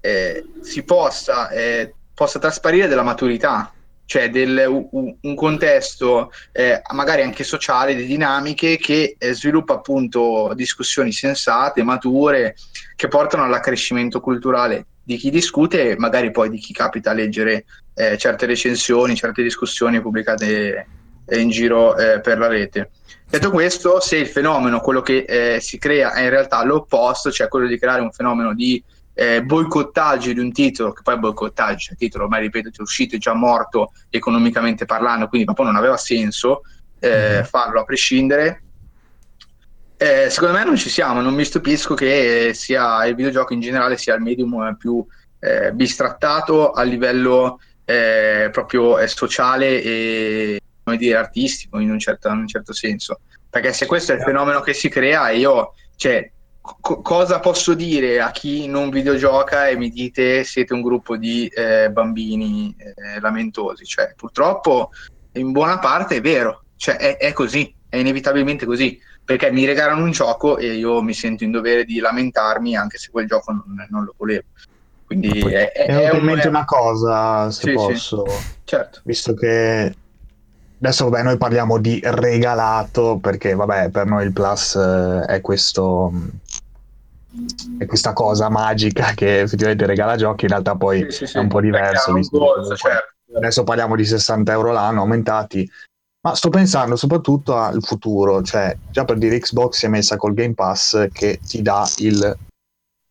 [0.00, 3.72] eh, si possa, eh, possa trasparire della maturità,
[4.04, 10.52] cioè del, u- un contesto eh, magari anche sociale, di dinamiche che eh, sviluppa appunto
[10.54, 12.56] discussioni sensate, mature,
[12.94, 17.64] che portano all'accrescimento culturale di chi discute e magari poi di chi capita a leggere
[17.96, 20.86] eh, certe recensioni, certe discussioni pubblicate
[21.24, 22.90] eh, in giro eh, per la rete.
[23.28, 27.48] Detto questo, se il fenomeno, quello che eh, si crea è in realtà l'opposto, cioè
[27.48, 28.80] quello di creare un fenomeno di
[29.14, 33.18] eh, boicottaggio di un titolo, che poi boicottaggio, il titolo ormai ripeto, è uscito, è
[33.18, 36.60] già morto economicamente parlando, quindi proprio non aveva senso
[36.98, 37.44] Mhm.
[37.44, 38.62] farlo a prescindere.
[39.98, 43.96] Eh, secondo me non ci siamo, non mi stupisco che sia il videogioco in generale
[43.96, 45.04] sia il medium più
[45.72, 52.38] bistrattato a livello eh, proprio eh, sociale e come dire, artistico in un, certo, in
[52.38, 53.20] un certo senso.
[53.48, 56.30] Perché se questo è il fenomeno che si crea, io, cioè,
[56.60, 61.46] co- cosa posso dire a chi non videogioca e mi dite siete un gruppo di
[61.46, 63.84] eh, bambini eh, lamentosi?
[63.84, 64.90] Cioè, purtroppo
[65.32, 70.04] in buona parte è vero, cioè, è, è così, è inevitabilmente così perché mi regalano
[70.04, 73.86] un gioco e io mi sento in dovere di lamentarmi anche se quel gioco non,
[73.88, 74.44] non lo volevo.
[75.06, 77.74] Quindi poi- è, è- è un- una cosa, se Sì, sì.
[77.74, 78.24] posso,
[78.64, 79.00] Certo.
[79.04, 79.94] visto che
[80.80, 86.10] adesso vabbè, noi parliamo di regalato perché vabbè, per noi il Plus eh, è questo
[87.78, 91.36] è questa cosa magica che effettivamente regala giochi, in realtà poi Sì, sì, sì.
[91.36, 92.12] è un po' diverso.
[92.14, 93.14] Un comunque certo.
[93.34, 95.68] Adesso parliamo di 60 euro l'anno aumentati,
[96.26, 100.32] ma sto pensando soprattutto al futuro, cioè già per dire Xbox si è messa col
[100.32, 102.36] Game Pass che ti dà il-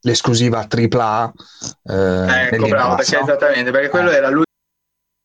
[0.06, 1.34] l'esclusiva AAA
[1.84, 4.16] eh, Ecco, bravo, perché esattamente, perché quello Eh.
[4.16, 4.44] era lui.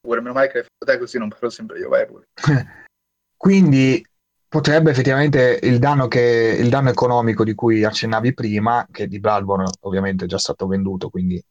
[0.01, 2.28] Pure, meno male che l'hai fatto te così non parlo sempre io, vai pure.
[3.36, 4.05] Quindi
[4.48, 9.70] potrebbe effettivamente il danno, che, il danno economico di cui accennavi prima, che di Bloodborne
[9.81, 11.43] ovviamente è già stato venduto, quindi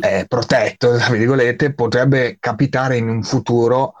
[0.00, 3.94] è protetto, tra virgolette, potrebbe capitare in un futuro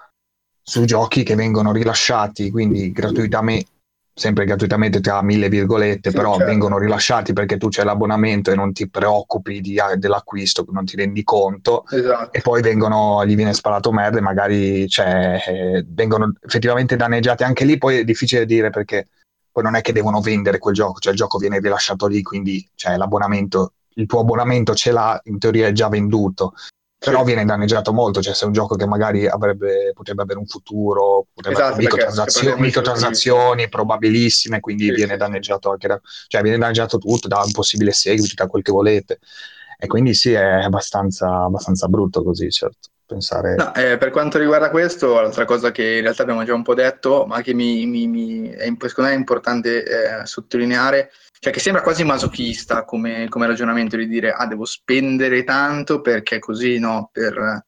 [0.62, 3.70] su giochi che vengono rilasciati, quindi gratuitamente,
[4.18, 6.46] sempre gratuitamente tra mille virgolette, Sì, però certo.
[6.46, 11.22] vengono rilasciati perché tu c'hai l'abbonamento e non ti preoccupi di- dell'acquisto, non ti rendi
[11.22, 12.32] conto Esatto.
[12.32, 17.66] e poi vengono, gli viene sparato merda e magari cioè, eh, vengono effettivamente danneggiati anche
[17.66, 19.08] lì, poi è difficile dire perché
[19.52, 22.66] poi non è che devono vendere quel gioco, cioè il gioco viene rilasciato lì, quindi
[22.74, 26.54] cioè, l'abbonamento, il tuo abbonamento ce l'ha, in teoria è già venduto.
[26.98, 27.24] Però Sì.
[27.26, 31.26] viene danneggiato molto, cioè se è un gioco che magari avrebbe, potrebbe avere un futuro,
[31.32, 36.58] potrebbe Esatto, avere microtransazioni, microtransazioni probabilissime, quindi Sì, viene sì, danneggiato anche da, cioè viene
[36.58, 39.18] danneggiato tutto, da un possibile seguito, da quel che volete.
[39.78, 43.54] E quindi sì, è abbastanza, abbastanza brutto così, certo, pensare...
[43.58, 46.74] No, eh, per quanto riguarda questo, l'altra cosa che in realtà abbiamo già un po'
[46.74, 51.60] detto, ma che mi, mi- mi- è, secondo me è importante eh, sottolineare, cioè che
[51.60, 57.10] sembra quasi masochista come, come ragionamento di dire ah devo spendere tanto perché così no,
[57.12, 57.66] per eh,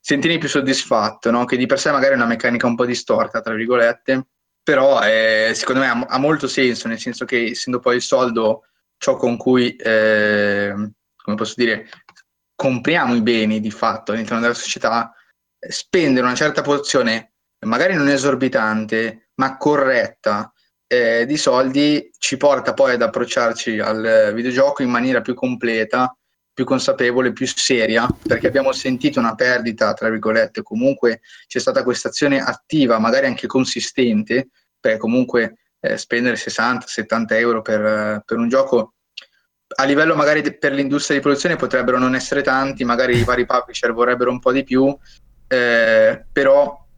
[0.00, 1.44] sentirmi più soddisfatto, no?
[1.44, 4.28] che di per sé magari è una meccanica un po' distorta, tra virgolette,
[4.62, 8.64] però eh, secondo me ha, ha molto senso, nel senso che essendo poi il soldo
[8.96, 10.72] ciò con cui, eh,
[11.16, 11.88] come posso dire,
[12.54, 15.12] compriamo i beni di fatto all'interno della società,
[15.58, 17.32] spendere una certa porzione,
[17.66, 20.52] magari non esorbitante, ma corretta,
[20.92, 26.12] eh, di soldi ci porta poi ad approcciarci al videogioco in maniera più completa,
[26.52, 32.08] più consapevole, più seria, perché abbiamo sentito una perdita, tra virgolette, comunque c'è stata questa
[32.08, 34.48] azione attiva, magari anche consistente,
[34.80, 38.94] perché comunque eh, spendere 60-70 euro per, per un gioco.
[39.76, 43.46] A livello magari de- per l'industria di produzione potrebbero non essere tanti, magari i vari
[43.46, 44.92] publisher vorrebbero un po' di più,
[45.46, 46.88] eh, però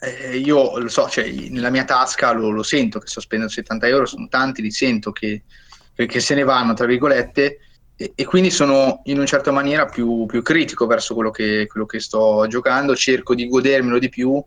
[0.00, 3.86] eh, io lo so, cioè, nella mia tasca lo, lo sento che sto spendendo 70
[3.86, 5.42] euro, sono tanti, li sento che,
[5.94, 7.58] che- se ne vanno, tra virgolette,
[7.96, 11.86] e, e quindi sono in un certa maniera più, più critico verso quello che, quello
[11.86, 14.42] che sto giocando, cerco di godermelo di più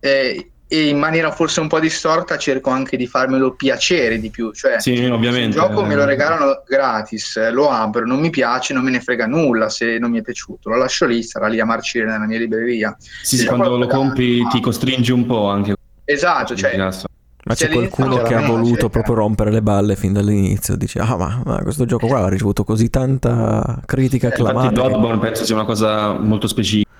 [0.00, 4.52] eh, e in maniera forse un po' distorta cerco anche di farmelo piacere di più,
[4.52, 5.56] cioè Sì, ovviamente.
[5.56, 9.26] gioco me lo regalano gratis, eh, lo apro, non mi piace, non me ne frega
[9.26, 12.38] nulla se non mi è piaciuto, lo lascio lì, sarà lì a marcire nella mia
[12.38, 12.94] libreria.
[13.22, 15.74] Sì, sì, quando lo compri ti costringi un po' anche.
[16.04, 20.76] Esatto, cioè, Ma c'è qualcuno che ha voluto cerca- proprio rompere le balle fin dall'inizio.
[20.76, 24.66] Dice, ah ma, ma questo gioco qua ha ricevuto così tanta critica Eh, infatti Infatti
[24.66, 26.90] acclamata che, Bloodborne penso sia una cosa molto specifica.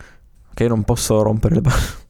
[0.55, 2.07] che io non posso rompere le balle.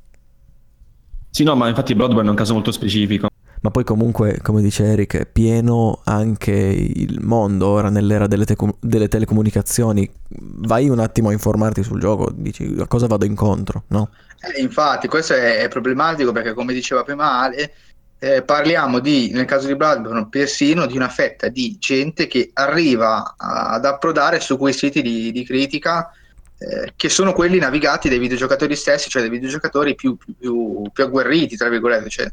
[1.31, 3.29] Sì, no, ma infatti Bloodborne è un caso molto specifico.
[3.61, 8.77] Ma poi comunque, come dice Eric, è pieno anche il mondo ora nell'era delle, teco-
[8.81, 10.09] delle telecomunicazioni.
[10.29, 14.11] Vai un attimo a informarti sul gioco, dici a cosa vado incontro, no?
[14.41, 17.73] Eh, infatti, questo è, è problematico perché, come diceva prima Ale,
[18.21, 23.35] eh, parliamo di, nel caso di Bloodborne, persino di una fetta di gente che arriva
[23.37, 26.13] ad approdare su quei siti di, di critica
[26.59, 31.05] eh, che sono quelli navigati dai videogiocatori stessi, cioè dai videogiocatori più, più- più- più
[31.05, 32.09] agguerriti, tra virgolette.
[32.09, 32.33] Cioè,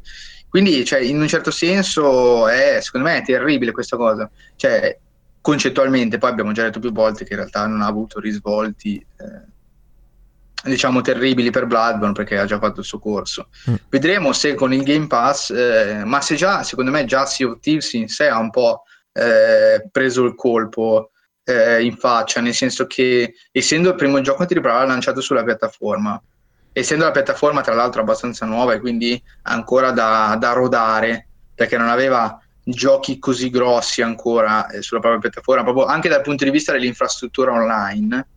[0.49, 4.30] quindi, cioè, in un certo senso, è, secondo me è terribile questa cosa.
[4.56, 4.97] Cioè,
[5.41, 8.97] concettualmente, poi abbiamo già detto più volte che in realtà non ha avuto risvolti.
[8.97, 9.53] eh,
[10.65, 13.49] diciamo terribili per Bloodborne perché ha già fatto il suo corso.
[13.69, 13.76] Mm.
[13.89, 17.60] Vedremo se con il Game Pass, eh, ma se già, secondo me, già Sea of
[17.60, 18.84] Thieves in sé ha un po'
[19.14, 21.11] eh, preso il colpo
[21.45, 26.22] eh, in faccia, nel senso che essendo il primo gioco AAA lanciato sulla piattaforma,
[26.73, 31.88] essendo la piattaforma tra l'altro abbastanza nuova e quindi ancora da, da rodare, perché non
[31.88, 36.72] aveva giochi così grossi ancora eh, sulla propria piattaforma, proprio anche dal punto di vista
[36.72, 38.27] dell'infrastruttura online,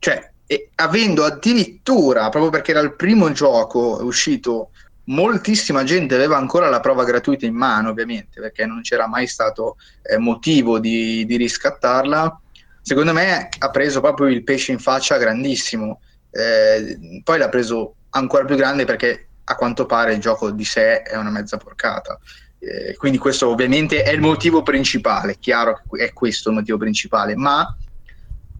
[0.00, 4.70] cioè e avendo addirittura, proprio perché era il primo gioco uscito,
[5.08, 9.76] moltissima gente aveva ancora la prova gratuita in mano, ovviamente, perché non c'era mai stato
[10.02, 12.40] eh, motivo di, di riscattarla.
[12.82, 16.00] Secondo me ha preso proprio il pesce in faccia grandissimo.
[16.30, 21.02] Eh, poi l'ha preso ancora più grande perché a quanto pare il gioco di sé
[21.02, 22.18] è una mezza porcata.
[22.58, 27.36] Eh, quindi questo ovviamente è il motivo principale, chiaro che è questo il motivo principale,
[27.36, 27.76] ma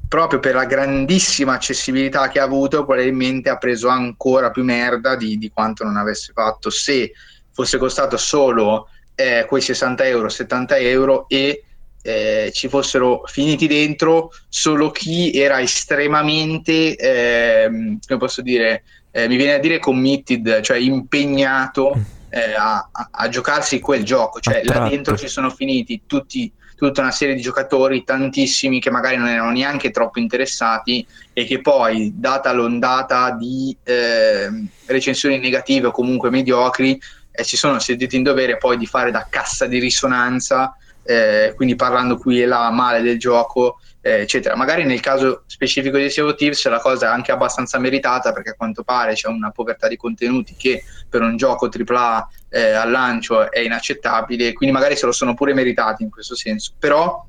[0.09, 5.37] proprio per la grandissima accessibilità che ha avuto, probabilmente ha preso ancora più merda di,
[5.37, 7.13] di quanto non avesse fatto se
[7.53, 11.65] fosse costato solo eh, quei 60 euro, 70 euro e
[12.01, 19.37] eh, ci fossero finiti dentro solo chi era estremamente, ehm, come posso dire, eh, mi
[19.37, 21.93] viene a dire committed, cioè impegnato
[22.31, 24.41] eh, a, a- a giocarsi quel gioco.
[24.41, 29.17] Cioè là dentro ci sono finiti tutti tutta una serie di giocatori, tantissimi che magari
[29.17, 35.91] non erano neanche troppo interessati e che poi, data l'ondata di ehm, recensioni negative o
[35.91, 36.97] comunque mediocri,
[37.33, 41.75] eh, si sono sentiti in dovere poi di fare da cassa di risonanza, eh, quindi
[41.75, 44.57] parlando qui e là male del gioco, eh, eccetera.
[44.57, 48.51] Magari nel caso specifico di Sea of Thieves la cosa è anche abbastanza meritata perché
[48.51, 52.91] a quanto pare c'è una povertà di contenuti che per un gioco AAA eh, al
[52.91, 57.27] lancio è inaccettabile, quindi magari se lo sono pure meritati in questo senso, però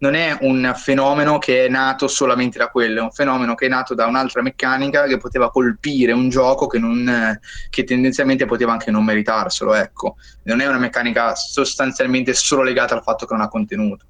[0.00, 3.68] non è un fenomeno che è nato solamente da quello, è un fenomeno che è
[3.68, 7.38] nato da un'altra meccanica che poteva colpire un gioco che, non,
[7.68, 10.16] che tendenzialmente poteva anche non meritarselo, ecco.
[10.44, 14.06] Non è una meccanica sostanzialmente solo legata al fatto che non ha contenuto.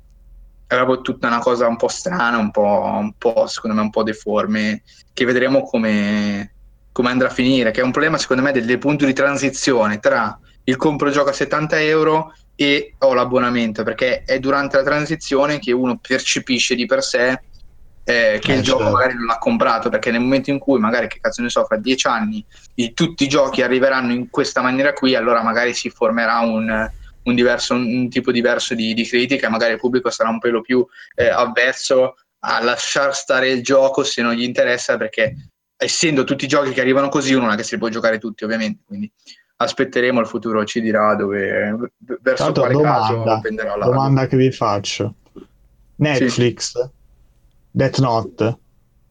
[0.71, 3.91] È proprio tutta una cosa un po' strana, un po', un po' secondo me un
[3.91, 4.83] po' deforme,
[5.13, 6.55] che vedremo come,
[6.93, 9.99] come andrà a finire, che è un problema secondo me del, del punto di transizione
[9.99, 15.59] tra il compro gioco a 70 euro e ho l'abbonamento, perché è durante la transizione
[15.59, 17.43] che uno percepisce di per sé
[18.05, 18.97] eh, che Eh, il gioco certo.
[18.97, 21.77] magari non l'ha comprato, perché nel momento in cui magari, che cazzo ne so, fra
[21.79, 22.45] dieci anni
[22.75, 26.89] i- tutti i giochi arriveranno in questa maniera qui, allora magari si formerà un,
[27.23, 30.61] un diverso, un tipo diverso di, di critica e magari il pubblico sarà un pelo
[30.61, 36.45] più eh, avverso a lasciar stare il gioco se non gli interessa, perché essendo tutti
[36.45, 38.83] i giochi che arrivano così, uno non è che si può giocare tutti, ovviamente.
[38.87, 39.11] Quindi
[39.57, 41.93] aspetteremo, il futuro ci dirà dove,
[42.23, 45.15] verso Tanto quale caso domanda, penderà la domanda che vi faccio.
[45.97, 46.89] Netflix,
[47.71, 48.59] Death Note,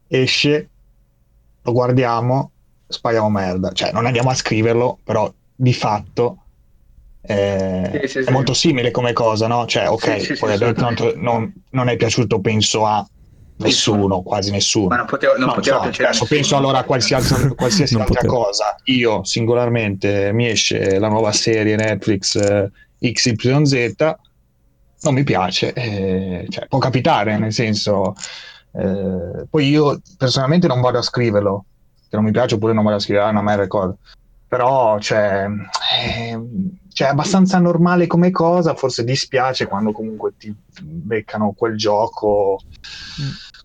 [0.08, 0.68] esce,
[1.62, 2.50] lo guardiamo,
[2.88, 3.70] spariamo merda.
[3.70, 6.44] Cioè, non andiamo a scriverlo, però di fatto
[7.22, 8.30] eh, Sì, sì, è sì.
[8.30, 9.66] molto simile come cosa, no?
[9.66, 11.14] Cioè, ok, Sì, sì, sì, poi assolutamente.
[11.16, 13.06] non, non è piaciuto, penso, a
[13.56, 14.88] nessuno, quasi nessuno.
[14.88, 18.14] Ma non poteva, non No, poteva so, piacere adesso penso allora a qualsiasi, qualsiasi altra
[18.14, 18.32] poteva.
[18.32, 18.74] cosa.
[18.84, 22.70] Io singolarmente mi esce la nuova serie Netflix eh,
[23.12, 23.94] XYZ,
[25.02, 28.14] non mi piace, eh, cioè, può capitare, nel senso,
[28.72, 31.64] eh, poi io personalmente non vado a scriverlo,
[32.08, 33.98] che non mi piace oppure non vado a scrivere, ah, non me ne ricordo.
[34.46, 35.46] Però, cioè,
[36.02, 42.60] ehm, cioè, è abbastanza normale come cosa, forse dispiace quando comunque ti beccano quel gioco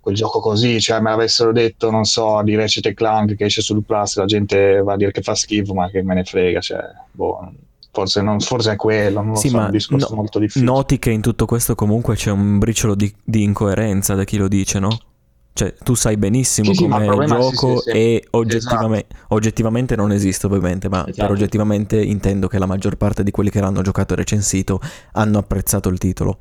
[0.02, 3.62] quel gioco così, cioè me l'avessero detto, non so, di Ratchet e Clank che esce
[3.62, 6.60] sul Plus, la gente va a dire che fa schifo, ma che me ne frega,
[6.60, 6.80] cioè,
[7.12, 7.52] boh,
[7.92, 10.38] forse, non, forse è quello, non lo Sì, so, è ma un discorso no- molto
[10.38, 10.66] difficile.
[10.72, 14.48] noti che in tutto questo comunque c'è un briciolo di, di incoerenza da chi lo
[14.48, 14.96] dice, no?
[15.58, 20.48] Cioè, tu sai benissimo Sì, come il sì, gioco sì, e oggettivame- oggettivamente non esiste
[20.48, 21.14] ovviamente, ma Esatto.
[21.22, 24.82] per oggettivamente intendo che la maggior parte di quelli che l'hanno giocato e recensito
[25.14, 26.40] hanno apprezzato il titolo.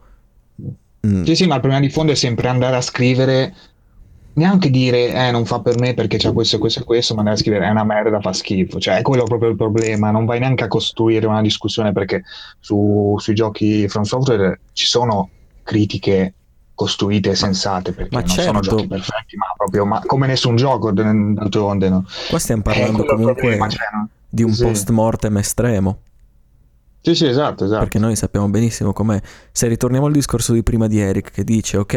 [1.06, 1.22] Mm.
[1.22, 3.54] Sì, sì, ma il problema di fondo è sempre andare a scrivere,
[4.32, 7.20] neanche dire, eh, non fa per me perché c'ha questo e questo e questo, ma
[7.20, 8.80] andare a scrivere, è una merda, fa schifo.
[8.80, 10.10] Cioè, è quello proprio il problema.
[10.10, 12.24] Non vai neanche a costruire una discussione perché
[12.58, 15.30] su- sui giochi From Software ci sono
[15.62, 16.34] critiche
[16.74, 18.60] costruite e sensate perché ma non sono certo.
[18.60, 21.88] giochi perfetti, ma proprio ma come nessun gioco d'altronde.
[21.88, 22.04] No?
[22.28, 24.08] Qua stiamo parlando comunque problema, cioè, no?
[24.28, 24.64] di un Sì.
[24.64, 25.98] post mortem estremo.
[27.00, 27.80] Sì, sì, esatto, esatto.
[27.80, 29.20] Perché noi sappiamo benissimo com'è.
[29.52, 31.94] Se ritorniamo al discorso di prima di Eric che dice, ok,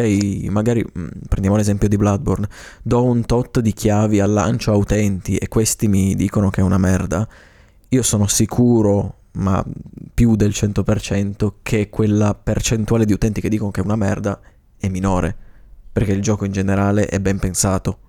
[0.49, 2.48] magari mh, prendiamo l'esempio di Bloodborne,
[2.84, 6.64] do un tot di chiavi al lancio a utenti e questi mi dicono che è
[6.64, 7.26] una merda,
[7.88, 9.64] io sono sicuro, ma
[10.14, 14.38] più del 100%, che quella percentuale di utenti che dicono che è una merda
[14.78, 15.36] è minore,
[15.91, 17.99] perché il gioco in generale è ben pensato.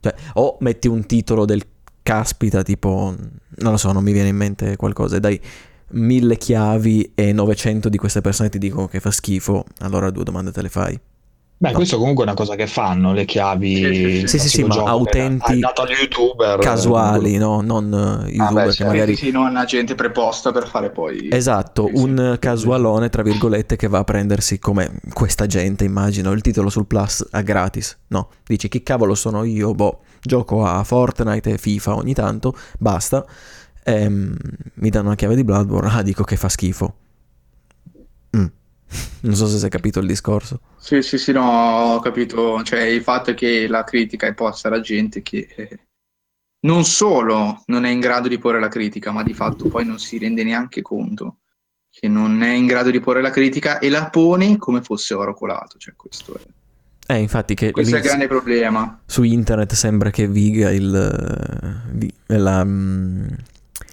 [0.00, 1.62] Cioè, o metti un titolo del
[2.02, 3.14] caspita, tipo,
[3.56, 5.40] non lo so, non mi viene in mente qualcosa, e dai
[5.90, 10.52] mille chiavi e 900 di queste persone ti dicono che fa schifo, allora due domande
[10.52, 11.00] te le fai.
[11.60, 11.74] Beh, No.
[11.74, 14.28] questo comunque è una cosa che fanno, le chiavi Sì, sì, sì.
[14.28, 17.60] Sì, sì, sì, ma utenti youtuber Casuali, no?
[17.62, 18.92] Non eh, youtuber che certo.
[18.92, 19.16] magari...
[19.16, 21.28] Sì, sì, non la gente preposta per fare poi...
[21.32, 22.02] Esatto, Sì, sì.
[22.04, 26.86] un casualone, tra virgolette, che va a prendersi come questa gente, immagino, il titolo sul
[26.86, 27.98] Plus a gratis.
[28.08, 29.72] No, dici chi cavolo sono io?
[29.74, 33.24] Boh, gioco a Fortnite e FIFA ogni tanto, basta.
[33.82, 34.36] Ehm,
[34.74, 36.94] mi danno una chiave di Bloodborne, ah, dico che fa schifo.
[38.36, 38.46] Mm.
[39.20, 40.60] Non so se è capito il discorso.
[40.78, 42.62] Sì, sì, sì, no, ho capito.
[42.62, 45.78] Cioè, il fatto è che la critica è posta alla gente che eh,
[46.66, 49.98] non solo non è in grado di porre la critica, ma di fatto poi non
[49.98, 51.38] si rende neanche conto
[51.90, 55.34] che non è in grado di porre la critica e la pone come fosse oro
[55.34, 55.78] colato.
[55.78, 59.00] Cioè, questo è, Eh, infatti che questo è il grande problema.
[59.04, 60.94] su internet sembra che viga il,
[62.28, 63.26] eh, la, mm,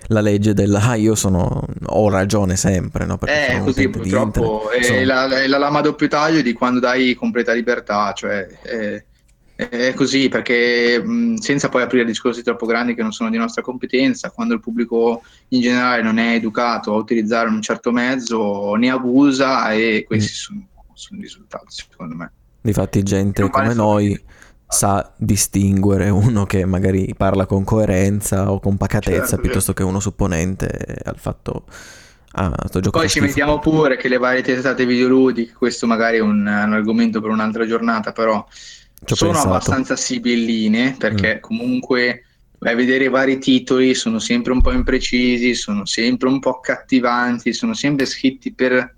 [0.08, 3.18] la legge del ah io sono ho ragione sempre no?
[3.18, 6.80] perché Eh, così purtroppo è Sono- la, è la lama a doppio taglio di quando
[6.80, 9.04] dai completa libertà, cioè è,
[9.56, 13.62] è così perché mh, senza poi aprire discorsi troppo grandi che non sono di nostra
[13.62, 18.92] competenza, quando il pubblico in generale non è educato a utilizzare un certo mezzo ne
[18.92, 22.32] abusa e questi sono, sono i risultati secondo me.
[22.62, 24.24] Difatti gente come noi.
[24.68, 30.00] Sa distinguere uno che magari parla con coerenza o con pacatezza Certo, piuttosto che uno
[30.00, 30.68] supponente
[31.04, 31.66] al fatto
[32.34, 36.22] ah sto gioco Poi ci mettiamo pure che le varie testate videoludiche, questo magari è
[36.22, 38.46] un, un argomento per un'altra giornata, però
[39.06, 39.44] Ci ho sono pensato.
[39.44, 40.98] abbastanza sibilline Mm.
[40.98, 42.24] perché comunque
[42.60, 46.52] vai a vedere i vari titoli, sono sempre un po' imprecisi, sono sempre un po'
[46.52, 48.96] accattivanti, sono sempre scritti per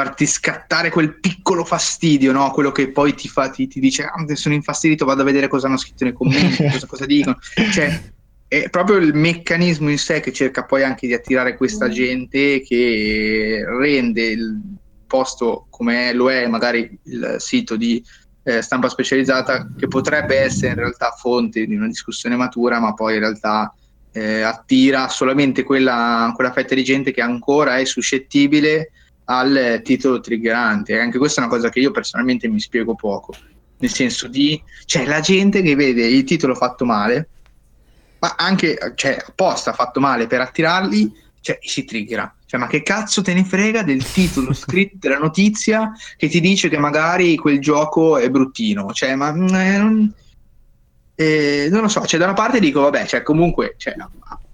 [0.00, 2.50] farti scattare quel piccolo fastidio, no?
[2.52, 5.66] Quello che poi ti fa, ti, ti dice, ah, sono infastidito, vado a vedere cosa
[5.66, 7.38] hanno scritto nei commenti, cosa, cosa dicono.
[7.70, 8.12] Cioè,
[8.48, 13.62] è proprio il meccanismo in sé che cerca poi anche di attirare questa gente che
[13.66, 14.60] rende il-
[15.06, 18.00] posto come lo è magari il sito di
[18.44, 23.14] eh, stampa specializzata, che potrebbe essere in realtà fonte di una discussione matura, ma poi
[23.14, 23.74] in realtà
[24.12, 28.92] eh, attira solamente quella, quella fetta di gente che ancora è suscettibile
[29.30, 30.98] al titolo triggerante.
[30.98, 33.34] Anche questa è una cosa che io personalmente mi spiego poco.
[33.78, 37.28] Nel senso di, cioè, la gente che vede il titolo fatto male,
[38.18, 42.34] ma anche cioè, apposta fatto male per attirarli, cioè, si triggera.
[42.44, 46.68] Cioè, ma che cazzo te ne frega del titolo scritto della notizia che ti dice
[46.68, 48.92] che magari quel gioco è bruttino?
[48.92, 50.14] Cioè, ma mm, eh, non,
[51.14, 52.04] eh, non lo so.
[52.04, 53.94] Cioè, da una parte dico, vabbè, cioè, comunque, cioè,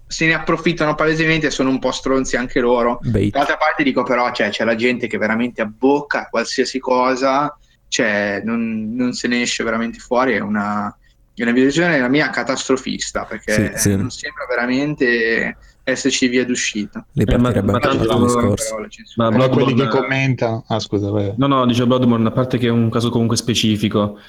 [0.07, 2.99] se ne approfittano palesemente e sono un po' stronzi anche loro.
[3.01, 3.31] Bait.
[3.31, 7.55] Dall'altra parte dico, però, cioè, c'è la gente che veramente abbocca qualsiasi cosa,
[7.89, 10.33] cioè, non, non se ne esce veramente fuori.
[10.33, 10.95] È una,
[11.33, 13.95] è una visione la mia catastrofista perché Sì, sì.
[13.95, 17.05] non sembra veramente esserci via d'uscita.
[17.13, 18.69] Lì Eh, ma- partirebbe ma tanto- il discorso.
[18.69, 20.65] Però la censura- Ma Però quelli che Bloodborne- commentano...
[20.67, 21.33] Ah, scusa, vai.
[21.37, 24.19] No, no, dice Bloodborne, a parte che è un caso comunque specifico,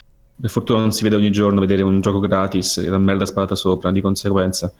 [0.40, 3.55] per fortuna non si vede ogni giorno vedere un gioco gratis e la merda sparata
[3.55, 4.73] sopra, di conseguenza.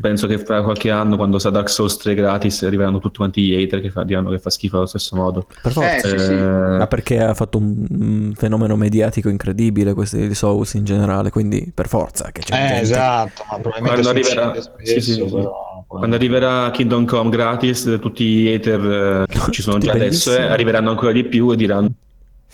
[0.00, 3.60] Penso che fra qualche anno, quando sarà Dark Souls 3 gratis, arriveranno tutti quanti gli
[3.60, 5.46] hater che fa- diranno che fa schifo allo stesso modo.
[5.62, 6.08] Per forza.
[6.08, 6.32] Eh, sì, sì.
[6.32, 11.70] Ma perché ha fatto un, un fenomeno mediatico incredibile questi di Souls in generale, quindi
[11.74, 15.24] per forza che c'è Eh, gente- esatto, ma probabilmente Quando arriverà- spesso, sì, sì, sì.
[15.24, 20.32] però- Quando arriverà Kingdom Come gratis, tutti i hater eh, che ci sono già adesso
[20.32, 21.90] eh, arriveranno ancora di più e diranno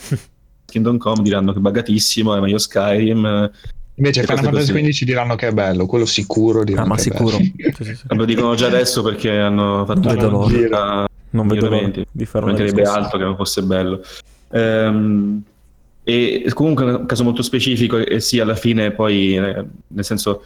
[0.66, 3.24] Kingdom Come diranno che è buggatissimo, è meglio Skyrim.
[3.26, 3.50] eh,
[3.98, 4.72] Invece Final Fantasy.
[4.90, 7.36] XV diranno che è bello, quello sicuro Ah, diranno ma che è sicuro.
[7.38, 7.50] bello.
[7.76, 8.02] Sì, sì, sì.
[8.08, 12.44] Lo dicono già adesso perché hanno fatto Non una pubblicità Non vedo l'ora di fare
[12.44, 14.02] una mancherebbe altro che non fosse bello.
[14.50, 15.42] Ehm,
[16.04, 20.44] e comunque è un caso molto specifico e sì, alla fine poi, eh, nel senso,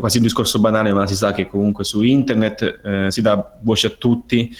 [0.00, 3.86] quasi un discorso banale, ma si sa che comunque su internet eh, si dà voce
[3.86, 4.54] a tutti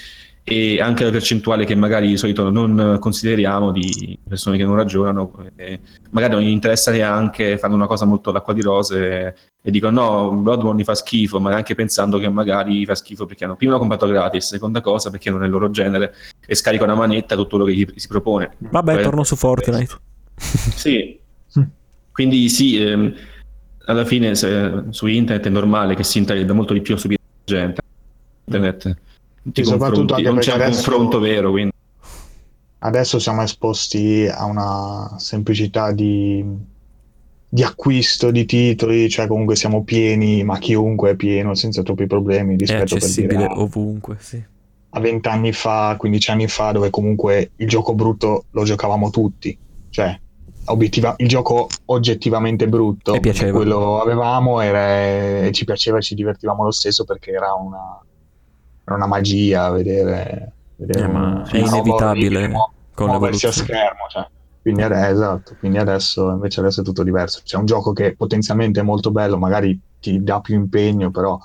[0.48, 5.32] e anche la percentuale che magari di solito non consideriamo di persone che non ragionano,
[5.56, 5.80] eh,
[6.10, 10.32] magari non gli interessa neanche, fanno una cosa molto all'acqua di rose e dicono no,
[10.32, 14.06] Bloodborne mi fa schifo, ma anche pensando che magari fa schifo perché hanno prima comprato
[14.06, 16.14] gratis, seconda cosa perché non è il loro genere
[16.46, 18.52] e scarica una manetta tutto quello che gli si propone.
[18.58, 19.94] Vabbè, Eh, torno su Fortnite.
[20.38, 21.18] Sì,
[22.12, 23.12] quindi sì, ehm,
[23.86, 27.14] alla fine se- su internet è normale che si intenda molto di più la
[27.44, 27.80] gente.
[28.44, 28.96] Internet
[29.42, 31.72] ti Sì, soprattutto anche non c'è un confronto vero, quindi
[32.80, 36.44] Adesso siamo esposti a una semplicità di,
[37.48, 42.54] di acquisto di titoli, cioè comunque siamo pieni, ma chiunque è pieno senza troppi problemi
[42.54, 44.40] È rispetto per accessibile dire a- ovunque, sì.
[44.90, 49.58] a 20 anni fa, 15 anni fa, dove comunque il gioco brutto lo giocavamo tutti,
[49.90, 50.16] cioè
[50.66, 53.56] obiettiva- il gioco oggettivamente brutto, E piaceva.
[53.56, 57.98] quello avevamo era- e ci piaceva e ci divertivamo lo stesso perché era una,
[58.88, 62.50] era una magia vedere, vedere Eh, ma un- è inevitabile
[62.94, 64.26] con muoversi a schermo, cioè.
[64.60, 67.40] Quindi, ade- esatto, quindi adesso invece adesso è tutto diverso.
[67.44, 71.38] C'è un gioco che potenzialmente è molto bello, magari ti dà più impegno, però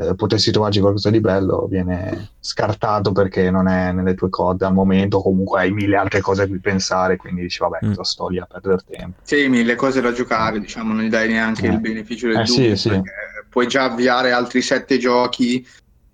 [0.00, 4.72] eh, potessi trovarci qualcosa di bello, viene scartato perché non è nelle tue corde al
[4.72, 7.88] momento, comunque hai mille altre cose a cui pensare, quindi dici vabbè, Mm.
[7.90, 9.18] cosa sto lì a perdere tempo.
[9.22, 11.70] Sì, mille cose da giocare, diciamo, non gli dai neanche Eh.
[11.72, 12.88] il beneficio del Eh, sì, dubbio, sì.
[12.90, 13.10] perché
[13.48, 15.66] puoi già avviare altri sette giochi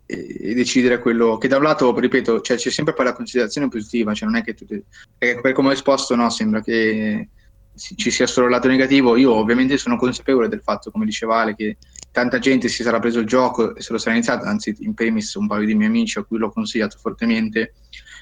[0.07, 3.69] e, e decidere quello che da un lato, ripeto, cioè, c'è sempre poi la considerazione
[3.69, 4.83] positiva, cioè non è che tutti,
[5.17, 7.29] perché per come ho esposto, no, sembra che
[7.77, 9.17] ci sia solo il lato negativo.
[9.17, 11.77] Io ovviamente sono consapevole del fatto, come diceva Ale, che
[12.13, 15.35] tanta gente si sarà preso il gioco e se lo sarà iniziato, anzi in primis
[15.35, 17.75] un paio di miei amici a cui l'ho consigliato fortemente,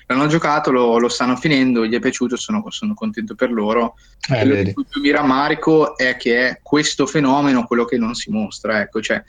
[0.07, 3.97] l'hanno giocato, lo, lo stanno finendo, gli è piaciuto, sono, sono contento per loro.
[4.29, 4.69] Eh, quello vedi.
[4.69, 8.81] di cui più mi rammarico è che è questo fenomeno quello che non si mostra,
[8.81, 9.23] ecco, cioè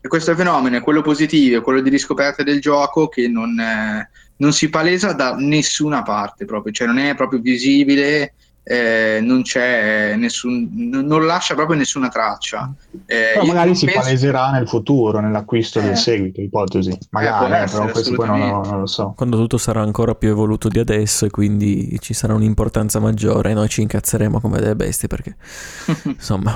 [0.00, 4.08] e questo fenomeno è quello positivo, è quello di riscoperta del gioco che non, eh,
[4.36, 8.34] non si palesa da nessuna parte proprio, cioè non è proprio visibile,
[8.70, 12.70] eh, non c'è nessun, non, non lascia proprio nessuna traccia.
[13.06, 15.84] Eh, Però magari si penso- paleserà nel futuro, nell'acquisto Eh.
[15.84, 16.96] del seguito, ipotesi.
[17.10, 19.14] Magari, può eh, essere, però questo poi non, non lo so.
[19.16, 23.54] Quando tutto sarà ancora più evoluto di adesso e quindi ci sarà un'importanza maggiore e
[23.54, 25.36] noi ci incazzeremo come delle bestie perché
[26.04, 26.54] insomma...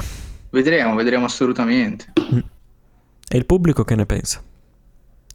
[0.50, 2.12] vedremo, vedremo assolutamente.
[3.34, 4.42] E il pubblico che ne pensa?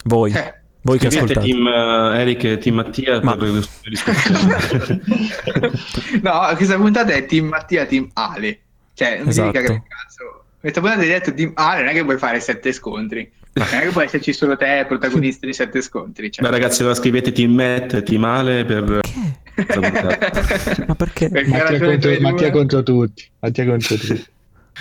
[0.06, 1.48] Voi, Eh, voi che Scrivete ascoltate.
[1.52, 5.02] team eh, Eric e team Mattia Ma- per le discussioni.
[6.22, 8.60] no, questa puntata è Team Mattia, Team Ale.
[8.94, 9.48] Cioè, non Esatto.
[9.48, 10.44] mi dica che cazzo.
[10.60, 13.32] Questa puntata hai detto Team Ale, non è che puoi fare sette scontri.
[13.54, 16.32] Non è che può esserci solo te protagonista di sette scontri.
[16.32, 16.46] Cioè.
[16.46, 19.00] Beh, ragazzi, allora scrivete team Matt team Ale per
[19.56, 20.86] Che?
[20.86, 21.30] Ma perché?
[21.30, 22.52] Perché Mattia contro, Mattia eh.
[22.52, 23.28] contro tutti.
[23.40, 24.26] Mattia contro tutti.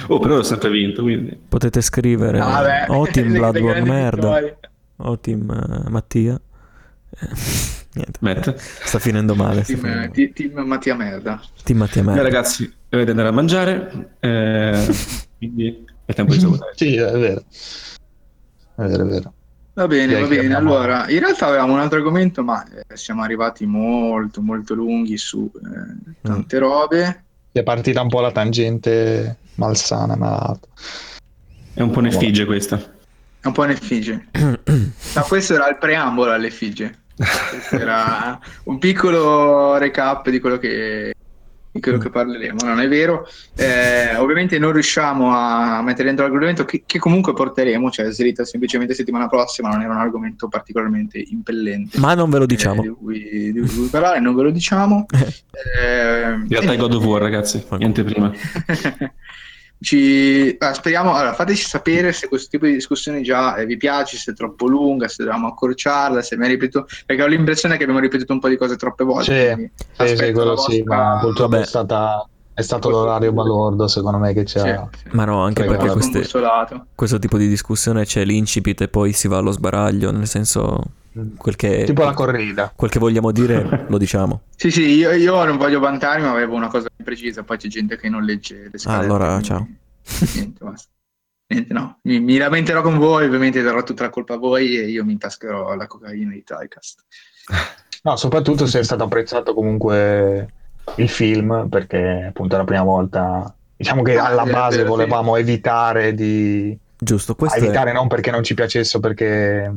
[0.08, 4.58] Oh, però ho sempre vinto, quindi Potete scrivere Ah, o Team Bloodborne merda vittorie.
[4.96, 5.50] o Team
[5.86, 6.40] eh, Mattia.
[7.18, 7.28] Eh,
[7.96, 8.54] Niente, Matt.
[8.56, 9.64] sta finendo male.
[9.64, 10.12] Sta Team, finendo.
[10.12, 11.40] ti- team Mattia Merda.
[11.64, 12.22] Team Mattia Beh, Merda.
[12.22, 14.08] ragazzi, dovete andare a mangiare.
[14.20, 14.86] eh,
[15.38, 16.72] quindi è tempo di salutare.
[16.76, 17.42] Sì, è vero.
[18.74, 19.32] È vero, è vero.
[19.72, 20.40] Va bene, va bene.
[20.54, 25.16] abbiamo- Allora, in realtà avevamo un altro argomento, ma eh, siamo arrivati molto, molto lunghi
[25.16, 27.24] su eh, tante robe.
[27.52, 30.58] È partita un po' la tangente malsana, ma
[31.74, 32.76] È un po' un'effigie questa.
[33.40, 34.28] È un po' un'effigie.
[35.14, 37.04] Ma questo era il preambolo all'effigie.
[37.16, 41.14] Questo era un piccolo recap di quello che,
[41.76, 43.28] di quello che parleremo, non è vero?
[43.54, 48.94] Eh, ovviamente non riusciamo a mettere dentro l'argomento che, che comunque porteremo, cioè Srita semplicemente
[48.94, 51.98] settimana prossima non era un argomento particolarmente impellente.
[51.98, 52.82] Ma non ve lo eh, diciamo.
[52.82, 55.06] di, cui, di cui parlare, non ve lo diciamo.
[55.56, 57.64] Eh, In realtà è God of War, ragazzi.
[57.78, 58.30] Niente prima.
[59.78, 60.56] Ci...
[60.58, 64.32] ah, speriamo, allora, fateci sapere se questo tipo di discussione già eh, vi piace, se
[64.32, 68.32] è troppo lunga, se dobbiamo accorciarla, se mi ripeto, perché ho l'impressione che abbiamo ripetuto
[68.32, 69.70] un po' di cose troppe volte.
[69.94, 72.28] Sì, sì, sì, quello la sì, vostra- ma purtroppo è, stata,
[72.58, 74.88] è stato l'orario balordo, secondo me, che Sì, c'era.
[74.96, 75.08] sì.
[75.12, 76.26] Ma no, anche Prego, perché queste-
[76.94, 80.80] questo tipo di discussione c'è l'incipit e poi si va allo sbaraglio, nel senso
[81.36, 82.72] quel che, Tipo la corrida.
[82.74, 84.40] quel che vogliamo dire lo diciamo.
[84.56, 87.98] Sì, sì, io, io non voglio vantarmi, ma avevo una cosa precisa, poi c'è gente
[87.98, 89.04] che non legge le scalette.
[89.04, 89.68] allora, quindi- ciao.
[90.34, 90.88] Niente, basta.
[91.48, 91.98] Niente, no.
[92.04, 95.12] Mi, mi lamenterò con voi, ovviamente darò tutta la colpa a voi e io mi
[95.12, 97.04] intascherò la cocaina di Tycast.
[98.02, 100.52] No, soprattutto se è stato apprezzato comunque
[100.96, 103.52] il film, perché appunto è la prima volta.
[103.76, 106.76] Diciamo che Ah, alla base volevamo evitare di.
[106.98, 107.92] Giusto, questo evitare è...
[107.92, 109.72] non perché non ci piacesse o perché.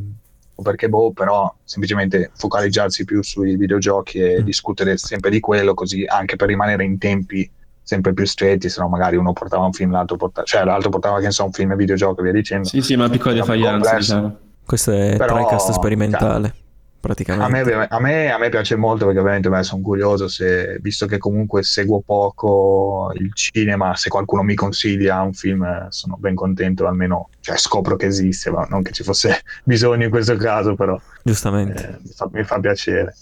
[0.56, 4.44] o perché boh, però semplicemente focalizzarsi più sui videogiochi e Mm.
[4.45, 7.49] discutere sempre di quello, così anche per rimanere in tempi
[7.81, 11.18] sempre più stretti, se no magari uno portava un film, l'altro portava, cioè l'altro portava
[11.19, 12.68] che ne so, un film e videogioco e via dicendo.
[12.68, 13.98] Sì, sì, ma defianza, complesso.
[13.98, 14.38] diciamo.
[14.65, 16.53] Questo è Però, TriCast sperimentale,
[17.00, 17.76] A praticamente.
[17.76, 21.18] me, a, me, a me piace molto perché ovviamente beh, sono curioso se, visto che
[21.18, 26.86] comunque seguo poco il cinema, se qualcuno mi consiglia un film eh, sono ben contento,
[26.86, 31.00] almeno cioè, scopro che esiste, ma non che ci fosse bisogno in questo caso, però
[31.24, 31.88] Giustamente.
[31.88, 33.16] eh, mi, fa, mi fa piacere.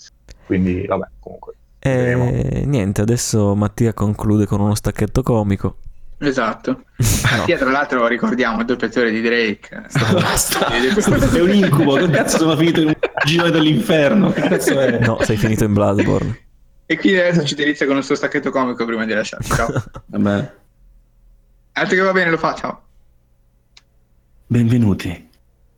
[0.46, 1.54] Quindi vabbè, comunque.
[1.80, 5.78] E niente, adesso Mattia conclude con uno stacchetto comico.
[6.20, 6.72] Esatto.
[6.72, 7.06] No.
[7.38, 9.86] Mattia, tra l'altro, ricordiamo il doppiatore di Drake.
[10.14, 10.68] Basta.
[10.68, 11.96] È un incubo.
[11.96, 12.96] Che cazzo sono finito in un
[13.26, 14.32] giro dell'inferno?
[14.32, 15.00] Che cazzo è?
[15.00, 16.46] No, sei finito in Bloodborne.
[16.88, 19.52] E quindi adesso ci delizia con il suo stacchetto comico prima di lasciarci.
[19.52, 19.68] Ciao.
[20.08, 20.54] Vabbè.
[21.74, 22.56] Altro che va bene, lo fa.
[22.56, 22.82] Ciao.
[24.48, 25.30] Benvenuti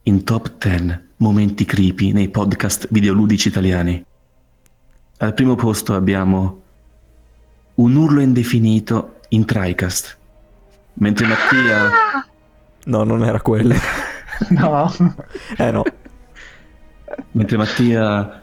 [0.04, 4.06] in Top 10 momenti creepy nei podcast videoludici italiani.
[5.18, 6.62] Al primo posto abbiamo
[7.76, 10.18] un urlo indefinito in TriCast,
[10.94, 11.90] mentre Mattia...
[12.86, 13.76] No, non era quello.
[14.52, 14.90] No,
[15.58, 15.84] Eh no.
[17.32, 18.42] mentre Mattia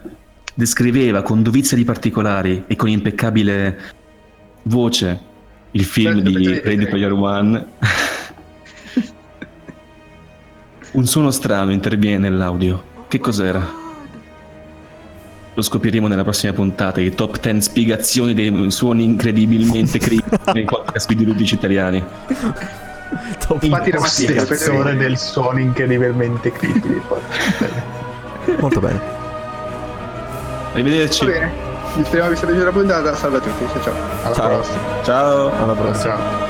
[0.53, 3.95] descriveva con dovizia di particolari e con impeccabile
[4.63, 5.19] voce
[5.71, 7.65] il film Certo, di Ready Player One,
[10.93, 13.05] un suono strano interviene nell'audio.
[13.07, 13.67] Che cos'era?
[15.57, 21.07] Lo scopriremo nella prossima puntata di Top 10 spiegazioni dei suoni incredibilmente creepy nei podcast
[21.07, 22.03] videoludici italiani.
[23.39, 27.01] Top Infatti la impostazione del suono incredibilmente creepy.
[28.61, 29.01] Molto bene.
[30.73, 31.25] Arrivederci.
[31.25, 31.51] Va bene.
[32.03, 33.15] Speriamo vi sia piaciuta la puntata.
[33.15, 33.65] Salve a tutti.
[33.65, 33.93] Ciao ciao.
[34.21, 34.47] Alla Ciao.
[34.49, 34.79] prossima.
[35.03, 35.63] Ciao.
[35.63, 36.17] Alla prossima.
[36.17, 36.46] Ciao.